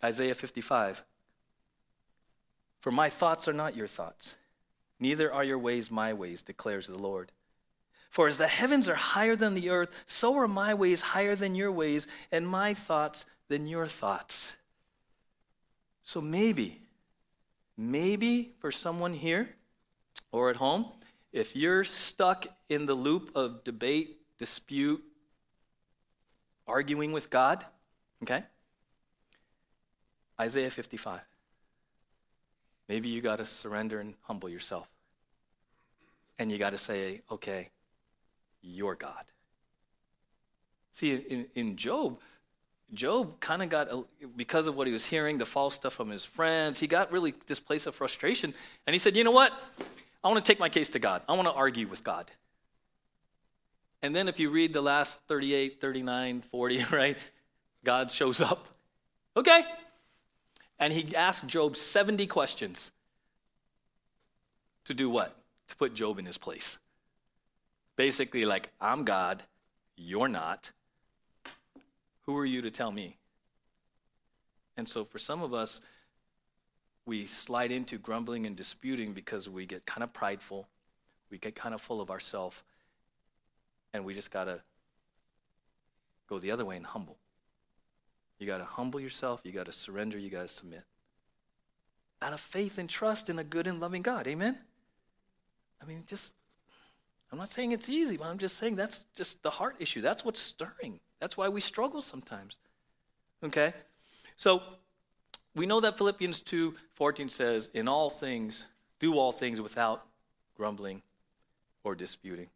Isaiah 0.04 0.34
55. 0.34 1.02
For 2.80 2.90
my 2.92 3.10
thoughts 3.10 3.48
are 3.48 3.52
not 3.52 3.76
your 3.76 3.88
thoughts 3.88 4.34
Neither 5.02 5.32
are 5.32 5.42
your 5.42 5.58
ways 5.58 5.90
my 5.90 6.12
ways, 6.12 6.42
declares 6.42 6.86
the 6.86 6.96
Lord. 6.96 7.32
For 8.08 8.28
as 8.28 8.36
the 8.36 8.46
heavens 8.46 8.88
are 8.88 8.94
higher 8.94 9.34
than 9.34 9.54
the 9.54 9.68
earth, 9.68 9.90
so 10.06 10.36
are 10.36 10.46
my 10.46 10.74
ways 10.74 11.00
higher 11.00 11.34
than 11.34 11.56
your 11.56 11.72
ways, 11.72 12.06
and 12.30 12.46
my 12.46 12.72
thoughts 12.72 13.26
than 13.48 13.66
your 13.66 13.88
thoughts. 13.88 14.52
So 16.04 16.20
maybe, 16.20 16.82
maybe 17.76 18.52
for 18.60 18.70
someone 18.70 19.14
here 19.14 19.56
or 20.30 20.50
at 20.50 20.56
home, 20.56 20.86
if 21.32 21.56
you're 21.56 21.82
stuck 21.82 22.46
in 22.68 22.86
the 22.86 22.94
loop 22.94 23.32
of 23.34 23.64
debate, 23.64 24.20
dispute, 24.38 25.02
arguing 26.68 27.10
with 27.10 27.28
God, 27.28 27.64
okay? 28.22 28.44
Isaiah 30.40 30.70
55. 30.70 31.22
Maybe 32.88 33.08
you 33.08 33.20
got 33.20 33.38
to 33.38 33.44
surrender 33.44 33.98
and 33.98 34.14
humble 34.22 34.48
yourself. 34.48 34.91
And 36.42 36.50
you 36.50 36.58
got 36.58 36.70
to 36.70 36.78
say, 36.78 37.20
okay, 37.30 37.70
you're 38.62 38.96
God. 38.96 39.24
See, 40.90 41.14
in, 41.14 41.46
in 41.54 41.76
Job, 41.76 42.18
Job 42.92 43.38
kind 43.38 43.62
of 43.62 43.68
got, 43.68 43.88
because 44.34 44.66
of 44.66 44.74
what 44.74 44.88
he 44.88 44.92
was 44.92 45.06
hearing, 45.06 45.38
the 45.38 45.46
false 45.46 45.76
stuff 45.76 45.92
from 45.92 46.10
his 46.10 46.24
friends, 46.24 46.80
he 46.80 46.88
got 46.88 47.12
really 47.12 47.32
this 47.46 47.60
place 47.60 47.86
of 47.86 47.94
frustration. 47.94 48.54
And 48.88 48.92
he 48.92 48.98
said, 48.98 49.14
you 49.14 49.22
know 49.22 49.30
what? 49.30 49.52
I 50.24 50.28
want 50.28 50.44
to 50.44 50.52
take 50.52 50.58
my 50.58 50.68
case 50.68 50.88
to 50.90 50.98
God. 50.98 51.22
I 51.28 51.34
want 51.34 51.46
to 51.46 51.54
argue 51.54 51.86
with 51.86 52.02
God. 52.02 52.28
And 54.02 54.12
then 54.12 54.26
if 54.26 54.40
you 54.40 54.50
read 54.50 54.72
the 54.72 54.82
last 54.82 55.20
38, 55.28 55.80
39, 55.80 56.40
40, 56.40 56.84
right? 56.90 57.18
God 57.84 58.10
shows 58.10 58.40
up. 58.40 58.66
Okay. 59.36 59.62
And 60.80 60.92
he 60.92 61.14
asked 61.14 61.46
Job 61.46 61.76
70 61.76 62.26
questions 62.26 62.90
to 64.86 64.92
do 64.92 65.08
what? 65.08 65.36
To 65.72 65.76
put 65.78 65.94
Job 65.94 66.18
in 66.18 66.26
his 66.26 66.36
place. 66.36 66.76
Basically, 67.96 68.44
like, 68.44 68.68
I'm 68.78 69.04
God, 69.04 69.42
you're 69.96 70.28
not. 70.28 70.70
Who 72.26 72.36
are 72.36 72.44
you 72.44 72.60
to 72.60 72.70
tell 72.70 72.92
me? 72.92 73.16
And 74.76 74.86
so, 74.86 75.06
for 75.06 75.18
some 75.18 75.42
of 75.42 75.54
us, 75.54 75.80
we 77.06 77.24
slide 77.24 77.72
into 77.72 77.96
grumbling 77.96 78.44
and 78.44 78.54
disputing 78.54 79.14
because 79.14 79.48
we 79.48 79.64
get 79.64 79.86
kind 79.86 80.04
of 80.04 80.12
prideful, 80.12 80.68
we 81.30 81.38
get 81.38 81.54
kind 81.54 81.74
of 81.74 81.80
full 81.80 82.02
of 82.02 82.10
ourselves, 82.10 82.56
and 83.94 84.04
we 84.04 84.12
just 84.12 84.30
got 84.30 84.44
to 84.44 84.60
go 86.28 86.38
the 86.38 86.50
other 86.50 86.66
way 86.66 86.76
and 86.76 86.84
humble. 86.84 87.16
You 88.38 88.46
got 88.46 88.58
to 88.58 88.64
humble 88.64 89.00
yourself, 89.00 89.40
you 89.42 89.52
got 89.52 89.64
to 89.64 89.72
surrender, 89.72 90.18
you 90.18 90.28
got 90.28 90.42
to 90.42 90.48
submit. 90.48 90.82
Out 92.20 92.34
of 92.34 92.40
faith 92.40 92.76
and 92.76 92.90
trust 92.90 93.30
in 93.30 93.38
a 93.38 93.44
good 93.44 93.66
and 93.66 93.80
loving 93.80 94.02
God. 94.02 94.28
Amen? 94.28 94.58
I 95.82 95.86
mean, 95.86 96.04
just, 96.06 96.32
I'm 97.30 97.38
not 97.38 97.48
saying 97.48 97.72
it's 97.72 97.88
easy, 97.88 98.16
but 98.16 98.26
I'm 98.26 98.38
just 98.38 98.56
saying 98.56 98.76
that's 98.76 99.04
just 99.16 99.42
the 99.42 99.50
heart 99.50 99.76
issue. 99.78 100.00
That's 100.00 100.24
what's 100.24 100.40
stirring. 100.40 101.00
That's 101.20 101.36
why 101.36 101.48
we 101.48 101.60
struggle 101.60 102.02
sometimes. 102.02 102.58
Okay? 103.42 103.74
So, 104.36 104.62
we 105.54 105.66
know 105.66 105.80
that 105.80 105.98
Philippians 105.98 106.40
2 106.40 106.74
14 106.94 107.28
says, 107.28 107.70
In 107.74 107.88
all 107.88 108.10
things, 108.10 108.64
do 109.00 109.18
all 109.18 109.32
things 109.32 109.60
without 109.60 110.06
grumbling 110.56 111.02
or 111.84 111.94
disputing. 111.94 112.48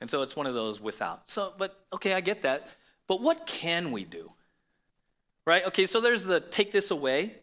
And 0.00 0.08
so 0.08 0.22
it's 0.22 0.34
one 0.34 0.46
of 0.46 0.54
those 0.54 0.80
without. 0.80 1.28
So, 1.28 1.52
but 1.58 1.84
okay, 1.92 2.14
I 2.14 2.20
get 2.20 2.42
that. 2.42 2.68
But 3.06 3.20
what 3.20 3.46
can 3.46 3.92
we 3.92 4.04
do? 4.04 4.32
Right? 5.44 5.64
Okay, 5.66 5.86
so 5.86 6.00
there's 6.00 6.24
the 6.24 6.40
take 6.40 6.72
this 6.72 6.90
away, 6.90 7.34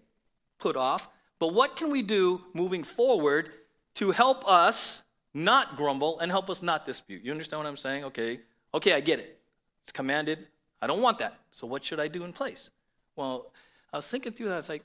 put 0.59 0.75
off. 0.75 1.07
But 1.39 1.53
what 1.53 1.75
can 1.75 1.91
we 1.91 2.01
do 2.01 2.41
moving 2.53 2.83
forward 2.83 3.51
to 3.95 4.11
help 4.11 4.47
us 4.47 5.03
not 5.37 5.75
grumble 5.75 6.19
and 6.19 6.31
help 6.31 6.49
us 6.49 6.63
not 6.63 6.85
dispute? 6.85 7.23
You 7.23 7.31
understand 7.31 7.59
what 7.63 7.69
I'm 7.69 7.77
saying? 7.77 8.05
Okay, 8.05 8.39
okay, 8.73 8.93
I 8.93 8.99
get 8.99 9.19
it. 9.19 9.39
It's 9.83 9.91
commanded. 9.91 10.47
I 10.81 10.87
don't 10.87 11.01
want 11.01 11.19
that. 11.19 11.39
So 11.51 11.67
what 11.67 11.85
should 11.85 11.99
I 11.99 12.07
do 12.07 12.23
in 12.23 12.33
place? 12.33 12.69
Well, 13.15 13.51
I 13.93 13.97
was 13.97 14.07
thinking 14.07 14.33
through 14.33 14.47
that. 14.47 14.53
I 14.53 14.57
was 14.57 14.69
like, 14.69 14.83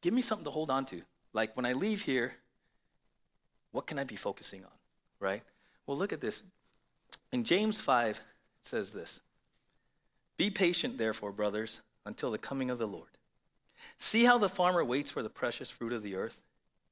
give 0.00 0.14
me 0.14 0.22
something 0.22 0.44
to 0.44 0.50
hold 0.50 0.70
on 0.70 0.86
to. 0.86 1.02
Like 1.32 1.56
when 1.56 1.66
I 1.66 1.72
leave 1.72 2.02
here, 2.02 2.34
what 3.72 3.86
can 3.86 3.98
I 3.98 4.04
be 4.04 4.16
focusing 4.16 4.64
on? 4.64 4.70
Right? 5.18 5.42
Well, 5.86 5.98
look 5.98 6.12
at 6.12 6.20
this. 6.20 6.44
In 7.32 7.44
James 7.44 7.80
5, 7.80 8.16
it 8.16 8.22
says 8.62 8.92
this 8.92 9.20
Be 10.36 10.50
patient, 10.50 10.98
therefore, 10.98 11.32
brothers, 11.32 11.80
until 12.06 12.30
the 12.30 12.38
coming 12.38 12.70
of 12.70 12.78
the 12.78 12.86
Lord. 12.86 13.08
See 13.98 14.24
how 14.24 14.38
the 14.38 14.48
farmer 14.48 14.84
waits 14.84 15.10
for 15.10 15.22
the 15.22 15.28
precious 15.28 15.70
fruit 15.70 15.92
of 15.92 16.02
the 16.02 16.14
earth, 16.14 16.42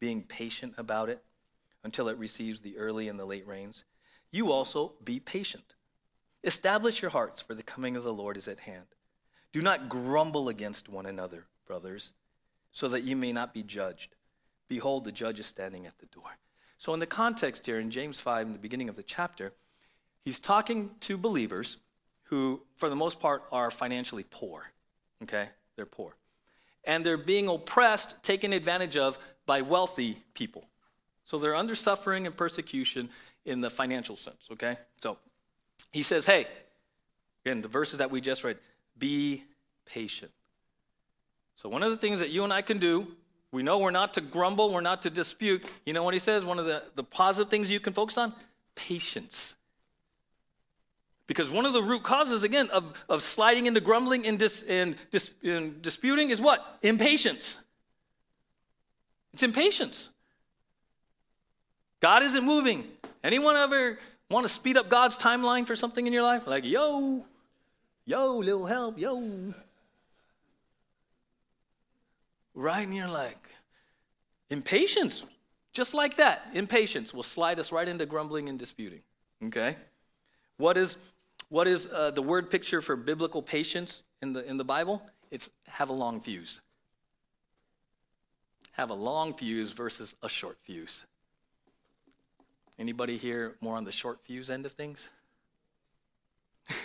being 0.01 0.23
patient 0.23 0.75
about 0.77 1.09
it 1.09 1.23
until 1.85 2.09
it 2.09 2.19
receives 2.19 2.61
the 2.61 2.77
early 2.79 3.09
and 3.09 3.19
the 3.19 3.25
late 3.25 3.47
rains. 3.47 3.85
You 4.31 4.53
also 4.53 4.93
be 5.03 5.21
patient. 5.21 5.75
Establish 6.45 7.03
your 7.03 7.11
hearts, 7.11 7.43
for 7.43 7.55
the 7.55 7.63
coming 7.63 7.97
of 7.97 8.03
the 8.03 8.13
Lord 8.13 8.37
is 8.37 8.49
at 8.49 8.61
hand. 8.61 8.87
Do 9.53 9.63
not 9.63 9.89
grumble 9.89 10.49
against 10.49 10.89
one 10.89 11.07
another, 11.07 11.47
brothers, 11.67 12.13
so 12.73 12.89
that 12.89 13.05
you 13.05 13.15
may 13.17 13.33
not 13.33 13.53
be 13.53 13.63
judged. 13.63 14.17
Behold, 14.69 15.05
the 15.05 15.13
judge 15.13 15.39
is 15.39 15.47
standing 15.47 15.87
at 15.87 15.99
the 15.99 16.07
door. 16.07 16.39
So, 16.79 16.95
in 16.95 17.01
the 17.01 17.07
context 17.07 17.67
here, 17.67 17.79
in 17.79 17.91
James 17.91 18.19
5, 18.19 18.47
in 18.47 18.53
the 18.55 18.59
beginning 18.59 18.89
of 18.89 18.97
the 18.97 19.03
chapter, 19.03 19.53
he's 20.25 20.41
talking 20.41 20.91
to 21.01 21.17
believers 21.17 21.77
who, 22.25 22.63
for 22.77 22.89
the 22.89 22.97
most 22.97 23.21
part, 23.21 23.45
are 23.53 23.71
financially 23.71 24.25
poor. 24.29 24.73
Okay? 25.23 25.51
They're 25.77 25.87
poor. 25.87 26.17
And 26.85 27.07
they're 27.07 27.17
being 27.17 27.49
oppressed, 27.49 28.21
taken 28.23 28.53
advantage 28.53 28.97
of 28.97 29.19
by 29.47 29.61
wealthy 29.61 30.25
people. 30.35 30.65
So 31.33 31.39
they're 31.39 31.57
under 31.57 31.75
suffering 31.75 32.27
and 32.27 32.37
persecution 32.37 33.09
in 33.47 33.63
the 33.63 33.71
financial 33.71 34.17
sense, 34.17 34.49
okay? 34.53 34.77
So 35.01 35.17
he 35.91 36.03
says, 36.03 36.27
hey, 36.27 36.47
again, 37.43 37.63
the 37.63 37.69
verses 37.69 38.01
that 38.01 38.11
we 38.11 38.21
just 38.21 38.45
read, 38.45 38.59
be 38.99 39.43
patient. 39.87 40.31
So, 41.57 41.71
one 41.71 41.83
of 41.83 41.91
the 41.91 41.97
things 41.97 42.21
that 42.21 42.29
you 42.29 42.45
and 42.45 42.53
I 42.53 42.61
can 42.61 42.77
do, 42.77 43.07
we 43.51 43.63
know 43.63 43.79
we're 43.79 43.91
not 43.91 44.13
to 44.15 44.21
grumble, 44.21 44.75
we're 44.75 44.83
not 44.83 45.01
to 45.03 45.11
dispute. 45.11 45.65
You 45.87 45.95
know 45.95 46.03
what 46.03 46.13
he 46.13 46.21
says? 46.21 46.45
One 46.45 46.59
of 46.59 46.67
the, 46.67 46.83
the 46.97 47.05
positive 47.05 47.49
things 47.51 47.71
you 47.71 47.81
can 47.81 47.95
focus 47.95 48.19
on? 48.19 48.35
Patience. 48.75 49.55
Because 51.27 51.49
one 51.49 51.65
of 51.65 51.73
the 51.73 51.83
root 51.83 52.03
causes, 52.03 52.43
again, 52.43 52.69
of, 52.69 52.93
of 53.09 53.23
sliding 53.23 53.65
into 53.65 53.81
grumbling 53.81 54.27
and, 54.27 54.39
dis, 54.39 54.63
and, 54.69 54.97
dis, 55.11 55.31
and 55.43 55.81
disputing 55.81 56.29
is 56.29 56.43
what? 56.43 56.79
Impatience. 56.83 57.57
It's 59.33 59.43
impatience. 59.43 60.11
God 62.03 62.25
isn't 62.25 62.45
moving. 62.45 62.85
Anyone 63.23 63.57
ever 63.57 63.97
want 64.29 64.45
to 64.45 64.53
speed 64.53 64.77
up 64.77 64.89
God's 64.89 65.17
timeline 65.17 65.67
for 65.67 65.77
something 65.77 66.05
in 66.05 66.13
your 66.13 66.25
life? 66.25 66.47
Like, 66.47 66.65
yo, 66.65 67.25
yo, 68.05 68.39
little 68.39 68.67
help, 68.67 68.99
yo. 68.99 69.55
Right? 72.55 72.87
And 72.87 72.95
you're 72.95 73.09
like, 73.09 73.39
impatience. 74.51 75.23
Just 75.73 75.95
like 75.95 76.17
that, 76.17 76.49
impatience 76.53 77.15
will 77.15 77.23
slide 77.23 77.61
us 77.61 77.71
right 77.71 77.87
into 77.87 78.05
grumbling 78.05 78.49
and 78.49 78.59
disputing. 78.59 79.01
Okay? 79.45 79.77
What 80.57 80.77
is, 80.77 80.97
what 81.51 81.69
is 81.69 81.87
uh, 81.87 82.11
the 82.11 82.21
word 82.21 82.51
picture 82.51 82.83
for 82.83 82.97
biblical 82.97 83.43
patience 83.43 84.03
in 84.21 84.33
the, 84.33 84.45
in 84.45 84.57
the 84.57 84.65
Bible? 84.65 85.03
It's 85.31 85.49
have 85.69 85.89
a 85.89 85.95
long 85.95 86.21
fuse. 86.21 86.61
Have 88.73 88.91
a 88.91 88.95
long 88.95 89.35
fuse 89.35 89.71
versus 89.71 90.15
a 90.21 90.29
short 90.29 90.59
fuse. 90.65 91.05
Anybody 92.83 93.17
here 93.17 93.55
more 93.61 93.77
on 93.77 93.85
the 93.85 93.93
short 93.93 94.19
fuse 94.25 94.51
end 94.51 94.67
of 94.67 94.73
things? 94.73 95.07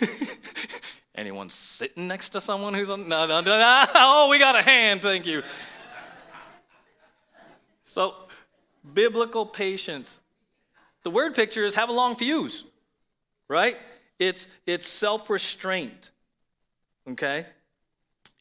Anyone 1.16 1.50
sitting 1.50 2.06
next 2.06 2.28
to 2.28 2.40
someone 2.40 2.72
who's 2.72 2.88
on? 2.88 3.08
No, 3.08 3.26
no, 3.26 3.40
no, 3.40 3.58
no. 3.58 3.84
Oh, 3.96 4.28
we 4.30 4.38
got 4.38 4.54
a 4.54 4.62
hand. 4.62 5.02
Thank 5.02 5.26
you. 5.26 5.42
So, 7.82 8.14
biblical 8.94 9.44
patience. 9.44 10.20
The 11.02 11.10
word 11.10 11.34
picture 11.34 11.64
is 11.64 11.74
have 11.74 11.88
a 11.88 11.92
long 11.92 12.14
fuse, 12.14 12.62
right? 13.48 13.76
It's, 14.20 14.46
it's 14.66 14.86
self 14.86 15.28
restraint, 15.28 16.12
okay? 17.10 17.44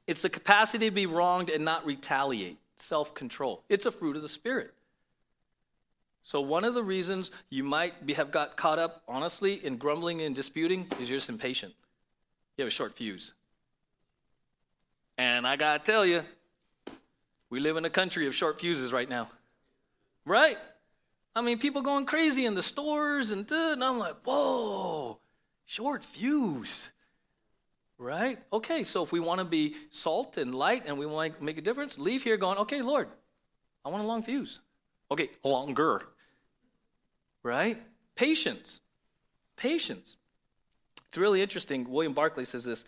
It's 0.06 0.22
the 0.22 0.30
capacity 0.30 0.86
to 0.90 0.92
be 0.92 1.08
wronged 1.08 1.50
and 1.50 1.66
not 1.66 1.88
retaliate, 1.88 2.60
self 2.76 3.16
control. 3.16 3.64
It's 3.68 3.88
a 3.88 3.92
fruit 3.92 4.16
of 4.16 4.22
the 4.22 4.30
Spirit. 4.30 4.76
So, 6.28 6.42
one 6.42 6.66
of 6.66 6.74
the 6.74 6.84
reasons 6.84 7.32
you 7.50 7.64
might 7.64 8.06
be, 8.06 8.14
have 8.16 8.32
got 8.32 8.58
caught 8.58 8.80
up, 8.80 9.02
honestly, 9.08 9.66
in 9.66 9.78
grumbling 9.78 10.22
and 10.22 10.36
disputing 10.36 10.86
is 11.00 11.10
you're 11.10 11.20
just 11.20 11.30
impatient. 11.30 11.74
You 12.58 12.64
have 12.64 12.68
a 12.68 12.76
short 12.76 12.98
fuse. 12.98 13.34
And 15.18 15.48
I 15.48 15.56
got 15.56 15.86
to 15.86 15.90
tell 15.90 16.06
you, 16.06 16.26
we 17.50 17.62
live 17.62 17.78
in 17.78 17.86
a 17.86 17.90
country 17.90 18.28
of 18.28 18.36
short 18.36 18.60
fuses 18.60 18.92
right 18.92 19.08
now. 19.08 19.30
Right? 20.26 20.58
I 21.34 21.40
mean, 21.40 21.60
people 21.60 21.82
going 21.82 22.06
crazy 22.06 22.46
in 22.46 22.56
the 22.56 22.64
stores 22.64 23.32
and, 23.32 23.50
and 23.50 23.82
I'm 23.82 23.98
like, 23.98 24.16
whoa, 24.26 25.20
short 25.64 26.04
fuse. 26.04 26.90
Right? 27.98 28.38
Okay, 28.52 28.84
so 28.84 29.02
if 29.02 29.14
we 29.14 29.22
want 29.22 29.40
to 29.40 29.46
be 29.46 29.76
salt 29.92 30.36
and 30.36 30.54
light 30.54 30.84
and 30.88 30.98
we 30.98 31.06
want 31.06 31.38
to 31.38 31.42
make 31.44 31.58
a 31.58 31.62
difference, 31.62 31.98
leave 31.98 32.22
here 32.22 32.36
going, 32.36 32.58
okay, 32.58 32.82
Lord, 32.82 33.08
I 33.86 33.90
want 33.90 34.04
a 34.04 34.08
long 34.08 34.24
fuse. 34.24 34.60
Okay, 35.10 35.30
longer 35.42 36.04
right? 37.48 37.82
Patience. 38.16 38.82
Patience. 39.56 40.18
It's 41.08 41.18
really 41.18 41.42
interesting. 41.42 41.90
William 41.90 42.14
Barclay 42.14 42.46
says 42.46 42.66
this 42.66 42.86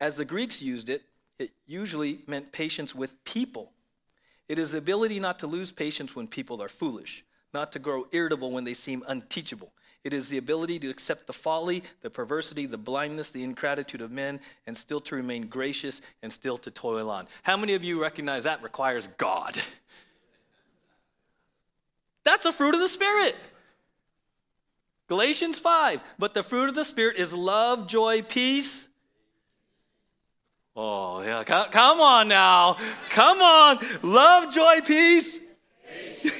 As 0.00 0.14
the 0.14 0.24
Greeks 0.24 0.62
used 0.62 0.88
it, 0.88 1.02
it 1.38 1.50
usually 1.66 2.20
meant 2.26 2.52
patience 2.52 2.94
with 2.94 3.22
people. 3.24 3.72
It 4.48 4.58
is 4.58 4.72
the 4.72 4.78
ability 4.78 5.20
not 5.20 5.40
to 5.40 5.46
lose 5.46 5.72
patience 5.72 6.16
when 6.16 6.26
people 6.26 6.62
are 6.62 6.68
foolish, 6.68 7.24
not 7.52 7.72
to 7.72 7.78
grow 7.78 8.06
irritable 8.12 8.50
when 8.50 8.64
they 8.64 8.72
seem 8.72 9.04
unteachable. 9.06 9.72
It 10.04 10.12
is 10.12 10.28
the 10.28 10.38
ability 10.38 10.78
to 10.78 10.88
accept 10.88 11.26
the 11.26 11.32
folly, 11.32 11.82
the 12.02 12.08
perversity, 12.08 12.64
the 12.64 12.78
blindness, 12.78 13.30
the 13.30 13.42
ingratitude 13.42 14.00
of 14.00 14.12
men, 14.12 14.40
and 14.66 14.76
still 14.76 15.00
to 15.02 15.16
remain 15.16 15.48
gracious 15.48 16.00
and 16.22 16.32
still 16.32 16.56
to 16.58 16.70
toil 16.70 17.10
on. 17.10 17.26
How 17.42 17.56
many 17.56 17.74
of 17.74 17.84
you 17.84 18.00
recognize 18.00 18.44
that 18.44 18.62
requires 18.62 19.08
God? 19.18 19.56
That's 22.24 22.46
a 22.46 22.52
fruit 22.52 22.74
of 22.74 22.80
the 22.80 22.88
Spirit. 22.88 23.36
Galatians 25.08 25.58
5. 25.58 26.00
But 26.18 26.34
the 26.34 26.42
fruit 26.42 26.68
of 26.68 26.74
the 26.74 26.84
Spirit 26.84 27.16
is 27.16 27.32
love, 27.32 27.88
joy, 27.88 28.22
peace. 28.22 28.88
Oh, 30.76 31.22
yeah. 31.22 31.42
Come 31.44 32.00
on 32.00 32.28
now. 32.28 32.76
Come 33.10 33.42
on. 33.42 33.78
Love, 34.02 34.54
joy, 34.54 34.80
peace. 34.82 35.38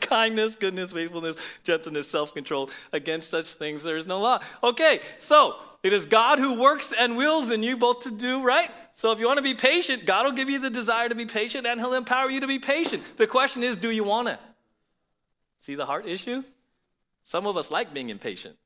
Kindness, 0.00 0.56
goodness, 0.56 0.90
faithfulness, 0.90 1.36
gentleness, 1.62 2.10
self 2.10 2.34
control. 2.34 2.68
Against 2.92 3.30
such 3.30 3.46
things 3.46 3.84
there 3.84 3.96
is 3.96 4.06
no 4.06 4.18
law. 4.18 4.40
Okay, 4.64 5.00
so 5.18 5.54
it 5.84 5.92
is 5.92 6.06
God 6.06 6.40
who 6.40 6.54
works 6.54 6.92
and 6.98 7.16
wills 7.16 7.52
in 7.52 7.62
you 7.62 7.76
both 7.76 8.02
to 8.02 8.10
do 8.10 8.42
right. 8.42 8.70
So 8.94 9.12
if 9.12 9.20
you 9.20 9.26
want 9.26 9.38
to 9.38 9.42
be 9.42 9.54
patient, 9.54 10.04
God 10.04 10.24
will 10.24 10.32
give 10.32 10.50
you 10.50 10.58
the 10.58 10.70
desire 10.70 11.08
to 11.08 11.14
be 11.14 11.26
patient 11.26 11.66
and 11.66 11.78
He'll 11.78 11.94
empower 11.94 12.28
you 12.28 12.40
to 12.40 12.48
be 12.48 12.58
patient. 12.58 13.04
The 13.16 13.28
question 13.28 13.62
is, 13.62 13.76
do 13.76 13.90
you 13.90 14.02
want 14.02 14.26
it? 14.26 14.40
See 15.68 15.74
the 15.74 15.84
heart 15.84 16.06
issue? 16.06 16.44
Some 17.26 17.46
of 17.46 17.58
us 17.58 17.70
like 17.70 17.92
being 17.92 18.08
impatient. 18.08 18.56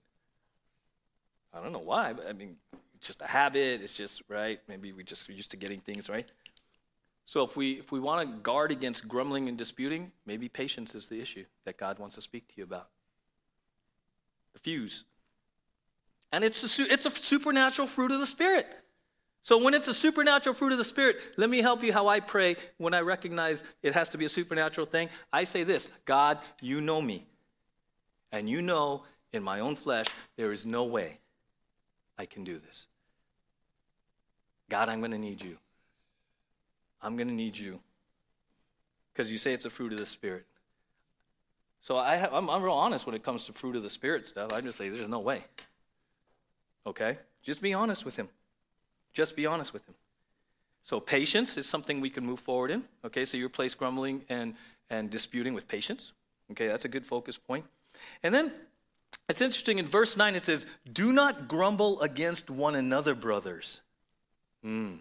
I 1.53 1.61
don't 1.61 1.73
know 1.73 1.81
why, 1.81 2.13
but 2.13 2.29
I 2.29 2.33
mean, 2.33 2.55
it's 2.95 3.09
just 3.09 3.21
a 3.21 3.27
habit. 3.27 3.81
It's 3.83 3.97
just, 3.97 4.23
right? 4.29 4.61
Maybe 4.69 4.93
we 4.93 5.03
just 5.03 5.29
used 5.29 5.51
to 5.51 5.57
getting 5.57 5.81
things 5.81 6.09
right. 6.09 6.31
So 7.25 7.43
if 7.43 7.57
we 7.57 7.73
if 7.73 7.91
we 7.91 7.99
want 7.99 8.21
to 8.21 8.37
guard 8.43 8.71
against 8.71 9.09
grumbling 9.09 9.49
and 9.49 9.59
disputing, 9.59 10.13
maybe 10.27 10.49
patience 10.49 10.95
is 10.95 11.09
the 11.09 11.19
issue 11.19 11.45
that 11.65 11.77
God 11.77 11.99
wants 11.99 12.15
to 12.15 12.21
speak 12.21 12.47
to 12.47 12.55
you 12.59 12.63
about. 12.63 12.89
The 14.53 14.61
fuse. 14.61 15.03
And 16.31 16.45
it's 16.45 16.79
a, 16.79 16.85
it's 16.85 17.05
a 17.05 17.11
supernatural 17.11 17.89
fruit 17.89 18.13
of 18.13 18.21
the 18.21 18.29
Spirit. 18.29 18.69
So 19.43 19.63
when 19.63 19.75
it's 19.75 19.89
a 19.89 19.95
supernatural 19.95 20.55
fruit 20.55 20.73
of 20.73 20.79
the 20.79 20.85
Spirit, 20.85 21.17
let 21.37 21.51
me 21.51 21.61
help 21.61 21.83
you 21.83 21.93
how 21.93 22.07
I 22.07 22.21
pray 22.21 22.57
when 22.79 22.95
I 22.95 23.01
recognize 23.01 23.65
it 23.83 23.93
has 23.95 24.09
to 24.11 24.19
be 24.19 24.25
a 24.25 24.29
supernatural 24.29 24.87
thing. 24.87 25.09
I 25.33 25.45
say 25.45 25.65
this 25.65 25.89
God, 26.05 26.39
you 26.61 26.81
know 26.81 27.03
me. 27.03 27.27
And 28.31 28.49
you 28.49 28.63
know 28.63 29.03
in 29.33 29.43
my 29.43 29.61
own 29.61 29.77
flesh, 29.77 30.07
there 30.37 30.53
is 30.53 30.65
no 30.65 30.85
way 30.85 31.19
I 32.17 32.25
can 32.25 32.45
do 32.45 32.59
this. 32.59 32.87
God, 34.71 34.89
I'm 34.89 35.01
going 35.01 35.11
to 35.11 35.19
need 35.19 35.43
you. 35.43 35.59
I'm 37.03 37.17
going 37.17 37.29
to 37.29 37.35
need 37.35 37.59
you. 37.59 37.81
Because 39.13 39.31
you 39.31 39.39
say 39.39 39.53
it's 39.53 39.65
a 39.65 39.71
fruit 39.71 39.93
of 39.93 39.99
the 39.99 40.07
Spirit. 40.07 40.47
So 41.81 41.99
I 41.99 42.17
have, 42.17 42.33
I'm, 42.33 42.49
I'm 42.49 42.63
real 42.63 42.73
honest 42.73 43.07
when 43.07 43.15
it 43.15 43.25
comes 43.25 43.45
to 43.45 43.53
fruit 43.53 43.75
of 43.75 43.83
the 43.83 43.91
Spirit 43.91 44.27
stuff. 44.27 44.53
I 44.53 44.61
just 44.61 44.79
say, 44.79 44.89
there's 44.89 45.09
no 45.09 45.19
way. 45.19 45.45
Okay? 46.87 47.19
Just 47.43 47.61
be 47.61 47.75
honest 47.75 48.05
with 48.05 48.17
Him. 48.17 48.29
Just 49.13 49.37
be 49.37 49.47
honest 49.47 49.73
with 49.73 49.87
Him. 49.87 49.95
So 50.83 50.99
patience 50.99 51.57
is 51.57 51.69
something 51.69 52.01
we 52.01 52.11
can 52.11 52.25
move 52.27 52.41
forward 52.41 52.71
in. 52.71 52.85
Okay, 53.05 53.25
so 53.25 53.37
you 53.37 53.47
replace 53.47 53.75
grumbling 53.75 54.23
and, 54.29 54.55
and 54.91 55.11
disputing 55.11 55.55
with 55.55 55.69
patience. 55.69 56.13
Okay, 56.51 56.67
that's 56.67 56.85
a 56.85 56.89
good 56.89 57.07
focus 57.07 57.39
point. 57.39 57.65
And 58.23 58.35
then 58.35 58.53
it's 59.29 59.41
interesting 59.41 59.79
in 59.79 59.87
verse 59.87 60.17
9 60.17 60.35
it 60.35 60.43
says, 60.43 60.67
Do 60.93 61.13
not 61.13 61.49
grumble 61.49 62.01
against 62.01 62.51
one 62.51 62.75
another, 62.75 63.15
brothers. 63.15 63.81
Mm. 64.65 64.99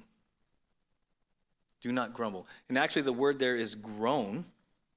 Do 1.82 1.92
not 1.92 2.14
grumble. 2.14 2.48
And 2.70 2.78
actually, 2.78 3.02
the 3.02 3.14
word 3.14 3.40
there 3.40 3.58
is 3.58 3.76
groan, 3.76 4.46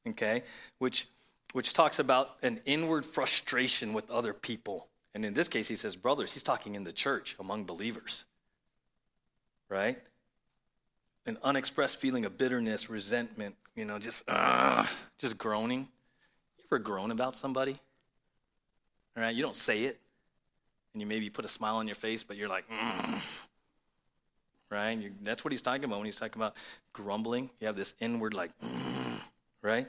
okay, 0.07 0.43
which, 0.79 1.09
which 1.53 1.73
talks 1.73 1.99
about 1.99 2.37
an 2.43 2.61
inward 2.67 3.07
frustration 3.07 3.95
with 3.95 4.11
other 4.11 4.35
people. 4.35 4.87
And 5.15 5.25
in 5.25 5.33
this 5.33 5.49
case, 5.49 5.67
he 5.69 5.77
says 5.77 5.97
brothers. 5.97 6.33
He's 6.33 6.43
talking 6.43 6.75
in 6.75 6.85
the 6.85 6.93
church 6.93 7.37
among 7.41 7.65
believers, 7.65 8.25
right? 9.69 9.99
An 11.27 11.39
unexpressed 11.43 11.97
feeling 11.97 12.25
of 12.25 12.37
bitterness, 12.37 12.91
resentment, 12.91 13.57
you 13.75 13.85
know, 13.85 13.99
just, 13.99 14.23
uh, 14.29 14.87
just 15.19 15.39
groaning. 15.39 15.89
You 16.59 16.65
ever 16.71 16.79
groan 16.79 17.11
about 17.11 17.37
somebody? 17.37 17.81
All 19.17 19.23
right, 19.23 19.35
you 19.35 19.43
don't 19.43 19.57
say 19.57 19.85
it, 19.85 20.01
and 20.93 21.01
you 21.01 21.07
maybe 21.07 21.31
put 21.31 21.45
a 21.45 21.49
smile 21.49 21.77
on 21.77 21.87
your 21.87 21.97
face, 21.97 22.23
but 22.23 22.37
you're 22.37 22.49
like, 22.49 22.69
mm, 22.69 23.21
right? 24.71 24.99
You, 24.99 25.13
that's 25.23 25.45
what 25.45 25.53
he's 25.53 25.63
talking 25.63 25.85
about 25.85 25.99
when 25.99 26.07
he's 26.07 26.17
talking 26.17 26.41
about 26.41 26.55
grumbling. 26.93 27.51
You 27.61 27.69
have 27.69 27.77
this 27.77 27.95
inward, 28.01 28.35
like, 28.35 28.51
mm, 28.61 29.21
right? 29.63 29.87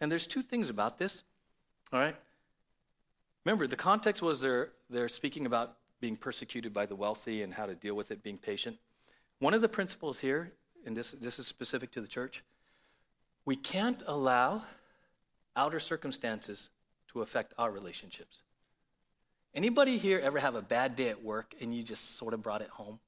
And 0.00 0.10
there's 0.10 0.26
two 0.26 0.42
things 0.42 0.68
about 0.68 0.98
this, 0.98 1.22
all 1.92 2.00
right? 2.00 2.16
Remember, 3.44 3.68
the 3.68 3.76
context 3.76 4.20
was 4.20 4.40
they're, 4.40 4.70
they're 4.90 5.08
speaking 5.08 5.46
about 5.46 5.76
being 6.00 6.16
persecuted 6.16 6.74
by 6.74 6.86
the 6.86 6.96
wealthy 6.96 7.42
and 7.42 7.54
how 7.54 7.66
to 7.66 7.74
deal 7.74 7.94
with 7.94 8.10
it, 8.10 8.22
being 8.22 8.38
patient. 8.38 8.76
One 9.38 9.54
of 9.54 9.60
the 9.60 9.68
principles 9.68 10.20
here, 10.20 10.52
and 10.84 10.96
this, 10.96 11.12
this 11.12 11.38
is 11.38 11.46
specific 11.46 11.90
to 11.92 12.00
the 12.00 12.08
church, 12.08 12.42
we 13.44 13.56
can't 13.56 14.02
allow 14.06 14.62
outer 15.54 15.80
circumstances 15.80 16.70
to 17.12 17.22
affect 17.22 17.54
our 17.58 17.70
relationships. 17.70 18.42
Anybody 19.54 19.98
here 19.98 20.18
ever 20.18 20.38
have 20.38 20.54
a 20.54 20.62
bad 20.62 20.96
day 20.96 21.08
at 21.08 21.22
work 21.22 21.54
and 21.60 21.74
you 21.74 21.82
just 21.82 22.16
sort 22.16 22.34
of 22.34 22.42
brought 22.42 22.60
it 22.60 22.68
home? 22.68 22.98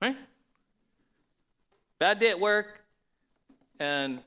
Right? 0.00 0.16
Bad 1.98 2.18
day 2.18 2.30
at 2.30 2.40
work, 2.40 2.80
and 3.78 4.20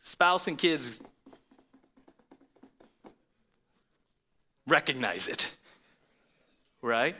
spouse 0.00 0.48
and 0.48 0.58
kids 0.58 1.00
recognize 4.66 5.28
it. 5.28 5.52
Right? 6.80 7.14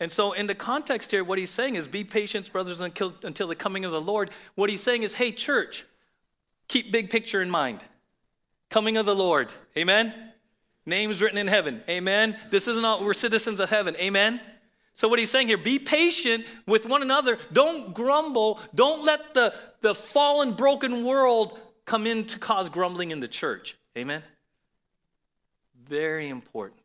And 0.00 0.10
so, 0.10 0.32
in 0.32 0.46
the 0.46 0.54
context 0.54 1.12
here, 1.12 1.22
what 1.22 1.38
he's 1.38 1.50
saying 1.50 1.76
is 1.76 1.86
be 1.86 2.02
patient, 2.02 2.52
brothers, 2.52 2.80
until, 2.80 3.14
until 3.22 3.46
the 3.46 3.54
coming 3.54 3.84
of 3.84 3.92
the 3.92 4.00
Lord. 4.00 4.30
What 4.56 4.68
he's 4.68 4.82
saying 4.82 5.04
is, 5.04 5.14
hey, 5.14 5.30
church, 5.30 5.84
keep 6.66 6.90
big 6.90 7.10
picture 7.10 7.40
in 7.40 7.48
mind. 7.48 7.84
Coming 8.70 8.96
of 8.96 9.06
the 9.06 9.14
Lord. 9.14 9.52
Amen? 9.78 10.12
Names 10.84 11.22
written 11.22 11.38
in 11.38 11.46
heaven. 11.46 11.82
Amen. 11.88 12.36
This 12.50 12.66
isn't 12.66 12.84
all, 12.84 13.04
we're 13.04 13.14
citizens 13.14 13.60
of 13.60 13.70
heaven. 13.70 13.96
Amen. 13.96 14.40
So, 14.94 15.06
what 15.06 15.20
he's 15.20 15.30
saying 15.30 15.46
here, 15.46 15.58
be 15.58 15.78
patient 15.78 16.44
with 16.66 16.86
one 16.86 17.02
another. 17.02 17.38
Don't 17.52 17.94
grumble. 17.94 18.60
Don't 18.74 19.04
let 19.04 19.32
the, 19.34 19.54
the 19.80 19.94
fallen, 19.94 20.52
broken 20.52 21.04
world 21.04 21.58
come 21.84 22.06
in 22.06 22.24
to 22.26 22.38
cause 22.38 22.68
grumbling 22.68 23.12
in 23.12 23.20
the 23.20 23.28
church. 23.28 23.76
Amen. 23.96 24.22
Very 25.88 26.28
important. 26.28 26.80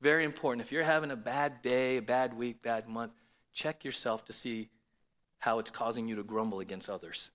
Very 0.00 0.24
important. 0.24 0.66
If 0.66 0.72
you're 0.72 0.82
having 0.82 1.10
a 1.10 1.16
bad 1.16 1.62
day, 1.62 1.98
a 1.98 2.02
bad 2.02 2.34
week, 2.34 2.62
bad 2.62 2.88
month, 2.88 3.12
check 3.52 3.84
yourself 3.84 4.24
to 4.26 4.32
see 4.32 4.68
how 5.38 5.58
it's 5.58 5.70
causing 5.70 6.08
you 6.08 6.16
to 6.16 6.22
grumble 6.22 6.60
against 6.60 6.88
others. 6.88 7.30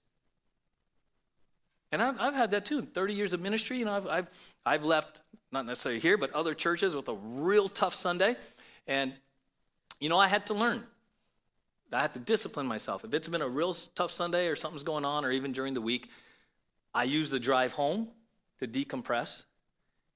And 1.92 2.02
I've, 2.02 2.20
I've 2.20 2.34
had 2.34 2.52
that 2.52 2.66
too. 2.66 2.80
In 2.80 2.88
30 2.88 3.14
years 3.14 3.34
of 3.34 3.42
ministry, 3.42 3.78
you 3.78 3.86
know, 3.86 3.94
I've, 3.94 4.08
I've, 4.08 4.28
I've 4.66 4.84
left, 4.84 5.22
not 5.52 5.66
necessarily 5.66 6.00
here, 6.00 6.18
but 6.18 6.34
other 6.34 6.54
churches 6.54 6.96
with 6.96 7.08
a 7.08 7.14
real 7.14 7.70
tough 7.70 7.96
Sunday. 7.96 8.36
And, 8.88 9.14
you 10.00 10.10
know, 10.10 10.18
I 10.18 10.28
had 10.28 10.48
to 10.48 10.54
learn. 10.54 10.84
I 11.92 12.02
had 12.02 12.14
to 12.16 12.20
discipline 12.20 12.66
myself. 12.66 13.06
If 13.06 13.14
it's 13.14 13.28
been 13.28 13.42
a 13.42 13.48
real 13.48 13.74
tough 13.96 14.12
Sunday 14.12 14.48
or 14.48 14.56
something's 14.56 14.84
going 14.84 15.06
on, 15.06 15.24
or 15.24 15.32
even 15.32 15.52
during 15.52 15.74
the 15.74 15.82
week, 15.82 16.10
I 16.94 17.04
use 17.04 17.30
the 17.30 17.40
drive 17.40 17.74
home 17.74 18.10
to 18.60 18.68
decompress. 18.68 19.44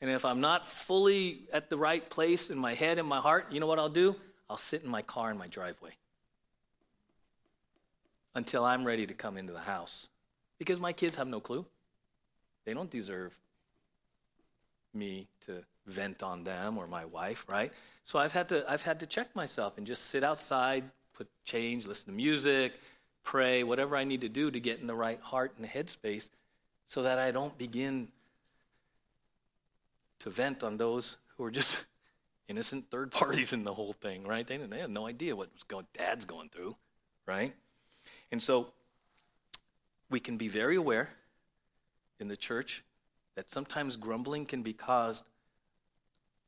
And 0.01 0.09
if 0.09 0.23
I'm 0.23 0.39
not 0.39 0.65
fully 0.67 1.41
at 1.51 1.69
the 1.69 1.77
right 1.77 2.07
place 2.09 2.49
in 2.49 2.57
my 2.57 2.73
head 2.73 2.99
and 2.99 3.07
my 3.07 3.19
heart, 3.19 3.47
you 3.51 3.59
know 3.59 3.67
what 3.67 3.79
I'll 3.79 3.89
do? 3.89 4.15
I'll 4.49 4.57
sit 4.57 4.83
in 4.83 4.89
my 4.89 5.01
car 5.01 5.29
in 5.31 5.37
my 5.37 5.47
driveway 5.47 5.91
until 8.33 8.63
I'm 8.63 8.85
ready 8.85 9.05
to 9.05 9.13
come 9.13 9.37
into 9.37 9.53
the 9.53 9.59
house 9.59 10.07
because 10.57 10.79
my 10.79 10.93
kids 10.93 11.17
have 11.17 11.27
no 11.27 11.39
clue. 11.39 11.65
They 12.65 12.73
don't 12.73 12.89
deserve 12.89 13.33
me 14.93 15.27
to 15.45 15.63
vent 15.85 16.23
on 16.23 16.43
them 16.43 16.77
or 16.77 16.87
my 16.87 17.05
wife, 17.05 17.45
right? 17.47 17.71
So 18.03 18.19
I've 18.19 18.31
had 18.31 18.49
to 18.49 18.69
I've 18.71 18.81
had 18.81 18.99
to 19.01 19.05
check 19.05 19.35
myself 19.35 19.77
and 19.77 19.85
just 19.85 20.05
sit 20.05 20.23
outside, 20.23 20.83
put 21.13 21.27
change, 21.45 21.85
listen 21.85 22.05
to 22.07 22.11
music, 22.11 22.73
pray, 23.23 23.63
whatever 23.63 23.95
I 23.95 24.03
need 24.03 24.21
to 24.21 24.29
do 24.29 24.49
to 24.51 24.59
get 24.59 24.79
in 24.79 24.87
the 24.87 24.95
right 24.95 25.19
heart 25.21 25.53
and 25.57 25.67
headspace 25.67 26.29
so 26.85 27.03
that 27.03 27.19
I 27.19 27.31
don't 27.31 27.57
begin 27.57 28.07
to 30.19 30.29
vent 30.29 30.63
on 30.63 30.77
those 30.77 31.17
who 31.37 31.43
are 31.43 31.51
just 31.51 31.83
innocent 32.47 32.89
third 32.91 33.11
parties 33.21 33.53
in 33.53 33.63
the 33.63 33.73
whole 33.73 33.93
thing, 33.93 34.25
right? 34.25 34.47
They, 34.47 34.57
they 34.57 34.79
had 34.79 34.89
no 34.89 35.07
idea 35.07 35.35
what 35.35 35.53
was 35.53 35.63
going, 35.63 35.87
dad's 35.97 36.25
going 36.25 36.49
through, 36.49 36.75
right? 37.25 37.53
And 38.31 38.41
so 38.41 38.67
we 40.09 40.19
can 40.19 40.37
be 40.37 40.47
very 40.47 40.75
aware 40.75 41.09
in 42.19 42.27
the 42.27 42.37
church 42.37 42.83
that 43.35 43.49
sometimes 43.49 43.95
grumbling 43.95 44.45
can 44.45 44.63
be 44.63 44.73
caused 44.73 45.23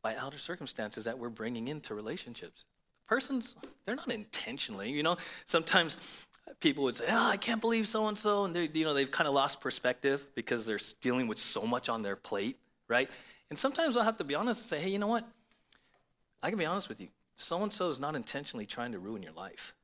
by 0.01 0.15
outer 0.15 0.37
circumstances 0.37 1.05
that 1.05 1.19
we're 1.19 1.29
bringing 1.29 1.67
into 1.67 1.93
relationships. 1.93 2.65
Persons, 3.07 3.55
they're 3.85 3.95
not 3.95 4.09
intentionally, 4.09 4.89
you 4.89 5.03
know. 5.03 5.17
Sometimes 5.45 5.97
people 6.59 6.83
would 6.85 6.95
say, 6.95 7.05
"Oh, 7.09 7.29
I 7.29 7.37
can't 7.37 7.61
believe 7.61 7.87
so 7.87 8.07
and 8.07 8.17
so," 8.17 8.45
and 8.45 8.55
they, 8.55 8.69
you 8.73 8.85
know, 8.85 8.93
they've 8.93 9.11
kind 9.11 9.27
of 9.27 9.33
lost 9.33 9.61
perspective 9.61 10.25
because 10.33 10.65
they're 10.65 10.79
dealing 11.01 11.27
with 11.27 11.37
so 11.37 11.63
much 11.63 11.89
on 11.89 12.03
their 12.03 12.15
plate, 12.15 12.57
right? 12.87 13.09
And 13.51 13.59
sometimes 13.59 13.95
I'll 13.95 14.03
have 14.03 14.17
to 14.17 14.23
be 14.23 14.33
honest 14.33 14.61
and 14.61 14.69
say, 14.71 14.79
"Hey, 14.79 14.89
you 14.89 14.97
know 14.97 15.05
what? 15.05 15.27
I 16.41 16.49
can 16.49 16.57
be 16.57 16.65
honest 16.65 16.89
with 16.89 16.99
you. 16.99 17.09
So 17.37 17.61
and 17.61 17.71
so 17.71 17.89
is 17.89 17.99
not 17.99 18.15
intentionally 18.15 18.65
trying 18.65 18.93
to 18.93 18.99
ruin 18.99 19.21
your 19.21 19.33
life 19.33 19.75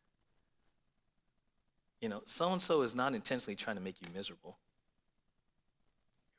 you 2.01 2.09
know, 2.09 2.22
so 2.26 2.51
and 2.51 2.61
so 2.61 2.82
is 2.82 2.95
not 2.95 3.15
intentionally 3.15 3.55
trying 3.55 3.76
to 3.76 3.82
make 3.82 4.01
you 4.01 4.07
miserable. 4.13 4.57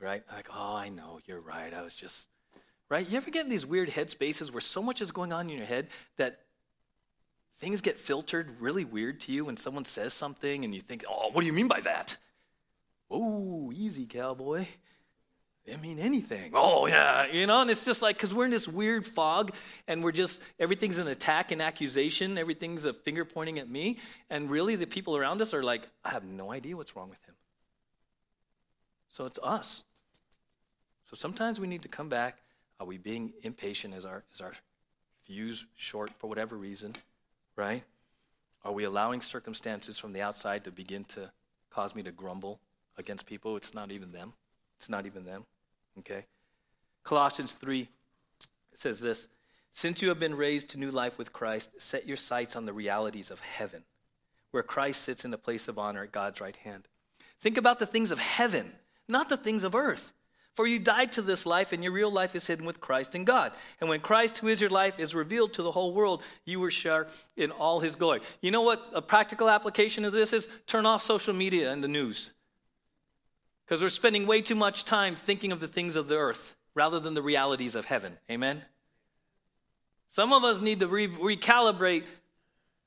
Right? 0.00 0.22
Like, 0.32 0.48
oh, 0.54 0.74
I 0.76 0.88
know, 0.88 1.18
you're 1.26 1.40
right. 1.40 1.74
I 1.74 1.82
was 1.82 1.94
just, 1.94 2.28
right? 2.88 3.08
You 3.08 3.16
ever 3.16 3.30
get 3.30 3.44
in 3.44 3.50
these 3.50 3.66
weird 3.66 3.88
head 3.88 4.10
spaces 4.10 4.52
where 4.52 4.60
so 4.60 4.80
much 4.80 5.00
is 5.00 5.10
going 5.10 5.32
on 5.32 5.50
in 5.50 5.56
your 5.56 5.66
head 5.66 5.88
that 6.16 6.40
things 7.56 7.80
get 7.80 7.98
filtered 7.98 8.48
really 8.60 8.84
weird 8.84 9.20
to 9.22 9.32
you 9.32 9.46
when 9.46 9.56
someone 9.56 9.84
says 9.84 10.14
something 10.14 10.64
and 10.64 10.72
you 10.72 10.80
think, 10.80 11.04
oh, 11.08 11.30
what 11.32 11.40
do 11.40 11.46
you 11.48 11.52
mean 11.52 11.66
by 11.66 11.80
that? 11.80 12.16
Oh, 13.10 13.72
easy, 13.74 14.06
cowboy. 14.06 14.66
Didn't 15.68 15.82
mean 15.82 15.98
anything. 15.98 16.52
Oh, 16.54 16.86
yeah. 16.86 17.26
You 17.30 17.46
know, 17.46 17.60
and 17.60 17.70
it's 17.70 17.84
just 17.84 18.00
like, 18.00 18.16
because 18.16 18.32
we're 18.32 18.46
in 18.46 18.50
this 18.50 18.66
weird 18.66 19.04
fog 19.04 19.52
and 19.86 20.02
we're 20.02 20.12
just, 20.12 20.40
everything's 20.58 20.96
an 20.96 21.08
attack 21.08 21.52
and 21.52 21.60
accusation. 21.60 22.38
Everything's 22.38 22.86
a 22.86 22.94
finger 22.94 23.26
pointing 23.26 23.58
at 23.58 23.68
me. 23.68 23.98
And 24.30 24.50
really, 24.50 24.76
the 24.76 24.86
people 24.86 25.14
around 25.14 25.42
us 25.42 25.52
are 25.52 25.62
like, 25.62 25.86
I 26.02 26.08
have 26.08 26.24
no 26.24 26.50
idea 26.50 26.74
what's 26.74 26.96
wrong 26.96 27.10
with 27.10 27.22
him. 27.26 27.34
So 29.10 29.26
it's 29.26 29.38
us. 29.42 29.82
So 31.04 31.16
sometimes 31.16 31.60
we 31.60 31.66
need 31.66 31.82
to 31.82 31.88
come 31.88 32.08
back. 32.08 32.38
Are 32.80 32.86
we 32.86 32.96
being 32.96 33.34
impatient? 33.42 33.92
Is 33.92 34.06
our, 34.06 34.24
is 34.32 34.40
our 34.40 34.54
fuse 35.24 35.66
short 35.76 36.12
for 36.18 36.28
whatever 36.28 36.56
reason? 36.56 36.96
Right? 37.56 37.84
Are 38.64 38.72
we 38.72 38.84
allowing 38.84 39.20
circumstances 39.20 39.98
from 39.98 40.14
the 40.14 40.22
outside 40.22 40.64
to 40.64 40.70
begin 40.70 41.04
to 41.04 41.30
cause 41.68 41.94
me 41.94 42.02
to 42.04 42.10
grumble 42.10 42.58
against 42.96 43.26
people? 43.26 43.54
It's 43.58 43.74
not 43.74 43.92
even 43.92 44.12
them. 44.12 44.32
It's 44.78 44.88
not 44.88 45.04
even 45.04 45.26
them. 45.26 45.44
Okay? 46.00 46.24
Colossians 47.04 47.52
3 47.52 47.88
says 48.74 49.00
this 49.00 49.28
Since 49.72 50.02
you 50.02 50.08
have 50.08 50.20
been 50.20 50.36
raised 50.36 50.70
to 50.70 50.78
new 50.78 50.90
life 50.90 51.18
with 51.18 51.32
Christ, 51.32 51.70
set 51.78 52.06
your 52.06 52.16
sights 52.16 52.56
on 52.56 52.64
the 52.64 52.72
realities 52.72 53.30
of 53.30 53.40
heaven, 53.40 53.84
where 54.50 54.62
Christ 54.62 55.02
sits 55.02 55.24
in 55.24 55.30
the 55.30 55.38
place 55.38 55.68
of 55.68 55.78
honor 55.78 56.04
at 56.04 56.12
God's 56.12 56.40
right 56.40 56.56
hand. 56.56 56.88
Think 57.40 57.56
about 57.56 57.78
the 57.78 57.86
things 57.86 58.10
of 58.10 58.18
heaven, 58.18 58.72
not 59.08 59.28
the 59.28 59.36
things 59.36 59.64
of 59.64 59.74
earth. 59.74 60.12
For 60.58 60.66
you 60.66 60.80
died 60.80 61.12
to 61.12 61.22
this 61.22 61.46
life, 61.46 61.70
and 61.70 61.84
your 61.84 61.92
real 61.92 62.10
life 62.10 62.34
is 62.34 62.48
hidden 62.48 62.66
with 62.66 62.80
Christ 62.80 63.14
in 63.14 63.24
God. 63.24 63.52
And 63.80 63.88
when 63.88 64.00
Christ, 64.00 64.38
who 64.38 64.48
is 64.48 64.60
your 64.60 64.70
life, 64.70 64.98
is 64.98 65.14
revealed 65.14 65.52
to 65.52 65.62
the 65.62 65.70
whole 65.70 65.94
world, 65.94 66.20
you 66.44 66.58
will 66.58 66.68
share 66.68 67.06
in 67.36 67.52
all 67.52 67.78
his 67.78 67.94
glory. 67.94 68.22
You 68.40 68.50
know 68.50 68.62
what 68.62 68.84
a 68.92 69.00
practical 69.00 69.48
application 69.48 70.04
of 70.04 70.12
this 70.12 70.32
is? 70.32 70.48
Turn 70.66 70.84
off 70.84 71.04
social 71.04 71.32
media 71.32 71.70
and 71.70 71.80
the 71.82 71.86
news. 71.86 72.32
Because 73.68 73.82
we're 73.82 73.90
spending 73.90 74.26
way 74.26 74.40
too 74.40 74.54
much 74.54 74.86
time 74.86 75.14
thinking 75.14 75.52
of 75.52 75.60
the 75.60 75.68
things 75.68 75.94
of 75.94 76.08
the 76.08 76.16
earth 76.16 76.56
rather 76.74 76.98
than 76.98 77.12
the 77.12 77.20
realities 77.20 77.74
of 77.74 77.84
heaven. 77.84 78.16
Amen? 78.30 78.62
Some 80.08 80.32
of 80.32 80.42
us 80.42 80.62
need 80.62 80.80
to 80.80 80.86
re- 80.86 81.06
recalibrate 81.06 82.04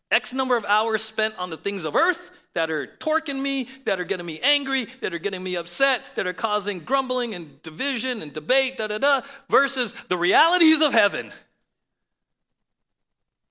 X 0.10 0.34
number 0.34 0.58
of 0.58 0.66
hours 0.66 1.04
spent 1.04 1.38
on 1.38 1.52
the 1.52 1.58
things 1.58 1.86
of 1.86 1.96
earth 1.96 2.32
that 2.56 2.72
are 2.72 2.88
torquing 3.00 3.40
me, 3.40 3.68
that 3.86 4.00
are 4.00 4.04
getting 4.04 4.26
me 4.26 4.40
angry, 4.40 4.88
that 5.02 5.14
are 5.14 5.20
getting 5.20 5.44
me 5.44 5.56
upset, 5.56 6.02
that 6.16 6.26
are 6.26 6.34
causing 6.34 6.80
grumbling 6.80 7.36
and 7.36 7.62
division 7.62 8.24
and 8.24 8.34
debate, 8.34 8.78
da 8.78 8.88
da 8.88 8.98
da, 8.98 9.22
versus 9.50 9.94
the 10.10 10.18
realities 10.18 10.82
of 10.82 10.94
heaven. 10.94 11.32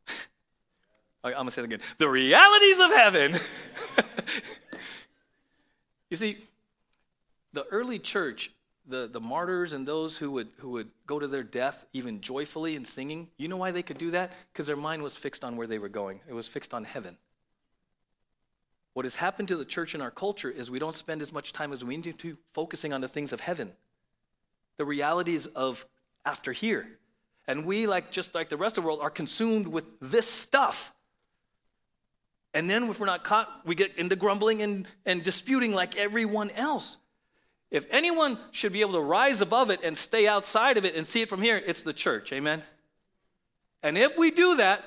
I'm 1.23 1.33
going 1.33 1.47
to 1.47 1.53
say 1.53 1.63
it 1.63 1.67
again. 1.67 1.81
The 1.99 2.09
realities 2.09 2.81
of 2.81 2.91
heaven. 2.91 3.39
you 6.11 6.17
see, 6.17 6.39
the 7.53 7.65
early 7.65 7.99
church, 7.99 8.53
the, 8.87 9.09
the 9.09 9.21
martyrs 9.21 9.73
and 9.73 9.87
those 9.87 10.17
who 10.17 10.31
would, 10.33 10.49
who 10.59 10.71
would 10.71 10.91
go 11.07 11.19
to 11.19 11.29
their 11.29 11.43
death 11.43 11.85
even 11.93 12.21
joyfully 12.21 12.77
and 12.77 12.87
singing, 12.87 13.29
you 13.37 13.49
know 13.49 13.57
why 13.57 13.71
they 13.71 13.83
could 13.83 13.99
do 13.99 14.11
that? 14.13 14.33
Because 14.53 14.67
their 14.67 14.77
mind 14.77 15.03
was 15.03 15.17
fixed 15.17 15.45
on 15.45 15.57
where 15.57 15.67
they 15.67 15.79
were 15.79 15.89
going, 15.89 16.21
it 16.29 16.33
was 16.33 16.47
fixed 16.47 16.75
on 16.75 16.85
heaven. 16.85 17.17
What 18.93 19.05
has 19.05 19.15
happened 19.15 19.49
to 19.49 19.57
the 19.57 19.65
church 19.65 19.95
in 19.95 20.01
our 20.01 20.11
culture 20.11 20.51
is 20.51 20.71
we 20.71 20.81
don't 20.81 20.95
spend 20.95 21.23
as 21.23 21.33
much 21.33 21.53
time 21.53 21.73
as 21.73 21.85
we 21.85 21.97
need 21.97 22.19
to 22.19 22.37
focusing 22.53 22.93
on 22.93 23.01
the 23.01 23.09
things 23.09 23.33
of 23.33 23.41
heaven, 23.41 23.73
the 24.79 24.85
realities 24.85 25.47
of 25.47 25.87
after 26.25 26.53
here. 26.53 26.89
And 27.47 27.65
we, 27.65 27.87
like 27.87 28.11
just 28.11 28.35
like 28.35 28.49
the 28.49 28.57
rest 28.57 28.79
of 28.79 28.83
the 28.83 28.87
world, 28.87 29.01
are 29.01 29.11
consumed 29.11 29.69
with 29.69 29.89
this 30.01 30.29
stuff. 30.29 30.93
And 32.53 32.69
then 32.69 32.91
if 32.91 32.99
we're 32.99 33.07
not 33.07 33.23
caught, 33.23 33.49
we 33.65 33.77
get 33.77 33.97
into 33.97 34.17
grumbling 34.17 34.61
and, 34.61 34.87
and 35.07 35.23
disputing 35.23 35.73
like 35.73 35.97
everyone 35.97 36.51
else. 36.51 36.99
If 37.71 37.87
anyone 37.91 38.39
should 38.51 38.73
be 38.73 38.81
able 38.81 38.95
to 38.95 39.01
rise 39.01 39.41
above 39.41 39.71
it 39.71 39.81
and 39.85 39.97
stay 39.97 40.27
outside 40.27 40.77
of 40.77 40.85
it 40.85 40.97
and 40.97 41.07
see 41.07 41.23
it 41.23 41.29
from 41.29 41.41
here, 41.41 41.57
it's 41.65 41.83
the 41.83 41.93
church. 41.93 42.33
Amen? 42.33 42.63
And 43.83 43.97
if 43.97 44.19
we 44.19 44.31
do 44.31 44.57
that, 44.57 44.85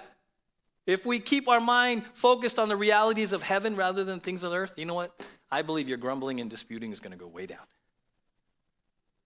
if 0.85 1.05
we 1.05 1.19
keep 1.19 1.47
our 1.47 1.61
mind 1.61 2.03
focused 2.13 2.59
on 2.59 2.67
the 2.67 2.75
realities 2.75 3.31
of 3.31 3.41
heaven 3.41 3.75
rather 3.75 4.03
than 4.03 4.19
things 4.19 4.43
on 4.43 4.53
earth, 4.53 4.73
you 4.75 4.85
know 4.85 4.93
what? 4.93 5.17
I 5.49 5.61
believe 5.61 5.87
your 5.87 5.97
grumbling 5.97 6.41
and 6.41 6.49
disputing 6.49 6.91
is 6.91 6.99
going 6.99 7.11
to 7.11 7.17
go 7.17 7.27
way 7.27 7.45
down. 7.45 7.65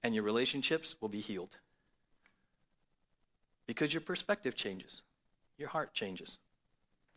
And 0.03 0.13
your 0.13 0.23
relationships 0.23 0.95
will 1.01 1.09
be 1.09 1.19
healed. 1.19 1.57
Because 3.65 3.93
your 3.93 4.01
perspective 4.01 4.55
changes, 4.55 5.01
your 5.57 5.69
heart 5.69 5.93
changes. 5.93 6.37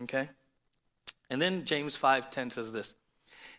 Okay? 0.02 0.30
And 1.28 1.40
then 1.40 1.64
James 1.64 1.96
5:10 1.96 2.50
says 2.52 2.72
this. 2.72 2.94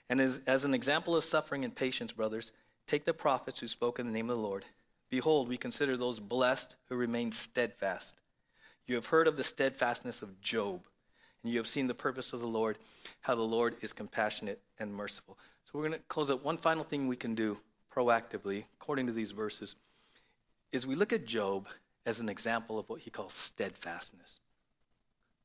And 0.09 0.19
as, 0.19 0.41
as 0.47 0.65
an 0.65 0.73
example 0.73 1.15
of 1.15 1.23
suffering 1.23 1.63
and 1.63 1.73
patience, 1.73 2.11
brothers, 2.11 2.51
Take 2.87 3.05
the 3.05 3.13
prophets 3.13 3.59
who 3.59 3.67
spoke 3.67 3.99
in 3.99 4.05
the 4.05 4.11
name 4.11 4.29
of 4.29 4.37
the 4.37 4.43
Lord. 4.43 4.65
Behold, 5.09 5.49
we 5.49 5.57
consider 5.57 5.97
those 5.97 6.19
blessed 6.19 6.75
who 6.89 6.95
remain 6.95 7.31
steadfast. 7.31 8.15
You 8.87 8.95
have 8.95 9.07
heard 9.07 9.27
of 9.27 9.37
the 9.37 9.43
steadfastness 9.43 10.21
of 10.21 10.41
Job, 10.41 10.81
and 11.43 11.51
you 11.51 11.57
have 11.57 11.67
seen 11.67 11.87
the 11.87 11.93
purpose 11.93 12.33
of 12.33 12.39
the 12.39 12.47
Lord, 12.47 12.77
how 13.21 13.35
the 13.35 13.41
Lord 13.41 13.75
is 13.81 13.93
compassionate 13.93 14.61
and 14.79 14.93
merciful. 14.93 15.37
So 15.65 15.71
we're 15.73 15.87
going 15.87 15.99
to 15.99 16.05
close 16.07 16.29
up. 16.29 16.43
One 16.43 16.57
final 16.57 16.83
thing 16.83 17.07
we 17.07 17.15
can 17.15 17.35
do 17.35 17.57
proactively, 17.93 18.65
according 18.79 19.07
to 19.07 19.13
these 19.13 19.31
verses, 19.31 19.75
is 20.71 20.87
we 20.87 20.95
look 20.95 21.13
at 21.13 21.25
Job 21.25 21.67
as 22.05 22.19
an 22.19 22.29
example 22.29 22.79
of 22.79 22.89
what 22.89 23.01
he 23.01 23.09
calls 23.09 23.33
steadfastness. 23.33 24.39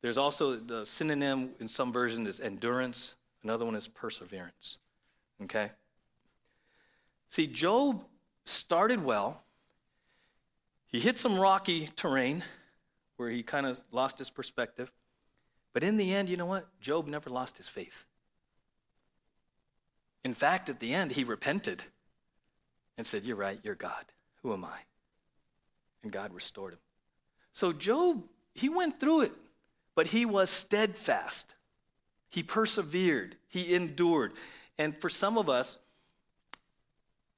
There's 0.03 0.19
also 0.19 0.57
the 0.57 0.87
synonym 0.87 1.51
in 1.59 1.69
some 1.69 1.93
versions 1.93 2.29
is 2.29 2.41
endurance, 2.41 3.15
another 3.43 3.65
one 3.65 3.75
is 3.75 3.89
perseverance. 3.89 4.79
Okay? 5.43 5.71
See, 7.29 7.47
Job 7.47 8.05
started 8.45 9.03
well. 9.03 9.43
He 10.87 11.01
hit 11.01 11.19
some 11.19 11.39
rocky 11.39 11.89
terrain 11.97 12.45
where 13.17 13.31
he 13.31 13.43
kind 13.43 13.67
of 13.67 13.81
lost 13.91 14.19
his 14.19 14.31
perspective. 14.31 14.93
But 15.73 15.83
in 15.83 15.97
the 15.97 16.15
end, 16.15 16.29
you 16.29 16.37
know 16.37 16.47
what? 16.47 16.67
Job 16.81 17.07
never 17.07 17.29
lost 17.29 17.57
his 17.57 17.69
faith. 17.69 18.05
In 20.25 20.35
fact, 20.35 20.69
at 20.69 20.81
the 20.81 20.95
end, 20.95 21.13
he 21.13 21.25
repented 21.25 21.83
and 22.97 23.07
said, 23.07 23.25
You're 23.25 23.37
right, 23.37 23.61
you're 23.63 23.75
God. 23.75 24.05
Who 24.43 24.53
am 24.53 24.65
I? 24.65 24.79
And 26.03 26.13
God 26.13 26.33
restored 26.33 26.75
him. 26.75 26.79
So, 27.53 27.73
Job, 27.73 28.25
he 28.55 28.69
went 28.69 29.01
through 29.01 29.23
it, 29.23 29.33
but 29.95 30.09
he 30.09 30.25
was 30.25 30.51
steadfast. 30.51 31.55
He 32.31 32.43
persevered, 32.43 33.37
he 33.49 33.75
endured. 33.75 34.33
And 34.79 35.01
for 35.01 35.09
some 35.09 35.39
of 35.39 35.49
us, 35.49 35.79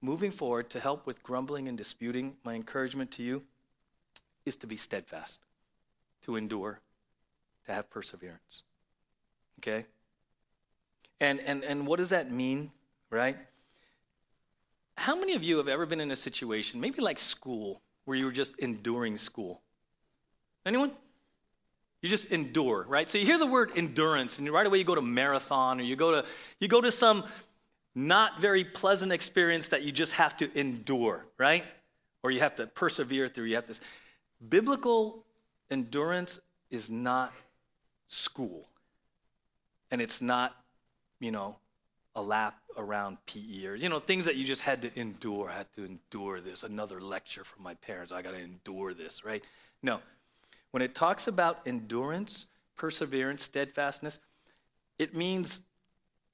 moving 0.01 0.31
forward 0.31 0.71
to 0.71 0.81
help 0.81 1.07
with 1.07 1.23
grumbling 1.23 1.69
and 1.69 1.77
disputing, 1.77 2.37
my 2.45 2.55
encouragement 2.55 3.11
to 3.13 3.23
you 3.23 3.43
is 4.47 4.57
to 4.57 4.67
be 4.67 4.77
steadfast, 4.77 5.41
to 6.23 6.37
endure, 6.37 6.81
to 7.67 7.73
have 7.73 7.91
perseverance. 7.91 8.63
Okay? 9.61 9.87
And, 11.21 11.41
and, 11.41 11.65
and 11.65 11.87
what 11.87 11.99
does 11.99 12.11
that 12.11 12.31
mean, 12.31 12.71
right? 13.11 13.37
How 14.97 15.17
many 15.17 15.35
of 15.35 15.43
you 15.43 15.59
have 15.59 15.69
ever 15.69 15.87
been 15.87 16.01
in 16.01 16.11
a 16.11 16.17
situation, 16.17 16.81
maybe 16.81 17.01
like 17.01 17.19
school, 17.19 17.81
where 18.05 18.17
you 18.17 18.25
were 18.25 18.33
just 18.33 18.57
enduring 18.59 19.19
school? 19.19 19.61
Anyone? 20.65 20.93
You 22.03 22.09
just 22.09 22.27
endure, 22.27 22.85
right? 22.89 23.11
So 23.11 23.19
you 23.19 23.27
hear 23.27 23.39
the 23.39 23.47
word 23.47 23.73
endurance, 23.75 24.39
and 24.39 24.49
right 24.51 24.67
away 24.67 24.79
you 24.79 24.85
go 24.85 24.95
to 24.95 25.03
marathon, 25.03 25.81
or 25.81 25.83
you 25.83 25.97
go 25.97 26.13
to 26.13 26.29
you 26.61 26.69
go 26.69 26.81
to 26.81 26.93
some 26.93 27.25
not 27.99 28.41
very 28.41 28.63
pleasant 28.63 29.11
experience 29.11 29.71
that 29.71 29.83
you 29.83 29.91
just 29.91 30.13
have 30.13 30.37
to 30.37 30.59
endure, 30.59 31.27
right? 31.37 31.65
Or 32.23 32.31
you 32.31 32.39
have 32.41 32.55
to 32.57 32.67
persevere 32.69 33.29
through. 33.29 33.47
You 33.47 33.57
have 33.57 33.67
to. 33.67 33.75
Biblical 34.49 35.25
endurance 35.69 36.39
is 36.71 36.89
not 36.89 37.33
school, 38.07 38.69
and 39.91 40.01
it's 40.01 40.23
not, 40.23 40.55
you 41.19 41.33
know, 41.33 41.57
a 42.15 42.23
lap 42.23 42.57
around 42.77 43.19
PE 43.27 43.67
or 43.67 43.75
you 43.75 43.89
know 43.89 43.99
things 43.99 44.25
that 44.27 44.37
you 44.37 44.45
just 44.45 44.63
had 44.63 44.83
to 44.83 44.97
endure. 44.99 45.51
I 45.51 45.59
had 45.59 45.73
to 45.75 45.85
endure 45.85 46.41
this. 46.41 46.63
Another 46.63 47.01
lecture 47.01 47.43
from 47.43 47.65
my 47.65 47.75
parents. 47.75 48.13
I 48.13 48.23
got 48.23 48.31
to 48.31 48.39
endure 48.39 48.95
this, 48.95 49.25
right? 49.25 49.43
No. 49.83 49.99
When 50.71 50.83
it 50.83 50.95
talks 50.95 51.27
about 51.27 51.61
endurance, 51.67 52.47
perseverance, 52.77 53.43
steadfastness, 53.43 54.21
it 54.99 55.17
means 55.17 55.63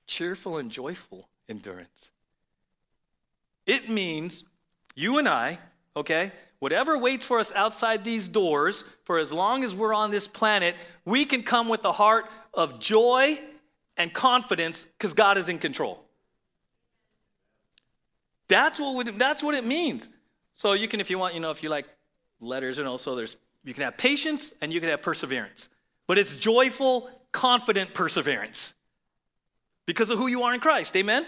cheerful 0.07 0.59
and 0.59 0.71
joyful 0.71 1.29
endurance. 1.49 2.11
It 3.67 3.89
means 3.89 4.45
you 4.95 5.19
and 5.19 5.29
I, 5.29 5.59
okay, 5.97 6.33
whatever 6.59 6.99
waits 6.99 7.25
for 7.25 7.39
us 7.39 7.53
outside 7.53 8.05
these 8.05 8.29
doors, 8.29 8.85
for 9.05 9.19
as 9.19 9.33
long 9.33 9.65
as 9.65 9.75
we're 9.75 9.95
on 9.95 10.11
this 10.11 10.29
planet, 10.29 10.75
we 11.05 11.25
can 11.25 11.43
come 11.43 11.69
with 11.69 11.85
a 11.85 11.93
heart 11.93 12.27
of 12.53 12.79
joy 12.81 13.41
and 13.97 14.13
confidence 14.13 14.87
because 14.99 15.15
God 15.15 15.39
is 15.39 15.49
in 15.49 15.59
control. 15.59 16.03
That's 18.49 18.79
what, 18.79 18.95
would, 18.95 19.19
that's 19.19 19.43
what 19.43 19.55
it 19.55 19.65
means. 19.65 20.09
So 20.53 20.73
you 20.73 20.89
can, 20.89 21.01
if 21.01 21.11
you 21.11 21.19
want, 21.19 21.35
you 21.35 21.41
know, 21.41 21.51
if 21.51 21.63
you 21.63 21.69
like 21.69 21.87
letters, 22.41 22.79
and 22.79 22.87
also 22.87 23.15
there's, 23.15 23.37
you 23.65 23.73
can 23.73 23.83
have 23.83 23.97
patience 23.97 24.53
and 24.61 24.73
you 24.73 24.81
can 24.81 24.91
have 24.91 25.03
perseverance. 25.03 25.69
But 26.07 26.19
it's 26.19 26.37
joyful, 26.37 27.11
confident 27.33 27.95
perseverance 27.95 28.75
because 29.87 30.11
of 30.11 30.19
who 30.19 30.27
you 30.27 30.43
are 30.43 30.55
in 30.55 30.61
Christ. 30.61 30.97
Amen? 30.97 31.27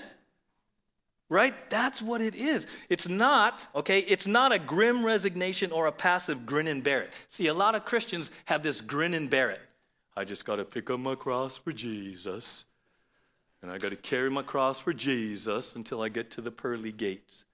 Right? 1.28 1.54
That's 1.70 2.00
what 2.00 2.20
it 2.20 2.34
is. 2.34 2.66
It's 2.88 3.08
not, 3.08 3.66
okay, 3.74 3.98
it's 3.98 4.26
not 4.26 4.52
a 4.52 4.58
grim 4.58 5.04
resignation 5.04 5.72
or 5.72 5.86
a 5.86 5.92
passive 5.92 6.46
grin 6.46 6.68
and 6.68 6.84
bear 6.84 7.02
it. 7.02 7.12
See, 7.28 7.48
a 7.48 7.54
lot 7.54 7.74
of 7.74 7.84
Christians 7.84 8.30
have 8.44 8.62
this 8.62 8.80
grin 8.80 9.14
and 9.14 9.28
bear 9.28 9.50
it. 9.50 9.60
I 10.16 10.24
just 10.24 10.44
got 10.44 10.56
to 10.56 10.64
pick 10.64 10.88
up 10.88 11.00
my 11.00 11.14
cross 11.14 11.56
for 11.56 11.72
Jesus. 11.72 12.64
And 13.60 13.70
I 13.70 13.78
got 13.78 13.88
to 13.88 13.96
carry 13.96 14.30
my 14.30 14.42
cross 14.42 14.78
for 14.78 14.92
Jesus 14.92 15.74
until 15.74 16.00
I 16.00 16.08
get 16.08 16.30
to 16.32 16.40
the 16.40 16.52
pearly 16.52 16.92
gates. 16.92 17.44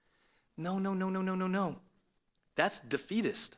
No, 0.57 0.77
no, 0.77 0.93
no, 0.93 1.09
no, 1.09 1.21
no, 1.21 1.33
no, 1.33 1.47
no. 1.47 1.75
That's 2.55 2.79
defeatist. 2.81 3.57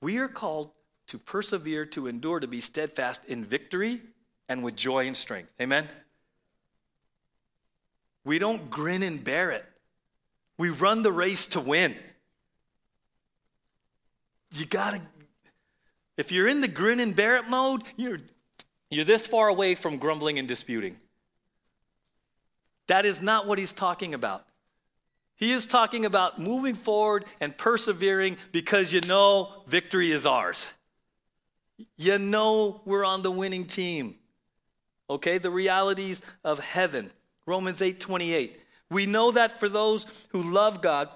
We 0.00 0.18
are 0.18 0.28
called 0.28 0.70
to 1.08 1.18
persevere, 1.18 1.86
to 1.86 2.08
endure, 2.08 2.40
to 2.40 2.48
be 2.48 2.60
steadfast 2.60 3.20
in 3.26 3.44
victory 3.44 4.02
and 4.50 4.64
with 4.64 4.74
joy 4.74 5.06
and 5.06 5.16
strength. 5.16 5.48
Amen? 5.60 5.88
We 8.24 8.40
don't 8.40 8.68
grin 8.68 9.04
and 9.04 9.22
bear 9.22 9.52
it. 9.52 9.64
We 10.58 10.68
run 10.68 11.02
the 11.02 11.12
race 11.12 11.46
to 11.48 11.60
win. 11.60 11.96
You 14.52 14.66
gotta, 14.66 15.00
if 16.18 16.32
you're 16.32 16.48
in 16.48 16.60
the 16.60 16.68
grin 16.68 16.98
and 16.98 17.14
bear 17.14 17.36
it 17.36 17.48
mode, 17.48 17.84
you're, 17.96 18.18
you're 18.90 19.04
this 19.04 19.24
far 19.24 19.46
away 19.48 19.76
from 19.76 19.98
grumbling 19.98 20.40
and 20.40 20.48
disputing. 20.48 20.96
That 22.88 23.06
is 23.06 23.22
not 23.22 23.46
what 23.46 23.58
he's 23.58 23.72
talking 23.72 24.14
about. 24.14 24.44
He 25.36 25.52
is 25.52 25.64
talking 25.64 26.04
about 26.04 26.40
moving 26.40 26.74
forward 26.74 27.24
and 27.40 27.56
persevering 27.56 28.36
because 28.50 28.92
you 28.92 29.00
know 29.06 29.62
victory 29.68 30.10
is 30.10 30.26
ours. 30.26 30.68
You 31.96 32.18
know 32.18 32.82
we're 32.84 33.04
on 33.04 33.22
the 33.22 33.30
winning 33.30 33.64
team. 33.66 34.16
Okay, 35.10 35.38
the 35.38 35.50
realities 35.50 36.22
of 36.44 36.60
heaven. 36.60 37.10
Romans 37.44 37.82
8 37.82 37.98
28. 37.98 38.56
We 38.90 39.06
know 39.06 39.32
that 39.32 39.58
for 39.58 39.68
those 39.68 40.06
who 40.28 40.42
love 40.42 40.80
God, 40.80 41.08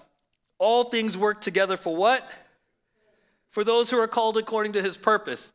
all 0.59 0.85
things 0.85 1.17
work 1.17 1.41
together 1.41 1.77
for 1.77 1.95
what? 1.95 2.29
For 3.51 3.63
those 3.63 3.91
who 3.91 3.99
are 3.99 4.09
called 4.09 4.37
according 4.37 4.73
to 4.73 4.83
his 4.83 4.97
purpose. 4.97 5.53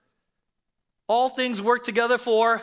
All 1.08 1.28
things 1.28 1.62
work 1.62 1.84
together 1.84 2.18
for. 2.18 2.62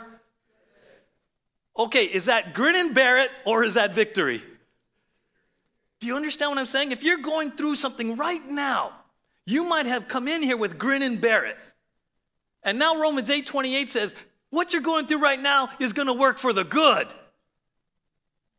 Okay, 1.79 2.05
is 2.05 2.25
that 2.25 2.55
grin 2.55 2.75
and 2.75 2.95
bear 2.95 3.19
it 3.19 3.31
or 3.45 3.63
is 3.63 3.75
that 3.75 3.95
victory? 3.95 4.43
Do 6.01 6.07
you 6.07 6.17
understand 6.17 6.53
what 6.53 6.59
I'm 6.59 6.67
saying? 6.67 6.93
If 6.93 7.03
you're 7.03 7.19
going 7.19 7.51
through 7.51 7.75
something 7.75 8.17
right 8.17 8.45
now, 8.47 8.93
you 9.45 9.65
might 9.65 9.87
have 9.87 10.09
come 10.09 10.27
in 10.27 10.43
here 10.43 10.57
with 10.57 10.79
grin 10.79 11.03
and 11.03 11.21
bear 11.21 11.45
it. 11.45 11.59
And 12.63 12.79
now 12.79 12.99
Romans 12.99 13.29
8:28 13.29 13.91
says, 13.91 14.15
what 14.51 14.73
you're 14.73 14.83
going 14.83 15.07
through 15.07 15.23
right 15.23 15.41
now 15.41 15.69
is 15.79 15.93
going 15.93 16.09
to 16.09 16.15
work 16.15 16.39
for 16.39 16.53
the 16.53 16.65
good. 16.65 17.09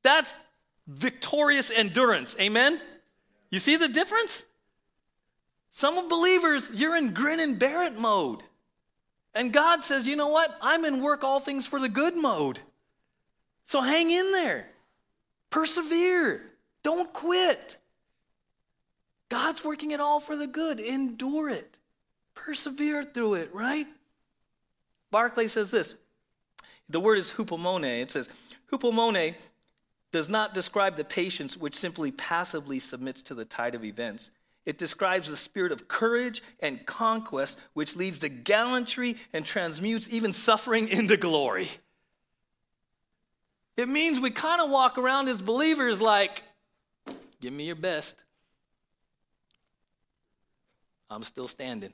That's 0.03 0.33
victorious 0.87 1.69
endurance. 1.69 2.35
Amen? 2.39 2.79
You 3.49 3.59
see 3.59 3.75
the 3.75 3.87
difference? 3.87 4.43
Some 5.71 6.09
believers, 6.09 6.69
you're 6.73 6.95
in 6.95 7.13
grin 7.13 7.39
and 7.39 7.59
bear 7.59 7.83
it 7.83 7.97
mode. 7.97 8.43
And 9.33 9.53
God 9.53 9.83
says, 9.83 10.07
you 10.07 10.15
know 10.15 10.29
what? 10.29 10.57
I'm 10.61 10.85
in 10.85 11.01
work 11.01 11.23
all 11.23 11.39
things 11.39 11.67
for 11.67 11.79
the 11.79 11.89
good 11.89 12.15
mode. 12.15 12.59
So 13.67 13.81
hang 13.81 14.09
in 14.09 14.31
there. 14.31 14.69
Persevere. 15.49 16.41
Don't 16.83 17.13
quit. 17.13 17.77
God's 19.29 19.63
working 19.63 19.91
it 19.91 19.99
all 19.99 20.19
for 20.19 20.35
the 20.35 20.47
good. 20.47 20.79
Endure 20.79 21.49
it. 21.49 21.77
Persevere 22.33 23.03
through 23.03 23.35
it, 23.35 23.53
right? 23.53 23.87
Barclay 25.11 25.47
says 25.47 25.71
this. 25.71 25.95
The 26.89 26.99
word 26.99 27.17
is 27.17 27.31
hupomone. 27.31 28.01
It 28.01 28.11
says, 28.11 28.29
hupomone 28.71 29.35
does 30.11 30.29
not 30.29 30.53
describe 30.53 30.95
the 30.95 31.03
patience 31.03 31.57
which 31.57 31.75
simply 31.75 32.11
passively 32.11 32.79
submits 32.79 33.21
to 33.23 33.35
the 33.35 33.45
tide 33.45 33.75
of 33.75 33.83
events. 33.83 34.31
It 34.65 34.77
describes 34.77 35.29
the 35.29 35.37
spirit 35.37 35.71
of 35.71 35.87
courage 35.87 36.43
and 36.59 36.85
conquest 36.85 37.57
which 37.73 37.95
leads 37.95 38.19
to 38.19 38.29
gallantry 38.29 39.17
and 39.33 39.45
transmutes 39.45 40.09
even 40.09 40.33
suffering 40.33 40.89
into 40.89 41.17
glory. 41.17 41.69
It 43.77 43.87
means 43.87 44.19
we 44.19 44.31
kind 44.31 44.61
of 44.61 44.69
walk 44.69 44.97
around 44.97 45.29
as 45.29 45.41
believers 45.41 46.01
like, 46.01 46.43
Give 47.39 47.53
me 47.53 47.65
your 47.65 47.75
best. 47.75 48.15
I'm 51.09 51.23
still 51.23 51.47
standing. 51.47 51.93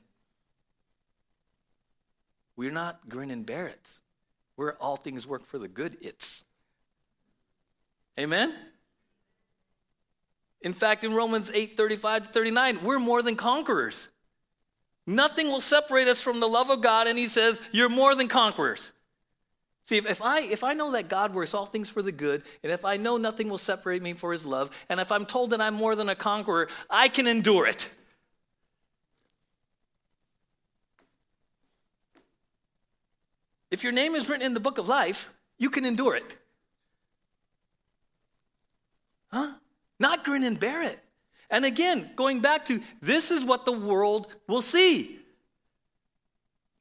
We're 2.56 2.70
not 2.70 3.08
grin 3.08 3.30
and 3.30 3.44
bear 3.44 3.66
it. 3.66 3.88
We're 4.56 4.74
all 4.74 4.96
things 4.96 5.26
work 5.26 5.46
for 5.46 5.58
the 5.58 5.68
good 5.68 5.96
it's. 6.00 6.44
Amen? 8.18 8.54
In 10.60 10.72
fact, 10.72 11.04
in 11.04 11.12
Romans 11.12 11.50
8 11.52 11.76
35 11.76 12.26
to 12.26 12.32
39, 12.32 12.84
we're 12.84 12.98
more 12.98 13.22
than 13.22 13.36
conquerors. 13.36 14.08
Nothing 15.06 15.48
will 15.48 15.60
separate 15.60 16.08
us 16.08 16.20
from 16.22 16.40
the 16.40 16.48
love 16.48 16.70
of 16.70 16.80
God, 16.80 17.06
and 17.06 17.18
he 17.18 17.28
says, 17.28 17.60
You're 17.72 17.90
more 17.90 18.14
than 18.14 18.28
conquerors. 18.28 18.90
See, 19.86 19.98
if, 19.98 20.06
if, 20.06 20.22
I, 20.22 20.40
if 20.40 20.64
I 20.64 20.72
know 20.72 20.92
that 20.92 21.10
God 21.10 21.34
works 21.34 21.52
all 21.52 21.66
things 21.66 21.90
for 21.90 22.00
the 22.00 22.12
good, 22.12 22.42
and 22.62 22.72
if 22.72 22.86
I 22.86 22.96
know 22.96 23.18
nothing 23.18 23.50
will 23.50 23.58
separate 23.58 24.00
me 24.00 24.14
for 24.14 24.32
his 24.32 24.44
love, 24.46 24.70
and 24.88 24.98
if 24.98 25.12
I'm 25.12 25.26
told 25.26 25.50
that 25.50 25.60
I'm 25.60 25.74
more 25.74 25.94
than 25.94 26.08
a 26.08 26.14
conqueror, 26.14 26.68
I 26.88 27.08
can 27.08 27.26
endure 27.26 27.66
it. 27.66 27.90
If 33.74 33.82
your 33.82 33.92
name 33.92 34.14
is 34.14 34.28
written 34.28 34.46
in 34.46 34.54
the 34.54 34.60
book 34.60 34.78
of 34.78 34.88
life, 34.88 35.28
you 35.58 35.68
can 35.68 35.84
endure 35.84 36.16
it. 36.16 36.36
Huh? 39.32 39.52
Not 39.98 40.24
grin 40.24 40.44
and 40.44 40.58
bear 40.58 40.82
it. 40.82 40.98
And 41.50 41.64
again, 41.64 42.10
going 42.16 42.40
back 42.40 42.66
to 42.66 42.80
this 43.02 43.30
is 43.30 43.44
what 43.44 43.64
the 43.64 43.72
world 43.72 44.28
will 44.48 44.62
see 44.62 45.18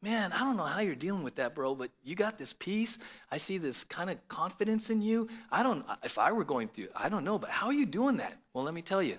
man, 0.03 0.33
I 0.33 0.39
don't 0.39 0.57
know 0.57 0.65
how 0.65 0.81
you're 0.81 0.95
dealing 0.95 1.23
with 1.23 1.35
that, 1.35 1.55
bro, 1.55 1.73
but 1.73 1.89
you 2.03 2.13
got 2.13 2.37
this 2.37 2.53
peace. 2.59 2.99
I 3.31 3.37
see 3.37 3.57
this 3.57 3.85
kind 3.85 4.09
of 4.09 4.27
confidence 4.27 4.89
in 4.89 5.01
you. 5.01 5.29
I 5.49 5.63
don't, 5.63 5.85
if 6.03 6.17
I 6.17 6.33
were 6.33 6.43
going 6.43 6.67
through, 6.67 6.89
I 6.93 7.07
don't 7.07 7.23
know, 7.23 7.39
but 7.39 7.49
how 7.49 7.67
are 7.67 7.73
you 7.73 7.85
doing 7.85 8.17
that? 8.17 8.37
Well, 8.53 8.65
let 8.65 8.73
me 8.73 8.81
tell 8.81 9.01
you. 9.01 9.17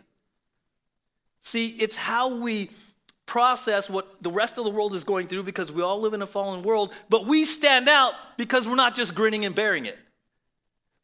See, 1.41 1.69
it's 1.69 1.97
how 1.97 2.37
we 2.37 2.71
process 3.27 3.89
what 3.89 4.23
the 4.23 4.31
rest 4.31 4.59
of 4.59 4.65
the 4.65 4.71
world 4.71 4.95
is 4.95 5.05
going 5.05 5.29
through 5.29 5.43
because 5.43 5.73
we 5.73 5.83
all 5.83 6.01
live 6.01 6.15
in 6.15 6.23
a 6.23 6.27
fallen 6.27 6.63
world, 6.63 6.93
but 7.09 7.27
we 7.27 7.45
stand 7.45 7.89
out 7.89 8.15
because 8.37 8.69
we're 8.69 8.75
not 8.75 8.95
just 8.95 9.15
grinning 9.15 9.45
and 9.45 9.55
bearing 9.55 9.87
it. 9.87 9.99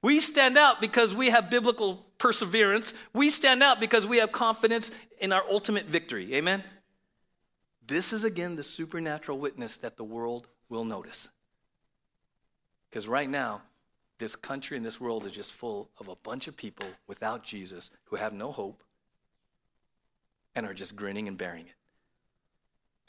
We 0.02 0.20
stand 0.20 0.56
out 0.56 0.80
because 0.80 1.14
we 1.14 1.30
have 1.30 1.50
biblical 1.50 2.06
perseverance. 2.18 2.94
We 3.12 3.30
stand 3.30 3.62
out 3.62 3.80
because 3.80 4.06
we 4.06 4.18
have 4.18 4.32
confidence 4.32 4.90
in 5.20 5.32
our 5.32 5.44
ultimate 5.50 5.86
victory. 5.86 6.34
Amen? 6.34 6.62
This 7.86 8.12
is 8.12 8.24
again 8.24 8.56
the 8.56 8.62
supernatural 8.62 9.38
witness 9.38 9.76
that 9.78 9.96
the 9.96 10.04
world 10.04 10.46
will 10.68 10.84
notice. 10.84 11.28
Because 12.88 13.06
right 13.06 13.28
now, 13.28 13.62
this 14.18 14.36
country 14.36 14.76
and 14.76 14.84
this 14.84 15.00
world 15.00 15.24
is 15.24 15.32
just 15.32 15.52
full 15.52 15.90
of 15.98 16.08
a 16.08 16.16
bunch 16.16 16.46
of 16.48 16.56
people 16.56 16.86
without 17.06 17.42
Jesus 17.42 17.90
who 18.04 18.16
have 18.16 18.32
no 18.32 18.52
hope 18.52 18.82
and 20.54 20.66
are 20.66 20.74
just 20.74 20.96
grinning 20.96 21.28
and 21.28 21.38
bearing 21.38 21.66
it. 21.66 21.74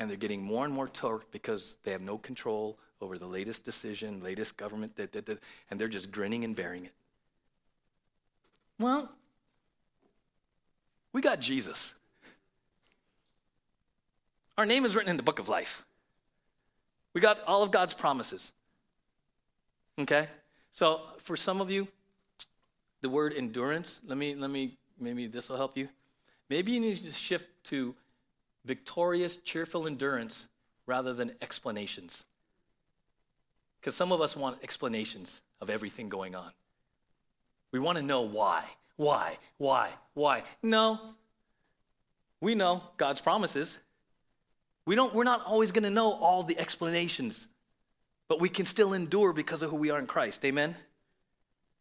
And 0.02 0.10
they're 0.10 0.18
getting 0.18 0.42
more 0.42 0.66
and 0.66 0.74
more 0.74 0.88
torqued 0.88 1.30
because 1.30 1.76
they 1.84 1.92
have 1.92 2.02
no 2.02 2.18
control 2.18 2.80
over 3.02 3.20
the 3.20 3.28
latest 3.28 3.64
decision, 3.64 4.20
latest 4.24 4.58
government, 4.58 5.00
and 5.70 5.80
they're 5.80 5.88
just 5.88 6.12
grinning 6.12 6.44
and 6.44 6.56
bearing 6.56 6.86
it. 6.86 6.92
Well, 8.80 9.12
we 11.14 11.22
got 11.22 11.40
Jesus. 11.40 11.94
Our 14.58 14.66
name 14.66 14.86
is 14.86 14.96
written 14.96 15.12
in 15.12 15.18
the 15.18 15.24
book 15.24 15.38
of 15.38 15.48
life. 15.48 15.84
We 17.14 17.22
got 17.22 17.44
all 17.46 17.62
of 17.62 17.70
God's 17.70 17.94
promises. 17.94 18.52
Okay? 20.00 20.30
So 20.72 21.02
for 21.20 21.36
some 21.38 21.62
of 21.62 21.70
you, 21.70 21.88
the 23.02 23.10
word 23.10 23.36
endurance, 23.38 24.02
let 24.04 24.18
me 24.18 24.34
let 24.34 24.50
me 24.50 24.80
maybe 25.00 25.28
this 25.28 25.48
will 25.48 25.58
help 25.58 25.78
you. 25.78 25.90
Maybe 26.50 26.72
you 26.72 26.80
need 26.80 27.04
to 27.06 27.12
shift 27.12 27.46
to 27.66 27.94
victorious, 28.66 29.38
cheerful 29.38 29.88
endurance 29.88 30.48
rather 30.86 31.14
than 31.14 31.32
explanations. 31.42 32.24
Because 33.80 33.96
some 33.96 34.12
of 34.12 34.22
us 34.22 34.36
want 34.36 34.58
explanations 34.64 35.42
of 35.60 35.70
everything 35.70 36.10
going 36.10 36.36
on. 36.36 36.52
We 37.72 37.80
want 37.80 37.98
to 37.98 38.04
know 38.04 38.22
why, 38.22 38.66
why, 38.98 39.38
why, 39.58 39.90
why. 40.14 40.44
No. 40.62 41.00
We 42.42 42.56
know 42.56 42.84
God's 42.98 43.22
promises. 43.22 43.78
We 44.86 44.96
don't, 44.96 45.14
we're 45.14 45.24
not 45.24 45.46
always 45.46 45.72
going 45.72 45.84
to 45.84 45.90
know 45.90 46.14
all 46.14 46.44
the 46.44 46.58
explanations, 46.58 47.48
but 48.28 48.40
we 48.40 48.50
can 48.50 48.66
still 48.66 48.94
endure 48.94 49.32
because 49.32 49.62
of 49.62 49.70
who 49.70 49.78
we 49.78 49.92
are 49.92 50.00
in 50.00 50.08
Christ. 50.08 50.44
Amen? 50.44 50.76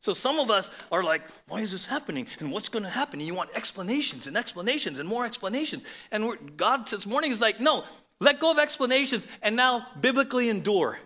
So 0.01 0.15
some 0.15 0.39
of 0.41 0.51
us 0.51 0.71
are 0.91 1.03
like, 1.03 1.23
why 1.47 1.61
is 1.61 1.73
this 1.73 1.85
happening? 1.85 2.27
And 2.39 2.51
what's 2.51 2.71
going 2.71 2.85
to 2.85 2.91
happen? 2.91 3.21
And 3.21 3.27
you 3.27 3.35
want 3.35 3.51
explanations 3.55 4.27
and 4.27 4.37
explanations 4.37 4.99
and 4.99 5.07
more 5.07 5.27
explanations. 5.27 5.85
And 6.11 6.57
God 6.57 6.87
this 6.89 7.07
morning 7.07 7.31
is 7.31 7.41
like, 7.41 7.61
no, 7.61 7.85
let 8.19 8.41
go 8.41 8.51
of 8.51 8.59
explanations 8.59 9.27
and 9.43 9.57
now 9.57 9.87
biblically 10.01 10.49
endure. 10.49 10.99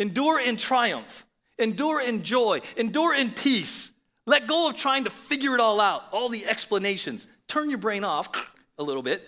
Endure 0.00 0.40
in 0.40 0.56
triumph. 0.56 1.24
Endure 1.56 2.00
in 2.00 2.24
joy. 2.24 2.60
Endure 2.76 3.14
in 3.14 3.30
peace. 3.30 3.90
Let 4.26 4.48
go 4.48 4.68
of 4.68 4.76
trying 4.76 5.04
to 5.04 5.10
figure 5.10 5.54
it 5.54 5.60
all 5.60 5.80
out, 5.80 6.02
all 6.10 6.28
the 6.28 6.46
explanations. 6.46 7.28
Turn 7.46 7.70
your 7.70 7.78
brain 7.78 8.02
off 8.02 8.28
a 8.76 8.82
little 8.82 9.02
bit 9.02 9.22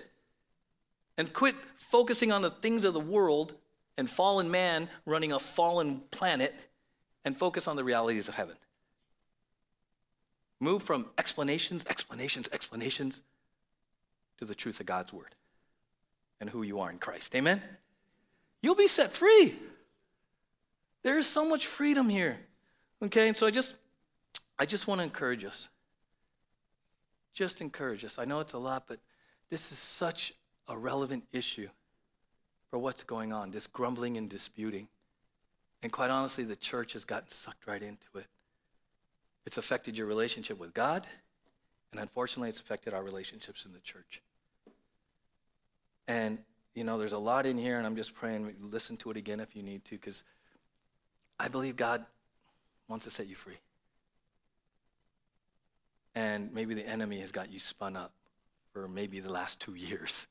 and 1.16 1.32
quit 1.32 1.54
focusing 1.76 2.32
on 2.32 2.42
the 2.42 2.50
things 2.50 2.84
of 2.84 2.94
the 2.94 3.00
world 3.00 3.54
and 3.96 4.10
fallen 4.10 4.50
man 4.50 4.88
running 5.06 5.32
a 5.32 5.38
fallen 5.38 6.02
planet 6.10 6.52
and 7.28 7.36
focus 7.36 7.68
on 7.68 7.76
the 7.76 7.84
realities 7.84 8.26
of 8.26 8.36
heaven. 8.36 8.56
Move 10.60 10.82
from 10.82 11.04
explanations, 11.18 11.84
explanations, 11.86 12.48
explanations 12.52 13.20
to 14.38 14.46
the 14.46 14.54
truth 14.54 14.80
of 14.80 14.86
God's 14.86 15.12
word 15.12 15.34
and 16.40 16.48
who 16.48 16.62
you 16.62 16.80
are 16.80 16.90
in 16.90 16.96
Christ. 16.96 17.34
Amen? 17.34 17.60
You'll 18.62 18.74
be 18.74 18.88
set 18.88 19.12
free. 19.12 19.56
There 21.02 21.18
is 21.18 21.26
so 21.26 21.46
much 21.46 21.66
freedom 21.66 22.08
here. 22.08 22.38
Okay, 23.02 23.28
and 23.28 23.36
so 23.36 23.46
I 23.46 23.50
just 23.50 23.74
I 24.58 24.64
just 24.64 24.86
want 24.86 25.00
to 25.00 25.04
encourage 25.04 25.44
us. 25.44 25.68
Just 27.34 27.60
encourage 27.60 28.06
us. 28.06 28.18
I 28.18 28.24
know 28.24 28.40
it's 28.40 28.54
a 28.54 28.58
lot, 28.58 28.84
but 28.88 29.00
this 29.50 29.70
is 29.70 29.78
such 29.78 30.32
a 30.66 30.78
relevant 30.78 31.24
issue 31.30 31.68
for 32.70 32.78
what's 32.78 33.04
going 33.04 33.34
on, 33.34 33.50
this 33.50 33.66
grumbling 33.66 34.16
and 34.16 34.30
disputing. 34.30 34.88
And 35.82 35.92
quite 35.92 36.10
honestly, 36.10 36.44
the 36.44 36.56
church 36.56 36.92
has 36.94 37.04
gotten 37.04 37.28
sucked 37.30 37.66
right 37.66 37.82
into 37.82 38.08
it. 38.16 38.26
It's 39.46 39.56
affected 39.56 39.96
your 39.96 40.06
relationship 40.06 40.58
with 40.58 40.74
God, 40.74 41.06
and 41.92 42.00
unfortunately, 42.00 42.50
it's 42.50 42.60
affected 42.60 42.92
our 42.92 43.02
relationships 43.02 43.64
in 43.64 43.72
the 43.72 43.78
church. 43.80 44.20
And, 46.06 46.38
you 46.74 46.84
know, 46.84 46.98
there's 46.98 47.12
a 47.12 47.18
lot 47.18 47.46
in 47.46 47.56
here, 47.56 47.78
and 47.78 47.86
I'm 47.86 47.96
just 47.96 48.14
praying, 48.14 48.54
listen 48.60 48.96
to 48.98 49.10
it 49.10 49.16
again 49.16 49.40
if 49.40 49.56
you 49.56 49.62
need 49.62 49.84
to, 49.86 49.92
because 49.92 50.24
I 51.38 51.48
believe 51.48 51.76
God 51.76 52.04
wants 52.88 53.04
to 53.04 53.10
set 53.10 53.26
you 53.26 53.34
free. 53.34 53.58
And 56.14 56.52
maybe 56.52 56.74
the 56.74 56.86
enemy 56.86 57.20
has 57.20 57.30
got 57.30 57.52
you 57.52 57.58
spun 57.58 57.96
up 57.96 58.12
for 58.72 58.88
maybe 58.88 59.20
the 59.20 59.30
last 59.30 59.60
two 59.60 59.74
years 59.76 60.26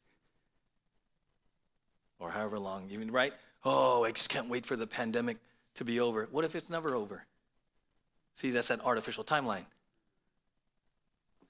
or 2.20 2.32
however 2.32 2.60
long. 2.60 2.90
Even 2.92 3.12
right? 3.12 3.34
Oh, 3.70 4.06
I 4.06 4.12
just 4.12 4.30
can't 4.30 4.48
wait 4.48 4.66
for 4.66 4.78
the 4.78 4.88
pandemic 4.88 5.36
to 5.76 5.84
be 5.84 6.00
over. 6.00 6.26
What 6.32 6.46
if 6.46 6.56
it's 6.56 6.70
never 6.70 6.96
over? 6.96 7.26
See, 8.34 8.50
that's 8.50 8.70
that 8.70 8.80
artificial 8.86 9.26
timeline. 9.26 9.66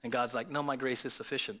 And 0.02 0.10
God's 0.10 0.34
like, 0.34 0.50
no, 0.50 0.60
my 0.60 0.74
grace 0.74 1.04
is 1.04 1.12
sufficient. 1.12 1.60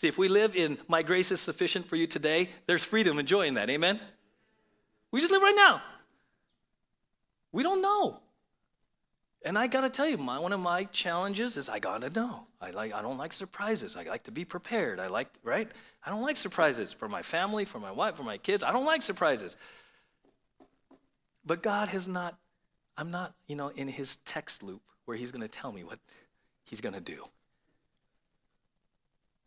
See, 0.00 0.08
if 0.08 0.16
we 0.16 0.28
live 0.28 0.56
in 0.56 0.78
my 0.88 1.02
grace 1.02 1.30
is 1.30 1.42
sufficient 1.42 1.86
for 1.86 1.96
you 1.96 2.06
today, 2.06 2.48
there's 2.66 2.82
freedom 2.82 3.18
and 3.18 3.28
joy 3.28 3.46
in 3.46 3.52
that. 3.54 3.68
Amen? 3.68 4.00
We 5.10 5.20
just 5.20 5.30
live 5.30 5.42
right 5.42 5.54
now. 5.54 5.82
We 7.52 7.62
don't 7.62 7.82
know. 7.82 8.20
And 9.44 9.58
I 9.58 9.66
got 9.66 9.82
to 9.82 9.90
tell 9.90 10.08
you, 10.08 10.16
my, 10.16 10.38
one 10.38 10.54
of 10.54 10.60
my 10.60 10.84
challenges 10.84 11.58
is 11.58 11.68
I 11.68 11.80
got 11.80 12.00
to 12.00 12.08
know. 12.08 12.46
I 12.62 12.70
like 12.70 12.94
I 12.94 13.02
don't 13.02 13.18
like 13.18 13.34
surprises. 13.34 13.94
I 13.94 14.04
like 14.04 14.22
to 14.24 14.30
be 14.30 14.46
prepared. 14.46 15.00
I 15.00 15.08
like 15.08 15.28
right? 15.42 15.70
I 16.06 16.10
don't 16.10 16.22
like 16.22 16.36
surprises 16.36 16.94
for 16.94 17.10
my 17.10 17.20
family, 17.20 17.66
for 17.66 17.78
my 17.78 17.92
wife, 17.92 18.16
for 18.16 18.22
my 18.22 18.38
kids. 18.38 18.62
I 18.62 18.72
don't 18.72 18.86
like 18.86 19.02
surprises. 19.02 19.56
But 21.44 21.62
God 21.62 21.88
has 21.88 22.06
not 22.06 22.38
I'm 22.96 23.10
not, 23.10 23.34
you 23.46 23.56
know, 23.56 23.68
in 23.68 23.88
his 23.88 24.16
text 24.24 24.62
loop 24.62 24.82
where 25.04 25.16
he's 25.16 25.30
going 25.30 25.42
to 25.42 25.48
tell 25.48 25.72
me 25.72 25.84
what 25.84 25.98
he's 26.64 26.80
going 26.80 26.94
to 26.94 27.00
do. 27.00 27.24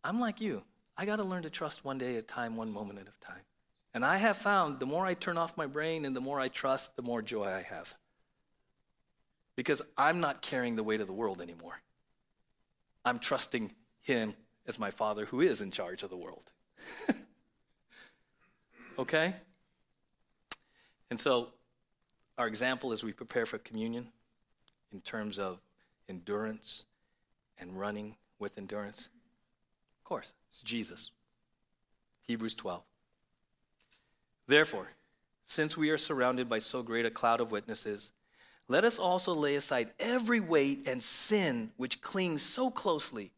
I'm 0.02 0.20
like 0.20 0.40
you. 0.40 0.62
I 0.96 1.06
got 1.06 1.16
to 1.16 1.24
learn 1.24 1.42
to 1.42 1.50
trust 1.50 1.84
one 1.84 1.98
day 1.98 2.14
at 2.14 2.18
a 2.18 2.22
time, 2.22 2.56
one 2.56 2.70
moment 2.70 2.98
at 2.98 3.06
a 3.06 3.24
time. 3.24 3.42
And 3.94 4.04
I 4.04 4.16
have 4.16 4.36
found 4.36 4.78
the 4.78 4.86
more 4.86 5.06
I 5.06 5.14
turn 5.14 5.38
off 5.38 5.56
my 5.56 5.66
brain 5.66 6.04
and 6.04 6.14
the 6.14 6.20
more 6.20 6.40
I 6.40 6.48
trust, 6.48 6.96
the 6.96 7.02
more 7.02 7.22
joy 7.22 7.46
I 7.46 7.62
have. 7.62 7.94
Because 9.54 9.80
I'm 9.96 10.20
not 10.20 10.42
carrying 10.42 10.76
the 10.76 10.82
weight 10.82 11.00
of 11.00 11.06
the 11.06 11.12
world 11.12 11.40
anymore. 11.40 11.80
I'm 13.04 13.18
trusting 13.18 13.72
him 14.02 14.34
as 14.66 14.78
my 14.78 14.90
father 14.90 15.24
who 15.24 15.40
is 15.40 15.60
in 15.60 15.70
charge 15.70 16.02
of 16.02 16.10
the 16.10 16.16
world. 16.16 16.50
okay? 18.98 19.34
And 21.10 21.18
so 21.18 21.48
our 22.38 22.46
example 22.46 22.92
as 22.92 23.02
we 23.02 23.12
prepare 23.12 23.46
for 23.46 23.58
communion 23.58 24.08
in 24.92 25.00
terms 25.00 25.38
of 25.38 25.58
endurance 26.08 26.84
and 27.58 27.78
running 27.78 28.16
with 28.38 28.56
endurance? 28.58 29.08
Of 30.00 30.04
course, 30.04 30.32
it's 30.50 30.60
Jesus. 30.60 31.10
Hebrews 32.26 32.54
12. 32.54 32.82
Therefore, 34.46 34.88
since 35.46 35.76
we 35.76 35.90
are 35.90 35.98
surrounded 35.98 36.48
by 36.48 36.58
so 36.58 36.82
great 36.82 37.06
a 37.06 37.10
cloud 37.10 37.40
of 37.40 37.52
witnesses, 37.52 38.12
let 38.68 38.84
us 38.84 38.98
also 38.98 39.32
lay 39.32 39.54
aside 39.54 39.92
every 40.00 40.40
weight 40.40 40.86
and 40.86 41.02
sin 41.02 41.70
which 41.76 42.02
clings 42.02 42.42
so 42.42 42.70
closely, 42.70 43.30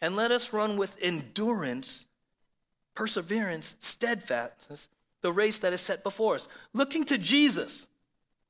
and 0.00 0.14
let 0.14 0.30
us 0.30 0.52
run 0.52 0.76
with 0.76 0.96
endurance, 1.00 2.04
perseverance, 2.94 3.76
steadfastness, 3.80 4.88
the 5.22 5.32
race 5.32 5.58
that 5.58 5.72
is 5.72 5.80
set 5.80 6.02
before 6.02 6.34
us, 6.34 6.48
looking 6.74 7.04
to 7.04 7.16
Jesus 7.16 7.86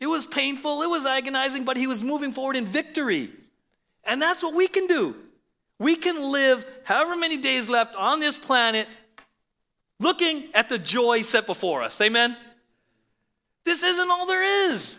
It 0.00 0.06
was 0.06 0.24
painful, 0.24 0.82
it 0.82 0.90
was 0.90 1.06
agonizing, 1.06 1.64
but 1.64 1.76
he 1.76 1.86
was 1.86 2.02
moving 2.02 2.32
forward 2.32 2.56
in 2.56 2.66
victory. 2.66 3.30
And 4.04 4.22
that's 4.22 4.42
what 4.42 4.54
we 4.54 4.68
can 4.68 4.86
do. 4.86 5.16
We 5.78 5.96
can 5.96 6.32
live 6.32 6.64
however 6.84 7.16
many 7.16 7.36
days 7.36 7.68
left 7.68 7.94
on 7.94 8.20
this 8.20 8.36
planet 8.36 8.88
looking 10.00 10.48
at 10.54 10.68
the 10.68 10.78
joy 10.78 11.22
set 11.22 11.46
before 11.46 11.82
us. 11.82 12.00
Amen? 12.00 12.36
This 13.64 13.82
isn't 13.82 14.10
all 14.10 14.26
there 14.26 14.72
is. 14.72 14.98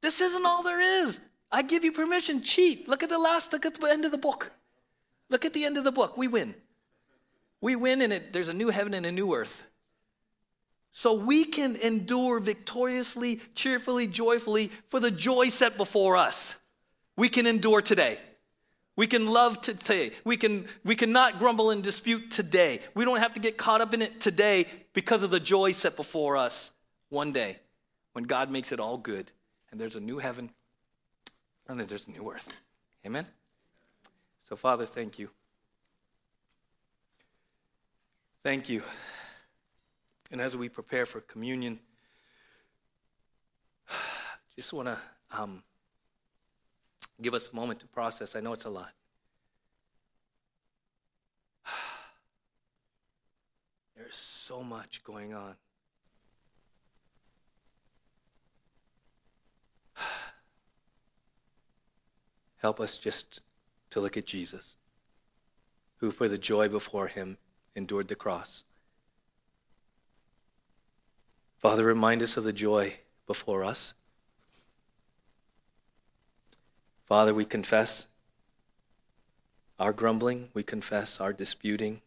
This 0.00 0.20
isn't 0.20 0.46
all 0.46 0.62
there 0.62 0.80
is. 0.80 1.18
I 1.50 1.62
give 1.62 1.84
you 1.84 1.92
permission, 1.92 2.42
cheat. 2.42 2.88
Look 2.88 3.02
at 3.02 3.08
the 3.08 3.18
last, 3.18 3.52
look 3.52 3.66
at 3.66 3.74
the 3.74 3.86
end 3.90 4.04
of 4.04 4.12
the 4.12 4.18
book. 4.18 4.52
Look 5.30 5.44
at 5.44 5.52
the 5.52 5.64
end 5.64 5.76
of 5.76 5.84
the 5.84 5.92
book. 5.92 6.16
We 6.16 6.28
win. 6.28 6.54
We 7.60 7.74
win, 7.74 8.02
and 8.02 8.12
it, 8.12 8.32
there's 8.32 8.48
a 8.48 8.54
new 8.54 8.68
heaven 8.68 8.94
and 8.94 9.04
a 9.04 9.12
new 9.12 9.34
earth. 9.34 9.64
So 10.98 11.12
we 11.12 11.44
can 11.44 11.76
endure 11.76 12.40
victoriously, 12.40 13.38
cheerfully, 13.54 14.08
joyfully 14.08 14.72
for 14.88 14.98
the 14.98 15.12
joy 15.12 15.48
set 15.48 15.76
before 15.76 16.16
us. 16.16 16.56
We 17.16 17.28
can 17.28 17.46
endure 17.46 17.82
today. 17.82 18.18
We 18.96 19.06
can 19.06 19.28
love 19.28 19.60
today. 19.60 20.10
We 20.24 20.36
can, 20.36 20.66
we 20.82 20.96
cannot 20.96 21.38
grumble 21.38 21.70
and 21.70 21.84
dispute 21.84 22.32
today. 22.32 22.80
We 22.96 23.04
don't 23.04 23.20
have 23.20 23.34
to 23.34 23.40
get 23.40 23.56
caught 23.56 23.80
up 23.80 23.94
in 23.94 24.02
it 24.02 24.20
today 24.20 24.66
because 24.92 25.22
of 25.22 25.30
the 25.30 25.38
joy 25.38 25.70
set 25.70 25.94
before 25.94 26.36
us 26.36 26.72
one 27.10 27.30
day 27.30 27.58
when 28.12 28.24
God 28.24 28.50
makes 28.50 28.72
it 28.72 28.80
all 28.80 28.98
good 28.98 29.30
and 29.70 29.80
there's 29.80 29.94
a 29.94 30.00
new 30.00 30.18
heaven 30.18 30.50
and 31.68 31.78
there's 31.78 32.08
a 32.08 32.10
new 32.10 32.28
earth. 32.28 32.52
Amen? 33.06 33.24
So, 34.48 34.56
Father, 34.56 34.84
thank 34.84 35.20
you. 35.20 35.30
Thank 38.42 38.68
you. 38.68 38.82
And 40.30 40.40
as 40.40 40.56
we 40.56 40.68
prepare 40.68 41.06
for 41.06 41.20
communion, 41.20 41.80
just 44.56 44.72
want 44.72 44.88
to 44.88 44.98
um, 45.30 45.62
give 47.20 47.34
us 47.34 47.50
a 47.52 47.56
moment 47.56 47.80
to 47.80 47.86
process. 47.86 48.36
I 48.36 48.40
know 48.40 48.52
it's 48.52 48.66
a 48.66 48.70
lot. 48.70 48.92
There's 53.96 54.16
so 54.16 54.62
much 54.62 55.02
going 55.02 55.32
on. 55.32 55.54
Help 62.58 62.80
us 62.80 62.98
just 62.98 63.40
to 63.90 64.00
look 64.00 64.18
at 64.18 64.26
Jesus, 64.26 64.76
who 65.96 66.10
for 66.10 66.28
the 66.28 66.36
joy 66.36 66.68
before 66.68 67.06
him 67.06 67.38
endured 67.74 68.08
the 68.08 68.14
cross. 68.14 68.64
Father, 71.58 71.84
remind 71.84 72.22
us 72.22 72.36
of 72.36 72.44
the 72.44 72.52
joy 72.52 72.98
before 73.26 73.64
us. 73.64 73.92
Father, 77.04 77.34
we 77.34 77.44
confess 77.44 78.06
our 79.78 79.92
grumbling, 79.92 80.48
we 80.54 80.62
confess 80.62 81.20
our 81.20 81.32
disputing, 81.32 82.00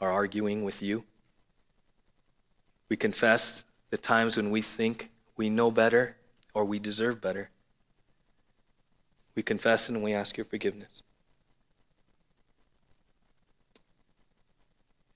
our 0.00 0.10
arguing 0.10 0.64
with 0.64 0.82
you. 0.82 1.04
We 2.88 2.96
confess 2.96 3.64
the 3.90 3.98
times 3.98 4.36
when 4.36 4.50
we 4.50 4.62
think 4.62 5.10
we 5.36 5.48
know 5.48 5.70
better 5.70 6.16
or 6.52 6.64
we 6.64 6.78
deserve 6.78 7.20
better. 7.20 7.50
We 9.34 9.42
confess 9.42 9.88
and 9.88 10.02
we 10.02 10.12
ask 10.12 10.36
your 10.36 10.46
forgiveness. 10.46 11.02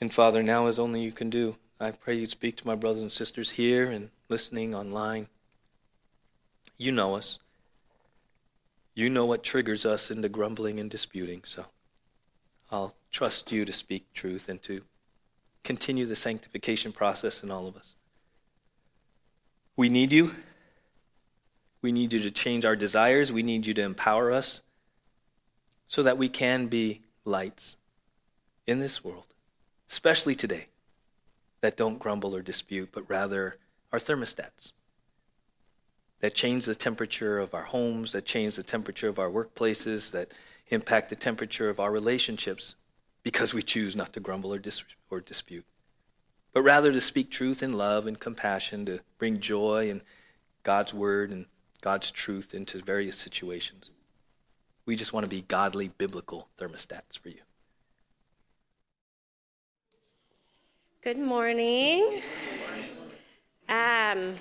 And 0.00 0.12
Father, 0.12 0.42
now 0.42 0.66
as 0.66 0.78
only 0.78 1.00
you 1.02 1.12
can 1.12 1.30
do, 1.30 1.56
I 1.82 1.90
pray 1.90 2.14
you'd 2.14 2.30
speak 2.30 2.56
to 2.58 2.66
my 2.66 2.76
brothers 2.76 3.02
and 3.02 3.10
sisters 3.10 3.50
here 3.50 3.90
and 3.90 4.10
listening 4.28 4.74
online. 4.74 5.26
You 6.78 6.92
know 6.92 7.16
us. 7.16 7.40
You 8.94 9.10
know 9.10 9.26
what 9.26 9.42
triggers 9.42 9.84
us 9.84 10.10
into 10.10 10.28
grumbling 10.28 10.78
and 10.78 10.88
disputing, 10.90 11.42
so 11.44 11.66
I'll 12.70 12.94
trust 13.10 13.50
you 13.50 13.64
to 13.64 13.72
speak 13.72 14.12
truth 14.14 14.48
and 14.48 14.62
to 14.62 14.82
continue 15.64 16.06
the 16.06 16.14
sanctification 16.14 16.92
process 16.92 17.42
in 17.42 17.50
all 17.50 17.66
of 17.66 17.76
us. 17.76 17.94
We 19.76 19.88
need 19.88 20.12
you. 20.12 20.34
We 21.80 21.90
need 21.90 22.12
you 22.12 22.20
to 22.20 22.30
change 22.30 22.64
our 22.64 22.76
desires. 22.76 23.32
We 23.32 23.42
need 23.42 23.66
you 23.66 23.74
to 23.74 23.82
empower 23.82 24.30
us 24.30 24.60
so 25.88 26.02
that 26.02 26.18
we 26.18 26.28
can 26.28 26.68
be 26.68 27.00
lights 27.24 27.76
in 28.68 28.78
this 28.78 29.02
world 29.02 29.26
especially 29.92 30.34
today, 30.34 30.66
that 31.62 31.76
don't 31.76 31.98
grumble 31.98 32.36
or 32.36 32.42
dispute, 32.42 32.90
but 32.92 33.08
rather 33.08 33.56
are 33.90 33.98
thermostats 33.98 34.72
that 36.22 36.34
change 36.36 36.64
the 36.64 36.74
temperature 36.74 37.40
of 37.40 37.52
our 37.52 37.64
homes, 37.64 38.12
that 38.12 38.24
change 38.24 38.54
the 38.54 38.62
temperature 38.62 39.08
of 39.08 39.18
our 39.18 39.28
workplaces, 39.28 40.12
that 40.12 40.32
impact 40.68 41.10
the 41.10 41.16
temperature 41.16 41.68
of 41.68 41.80
our 41.80 41.90
relationships 41.90 42.76
because 43.24 43.52
we 43.52 43.62
choose 43.62 43.94
not 43.96 44.12
to 44.12 44.20
grumble 44.20 44.54
or, 44.54 44.58
dis- 44.58 44.84
or 45.10 45.20
dispute, 45.20 45.66
but 46.52 46.62
rather 46.62 46.92
to 46.92 47.00
speak 47.00 47.30
truth 47.30 47.60
in 47.60 47.76
love 47.76 48.06
and 48.06 48.20
compassion, 48.20 48.86
to 48.86 49.00
bring 49.18 49.40
joy 49.40 49.90
and 49.90 50.00
God's 50.62 50.94
word 50.94 51.30
and 51.32 51.46
God's 51.80 52.12
truth 52.12 52.54
into 52.54 52.80
various 52.80 53.18
situations. 53.18 53.90
We 54.86 54.94
just 54.94 55.12
want 55.12 55.24
to 55.24 55.30
be 55.30 55.42
godly, 55.42 55.88
biblical 55.88 56.48
thermostats 56.56 57.18
for 57.18 57.30
you. 57.30 57.40
Good 61.02 61.18
morning. 61.18 62.22
Um, 63.68 64.36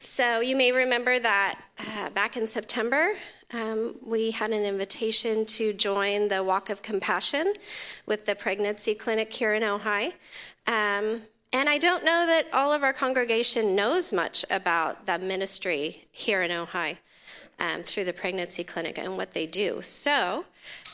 so, 0.00 0.40
you 0.40 0.56
may 0.56 0.72
remember 0.72 1.20
that 1.20 1.60
uh, 1.78 2.10
back 2.10 2.36
in 2.36 2.48
September, 2.48 3.12
um, 3.52 3.94
we 4.04 4.32
had 4.32 4.50
an 4.50 4.64
invitation 4.64 5.46
to 5.46 5.72
join 5.72 6.26
the 6.26 6.42
Walk 6.42 6.68
of 6.68 6.82
Compassion 6.82 7.52
with 8.06 8.26
the 8.26 8.34
Pregnancy 8.34 8.92
Clinic 8.92 9.32
here 9.32 9.54
in 9.54 9.62
Ojai. 9.62 10.14
Um, 10.66 11.22
and 11.52 11.68
I 11.68 11.78
don't 11.78 12.04
know 12.04 12.26
that 12.26 12.48
all 12.52 12.72
of 12.72 12.82
our 12.82 12.92
congregation 12.92 13.76
knows 13.76 14.12
much 14.12 14.44
about 14.50 15.06
the 15.06 15.20
ministry 15.20 16.08
here 16.10 16.42
in 16.42 16.50
Ojai 16.50 16.96
um, 17.60 17.84
through 17.84 18.02
the 18.02 18.12
Pregnancy 18.12 18.64
Clinic 18.64 18.98
and 18.98 19.16
what 19.16 19.30
they 19.30 19.46
do. 19.46 19.80
So, 19.80 20.44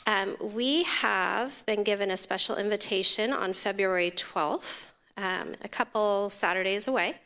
um, 0.07 0.37
we 0.41 0.85
have 0.85 1.65
been 1.66 1.83
given 1.83 2.11
a 2.11 2.16
special 2.16 2.57
invitation 2.57 3.33
on 3.33 3.53
February 3.53 4.12
12th, 4.12 4.91
um, 5.16 5.55
a 5.62 5.69
couple 5.69 6.31
Saturdays 6.31 6.87
away, 6.87 7.16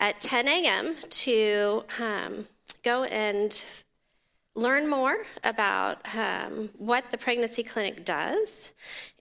at 0.00 0.20
10 0.20 0.48
a.m. 0.48 0.96
to 1.10 1.84
um, 2.00 2.46
go 2.82 3.04
and 3.04 3.64
learn 4.54 4.88
more 4.88 5.18
about 5.44 5.98
um, 6.16 6.70
what 6.78 7.10
the 7.10 7.18
pregnancy 7.18 7.62
clinic 7.62 8.04
does 8.04 8.72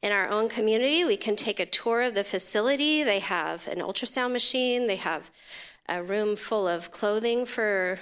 in 0.01 0.11
our 0.11 0.27
own 0.29 0.49
community. 0.49 1.03
We 1.03 1.17
can 1.17 1.35
take 1.35 1.59
a 1.59 1.65
tour 1.65 2.01
of 2.01 2.15
the 2.15 2.23
facility. 2.23 3.03
They 3.03 3.19
have 3.19 3.67
an 3.67 3.79
ultrasound 3.79 4.31
machine, 4.31 4.87
they 4.87 4.95
have 4.95 5.29
a 5.89 6.01
room 6.01 6.35
full 6.35 6.67
of 6.67 6.91
clothing 6.91 7.45
for 7.45 7.99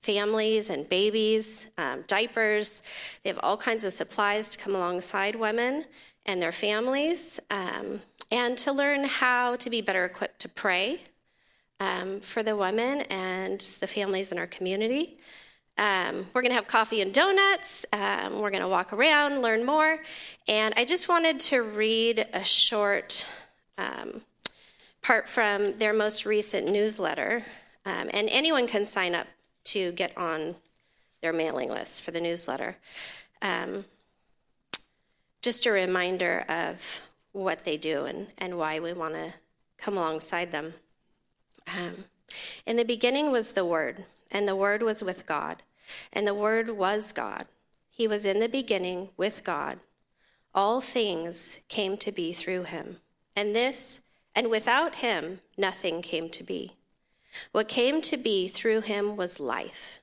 families 0.00 0.70
and 0.70 0.88
babies, 0.88 1.68
um, 1.76 2.04
diapers. 2.06 2.82
They 3.22 3.30
have 3.30 3.40
all 3.42 3.56
kinds 3.56 3.84
of 3.84 3.92
supplies 3.92 4.48
to 4.50 4.58
come 4.58 4.74
alongside 4.74 5.34
women 5.34 5.84
and 6.26 6.40
their 6.42 6.52
families, 6.52 7.40
um, 7.50 8.00
and 8.30 8.58
to 8.58 8.72
learn 8.72 9.04
how 9.04 9.56
to 9.56 9.70
be 9.70 9.80
better 9.80 10.04
equipped 10.04 10.40
to 10.40 10.48
pray 10.48 11.00
um, 11.80 12.20
for 12.20 12.42
the 12.42 12.54
women 12.54 13.00
and 13.02 13.60
the 13.80 13.86
families 13.86 14.30
in 14.30 14.38
our 14.38 14.46
community. 14.46 15.18
Um, 15.78 16.26
we're 16.34 16.42
going 16.42 16.50
to 16.50 16.56
have 16.56 16.66
coffee 16.66 17.00
and 17.00 17.14
donuts. 17.14 17.86
Um, 17.92 18.40
we're 18.40 18.50
going 18.50 18.62
to 18.62 18.68
walk 18.68 18.92
around, 18.92 19.42
learn 19.42 19.64
more. 19.64 20.00
And 20.48 20.74
I 20.76 20.84
just 20.84 21.08
wanted 21.08 21.40
to 21.40 21.62
read 21.62 22.26
a 22.32 22.44
short 22.44 23.26
um, 23.78 24.22
part 25.02 25.28
from 25.28 25.78
their 25.78 25.92
most 25.92 26.26
recent 26.26 26.68
newsletter. 26.68 27.44
and 27.86 28.28
anyone 28.28 28.66
can 28.66 28.84
sign 28.84 29.14
up 29.14 29.28
to 29.72 29.92
get 29.92 30.16
on 30.16 30.56
their 31.20 31.32
mailing 31.32 31.70
list 31.70 32.02
for 32.02 32.10
the 32.10 32.20
newsletter. 32.20 32.76
Um, 33.42 33.84
just 35.42 35.66
a 35.66 35.70
reminder 35.70 36.44
of 36.48 37.02
what 37.32 37.64
they 37.64 37.76
do 37.76 38.04
and, 38.04 38.28
and 38.38 38.58
why 38.58 38.80
we 38.80 38.92
want 38.92 39.14
to 39.14 39.34
come 39.76 39.96
alongside 39.96 40.52
them. 40.52 40.74
Um, 41.66 42.04
in 42.66 42.76
the 42.76 42.84
beginning 42.84 43.30
was 43.32 43.52
the 43.52 43.64
Word, 43.64 44.04
and 44.30 44.46
the 44.46 44.56
Word 44.56 44.82
was 44.82 45.02
with 45.02 45.26
God, 45.26 45.62
and 46.12 46.26
the 46.26 46.34
Word 46.34 46.70
was 46.70 47.12
God. 47.12 47.46
He 47.90 48.06
was 48.06 48.26
in 48.26 48.40
the 48.40 48.48
beginning 48.48 49.10
with 49.16 49.44
God. 49.44 49.78
All 50.54 50.80
things 50.80 51.60
came 51.68 51.96
to 51.98 52.12
be 52.12 52.32
through 52.32 52.64
him, 52.64 52.98
and 53.36 53.54
this, 53.54 54.00
and 54.34 54.50
without 54.50 54.96
him, 54.96 55.40
nothing 55.56 56.02
came 56.02 56.28
to 56.30 56.42
be. 56.42 56.77
What 57.52 57.68
came 57.68 58.00
to 58.02 58.16
be 58.16 58.48
through 58.48 58.82
him 58.82 59.16
was 59.16 59.40
life, 59.40 60.02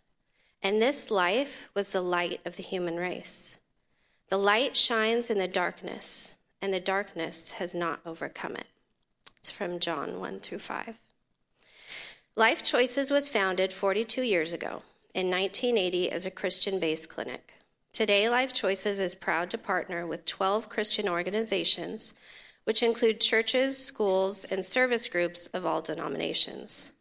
and 0.61 0.81
this 0.81 1.11
life 1.11 1.69
was 1.73 1.91
the 1.91 2.02
light 2.02 2.41
of 2.45 2.56
the 2.56 2.64
human 2.64 2.97
race. 2.97 3.60
The 4.30 4.38
light 4.38 4.76
shines 4.76 5.30
in 5.30 5.38
the 5.38 5.47
darkness, 5.47 6.35
and 6.61 6.73
the 6.73 6.80
darkness 6.80 7.53
has 7.53 7.76
not 7.76 7.99
overcome 8.06 8.56
it. 8.56 8.68
It's 9.38 9.52
from 9.52 9.80
John 9.80 10.19
1 10.19 10.39
through 10.39 10.60
5. 10.60 10.97
Life 12.35 12.64
Choices 12.64 13.11
was 13.11 13.30
founded 13.30 13.72
42 13.72 14.23
years 14.23 14.52
ago 14.52 14.81
in 15.14 15.30
1980 15.30 16.11
as 16.11 16.26
a 16.26 16.31
Christian 16.31 16.80
based 16.80 17.07
clinic. 17.10 17.53
Today, 17.93 18.27
Life 18.27 18.52
Choices 18.52 18.99
is 18.99 19.15
proud 19.15 19.49
to 19.52 19.57
partner 19.57 20.06
with 20.06 20.26
12 20.26 20.68
Christian 20.68 21.07
organizations, 21.07 22.14
which 22.65 22.84
include 22.84 23.22
churches, 23.22 23.77
schools, 23.77 24.43
and 24.43 24.65
service 24.65 25.07
groups 25.07 25.47
of 25.53 25.65
all 25.65 25.81
denominations. 25.81 26.91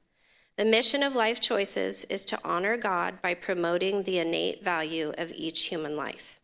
The 0.57 0.65
mission 0.65 1.03
of 1.03 1.17
Life 1.17 1.41
Choices 1.41 2.05
is 2.05 2.25
to 2.27 2.39
honor 2.45 2.77
God 2.77 3.21
by 3.21 3.35
promoting 3.35 4.05
the 4.05 4.19
innate 4.19 4.63
value 4.63 5.13
of 5.19 5.33
each 5.33 5.67
human 5.67 5.97
life. 5.97 6.39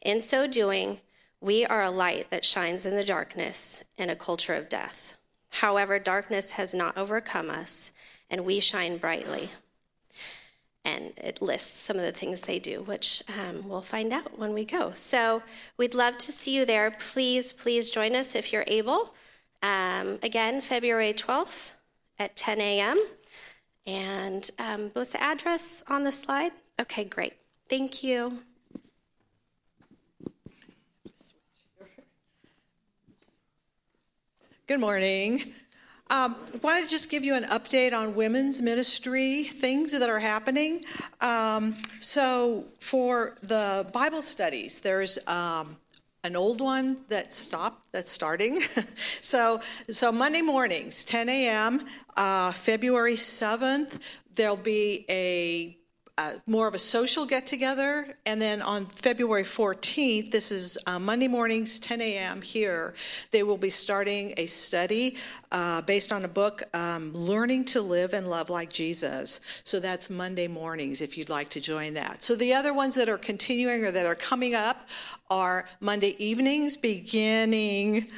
In 0.00 0.22
so 0.22 0.46
doing, 0.46 1.00
we 1.38 1.66
are 1.66 1.82
a 1.82 1.90
light 1.90 2.30
that 2.30 2.46
shines 2.46 2.86
in 2.86 2.96
the 2.96 3.04
darkness 3.04 3.84
in 3.98 4.08
a 4.08 4.16
culture 4.16 4.54
of 4.54 4.70
death. 4.70 5.18
However, 5.50 5.98
darkness 5.98 6.52
has 6.52 6.72
not 6.72 6.96
overcome 6.96 7.50
us, 7.50 7.92
and 8.30 8.46
we 8.46 8.58
shine 8.58 8.96
brightly. 8.96 9.50
And 10.82 11.12
it 11.18 11.42
lists 11.42 11.78
some 11.78 11.96
of 11.96 12.04
the 12.04 12.12
things 12.12 12.40
they 12.40 12.58
do, 12.58 12.84
which 12.84 13.22
um, 13.28 13.68
we'll 13.68 13.82
find 13.82 14.14
out 14.14 14.38
when 14.38 14.54
we 14.54 14.64
go. 14.64 14.92
So 14.94 15.42
we'd 15.76 15.94
love 15.94 16.16
to 16.18 16.32
see 16.32 16.56
you 16.56 16.64
there. 16.64 16.90
Please, 16.90 17.52
please 17.52 17.90
join 17.90 18.16
us 18.16 18.34
if 18.34 18.50
you're 18.50 18.64
able. 18.66 19.12
Um, 19.62 20.20
again, 20.22 20.62
February 20.62 21.12
12th 21.12 21.72
at 22.18 22.34
10 22.34 22.60
a.m. 22.62 22.98
And 23.86 24.50
um, 24.58 24.90
was 24.94 25.12
the 25.12 25.22
address 25.22 25.84
on 25.88 26.02
the 26.02 26.12
slide? 26.12 26.52
Okay, 26.80 27.04
great. 27.04 27.34
Thank 27.68 28.02
you. 28.02 28.40
Good 34.66 34.80
morning. 34.80 35.54
Um, 36.10 36.36
wanted 36.62 36.84
to 36.84 36.90
just 36.90 37.08
give 37.08 37.24
you 37.24 37.36
an 37.36 37.44
update 37.44 37.92
on 37.92 38.14
women's 38.14 38.60
ministry 38.62 39.44
things 39.44 39.92
that 39.92 40.08
are 40.08 40.18
happening. 40.20 40.84
Um, 41.20 41.76
so, 42.00 42.64
for 42.80 43.36
the 43.42 43.88
Bible 43.92 44.22
studies, 44.22 44.80
there's 44.80 45.18
um, 45.26 45.76
an 46.26 46.34
old 46.34 46.60
one 46.60 46.98
that 47.08 47.32
stopped 47.32 47.86
that's 47.92 48.10
starting. 48.12 48.62
So 49.20 49.60
so 49.90 50.12
monday 50.12 50.42
mornings 50.42 51.04
10 51.04 51.28
a.m 51.28 51.84
uh, 52.16 52.52
february 52.52 53.16
7th 53.16 54.00
there'll 54.34 54.56
be 54.56 55.04
a 55.08 55.76
uh, 56.18 56.32
more 56.46 56.66
of 56.66 56.74
a 56.74 56.78
social 56.78 57.26
get 57.26 57.46
together. 57.46 58.16
And 58.24 58.40
then 58.40 58.62
on 58.62 58.86
February 58.86 59.44
14th, 59.44 60.30
this 60.30 60.50
is 60.50 60.78
uh, 60.86 60.98
Monday 60.98 61.28
mornings, 61.28 61.78
10 61.78 62.00
a.m. 62.00 62.40
here, 62.40 62.94
they 63.32 63.42
will 63.42 63.58
be 63.58 63.68
starting 63.68 64.32
a 64.38 64.46
study 64.46 65.16
uh, 65.52 65.82
based 65.82 66.12
on 66.12 66.24
a 66.24 66.28
book, 66.28 66.62
um, 66.74 67.12
Learning 67.12 67.64
to 67.66 67.82
Live 67.82 68.14
and 68.14 68.30
Love 68.30 68.48
Like 68.48 68.70
Jesus. 68.70 69.40
So 69.64 69.78
that's 69.78 70.08
Monday 70.08 70.48
mornings 70.48 71.02
if 71.02 71.18
you'd 71.18 71.28
like 71.28 71.50
to 71.50 71.60
join 71.60 71.94
that. 71.94 72.22
So 72.22 72.34
the 72.34 72.54
other 72.54 72.72
ones 72.72 72.94
that 72.94 73.10
are 73.10 73.18
continuing 73.18 73.84
or 73.84 73.90
that 73.90 74.06
are 74.06 74.14
coming 74.14 74.54
up 74.54 74.88
are 75.28 75.68
Monday 75.80 76.16
evenings 76.18 76.76
beginning 76.76 78.08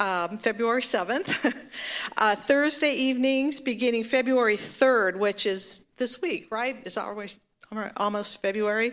um, 0.00 0.38
February 0.38 0.82
7th. 0.82 1.54
uh, 2.16 2.36
Thursday 2.36 2.92
evenings 2.92 3.60
beginning 3.60 4.04
February 4.04 4.56
3rd, 4.56 5.16
which 5.16 5.46
is 5.46 5.84
this 5.96 6.20
week, 6.20 6.48
right? 6.50 6.76
It's 6.84 6.96
always 6.96 7.38
almost 7.96 8.42
February. 8.42 8.92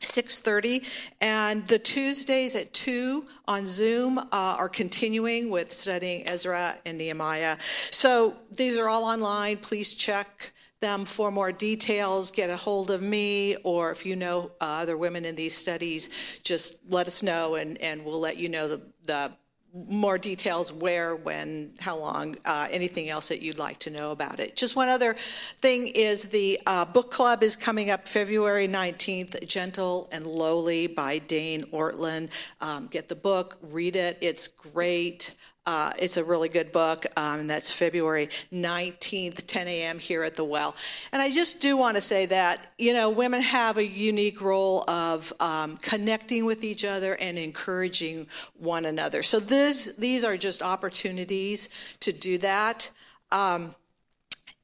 6.30 0.00 0.86
and 1.20 1.66
the 1.66 1.78
tuesdays 1.78 2.54
at 2.54 2.72
2 2.72 3.26
on 3.48 3.66
zoom 3.66 4.18
uh, 4.18 4.26
are 4.30 4.68
continuing 4.68 5.50
with 5.50 5.72
studying 5.72 6.24
ezra 6.28 6.76
and 6.86 6.98
nehemiah 6.98 7.56
so 7.90 8.36
these 8.52 8.76
are 8.76 8.88
all 8.88 9.02
online 9.02 9.56
please 9.56 9.96
check 9.96 10.52
them 10.80 11.04
for 11.04 11.30
more 11.30 11.50
details, 11.50 12.30
get 12.30 12.50
a 12.50 12.56
hold 12.56 12.90
of 12.90 13.02
me, 13.02 13.56
or 13.64 13.90
if 13.90 14.06
you 14.06 14.14
know 14.14 14.52
uh, 14.60 14.64
other 14.64 14.96
women 14.96 15.24
in 15.24 15.34
these 15.34 15.56
studies, 15.56 16.08
just 16.42 16.76
let 16.88 17.06
us 17.06 17.22
know 17.22 17.56
and, 17.56 17.80
and 17.80 18.04
we'll 18.04 18.20
let 18.20 18.36
you 18.36 18.48
know 18.48 18.68
the, 18.68 18.80
the 19.04 19.32
more 19.74 20.18
details 20.18 20.72
where, 20.72 21.14
when, 21.14 21.72
how 21.78 21.96
long, 21.98 22.36
uh, 22.44 22.68
anything 22.70 23.10
else 23.10 23.28
that 23.28 23.42
you'd 23.42 23.58
like 23.58 23.78
to 23.80 23.90
know 23.90 24.10
about 24.10 24.40
it. 24.40 24.56
Just 24.56 24.74
one 24.74 24.88
other 24.88 25.14
thing 25.14 25.88
is 25.88 26.24
the 26.24 26.60
uh, 26.66 26.84
book 26.84 27.10
club 27.10 27.42
is 27.42 27.56
coming 27.56 27.90
up 27.90 28.08
February 28.08 28.66
19th, 28.66 29.46
Gentle 29.46 30.08
and 30.10 30.26
Lowly 30.26 30.86
by 30.86 31.18
Dane 31.18 31.62
Ortlund. 31.72 32.30
Um, 32.60 32.86
get 32.86 33.08
the 33.08 33.16
book, 33.16 33.58
read 33.62 33.96
it, 33.96 34.18
it's 34.20 34.48
great. 34.48 35.34
Uh, 35.68 35.92
it's 35.98 36.16
a 36.16 36.24
really 36.24 36.48
good 36.48 36.72
book, 36.72 37.04
um, 37.18 37.40
and 37.40 37.50
that's 37.50 37.70
February 37.70 38.30
19th, 38.50 39.46
10 39.46 39.68
a.m. 39.68 39.98
here 39.98 40.22
at 40.22 40.34
the 40.34 40.42
Well. 40.42 40.74
And 41.12 41.20
I 41.20 41.30
just 41.30 41.60
do 41.60 41.76
want 41.76 41.98
to 41.98 42.00
say 42.00 42.24
that, 42.24 42.72
you 42.78 42.94
know, 42.94 43.10
women 43.10 43.42
have 43.42 43.76
a 43.76 43.86
unique 43.86 44.40
role 44.40 44.88
of 44.88 45.30
um, 45.40 45.76
connecting 45.76 46.46
with 46.46 46.64
each 46.64 46.86
other 46.86 47.16
and 47.16 47.38
encouraging 47.38 48.28
one 48.56 48.86
another. 48.86 49.22
So 49.22 49.40
this, 49.40 49.92
these 49.98 50.24
are 50.24 50.38
just 50.38 50.62
opportunities 50.62 51.68
to 52.00 52.12
do 52.14 52.38
that. 52.38 52.88
Um, 53.30 53.74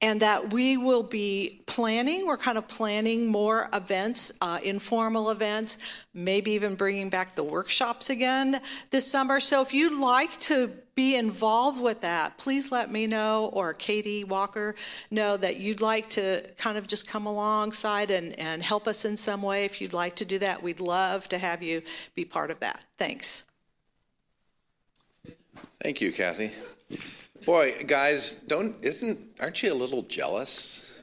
and 0.00 0.20
that 0.20 0.52
we 0.52 0.76
will 0.76 1.02
be 1.02 1.62
planning. 1.66 2.26
We're 2.26 2.36
kind 2.36 2.58
of 2.58 2.68
planning 2.68 3.26
more 3.26 3.68
events, 3.72 4.32
uh, 4.40 4.58
informal 4.62 5.30
events, 5.30 5.78
maybe 6.12 6.50
even 6.52 6.74
bringing 6.74 7.08
back 7.08 7.34
the 7.34 7.42
workshops 7.42 8.10
again 8.10 8.60
this 8.90 9.10
summer. 9.10 9.40
So 9.40 9.62
if 9.62 9.72
you'd 9.72 9.98
like 9.98 10.38
to 10.40 10.70
be 10.94 11.16
involved 11.16 11.80
with 11.80 12.02
that, 12.02 12.38
please 12.38 12.70
let 12.70 12.90
me 12.90 13.06
know 13.06 13.50
or 13.52 13.72
Katie 13.72 14.24
Walker 14.24 14.74
know 15.10 15.36
that 15.36 15.56
you'd 15.56 15.80
like 15.80 16.10
to 16.10 16.44
kind 16.58 16.76
of 16.76 16.86
just 16.86 17.08
come 17.08 17.26
alongside 17.26 18.10
and, 18.10 18.38
and 18.38 18.62
help 18.62 18.86
us 18.86 19.04
in 19.04 19.16
some 19.16 19.42
way. 19.42 19.64
If 19.64 19.80
you'd 19.80 19.92
like 19.92 20.16
to 20.16 20.24
do 20.24 20.38
that, 20.40 20.62
we'd 20.62 20.80
love 20.80 21.28
to 21.30 21.38
have 21.38 21.62
you 21.62 21.82
be 22.14 22.24
part 22.24 22.50
of 22.50 22.60
that. 22.60 22.80
Thanks. 22.98 23.42
Thank 25.82 26.00
you, 26.00 26.12
Kathy. 26.12 26.52
Boy, 27.44 27.74
guys, 27.86 28.32
don't 28.46 28.82
isn't 28.82 29.18
aren't 29.38 29.62
you 29.62 29.72
a 29.72 29.74
little 29.74 30.02
jealous? 30.02 31.02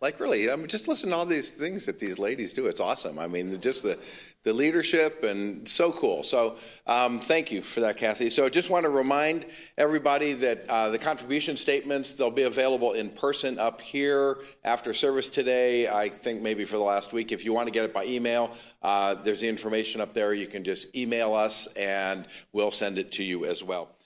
Like 0.00 0.20
really, 0.20 0.50
I 0.50 0.56
mean, 0.56 0.68
just 0.68 0.86
listen 0.86 1.10
to 1.10 1.16
all 1.16 1.26
these 1.26 1.50
things 1.50 1.84
that 1.86 1.98
these 1.98 2.18
ladies 2.18 2.52
do. 2.52 2.68
It's 2.68 2.80
awesome. 2.80 3.18
I 3.18 3.26
mean, 3.26 3.60
just 3.60 3.82
the 3.82 3.98
the 4.44 4.52
leadership 4.54 5.24
and 5.24 5.68
so 5.68 5.92
cool. 5.92 6.22
So, 6.22 6.56
um, 6.86 7.20
thank 7.20 7.50
you 7.50 7.60
for 7.60 7.80
that, 7.80 7.98
Kathy. 7.98 8.30
So, 8.30 8.46
I 8.46 8.48
just 8.48 8.70
want 8.70 8.84
to 8.84 8.90
remind 8.90 9.44
everybody 9.76 10.32
that 10.34 10.64
uh, 10.70 10.88
the 10.88 10.98
contribution 10.98 11.56
statements 11.56 12.14
they'll 12.14 12.30
be 12.30 12.44
available 12.44 12.92
in 12.92 13.10
person 13.10 13.58
up 13.58 13.82
here 13.82 14.38
after 14.64 14.94
service 14.94 15.28
today. 15.28 15.88
I 15.88 16.08
think 16.08 16.40
maybe 16.40 16.64
for 16.64 16.76
the 16.76 16.82
last 16.84 17.12
week. 17.12 17.30
If 17.30 17.44
you 17.44 17.52
want 17.52 17.66
to 17.66 17.72
get 17.72 17.84
it 17.84 17.92
by 17.92 18.04
email, 18.04 18.52
uh, 18.82 19.14
there's 19.14 19.40
the 19.40 19.48
information 19.48 20.00
up 20.00 20.14
there. 20.14 20.32
You 20.32 20.46
can 20.46 20.64
just 20.64 20.96
email 20.96 21.34
us, 21.34 21.66
and 21.76 22.26
we'll 22.52 22.70
send 22.70 22.96
it 22.96 23.12
to 23.12 23.24
you 23.24 23.44
as 23.44 23.62
well. 23.62 23.97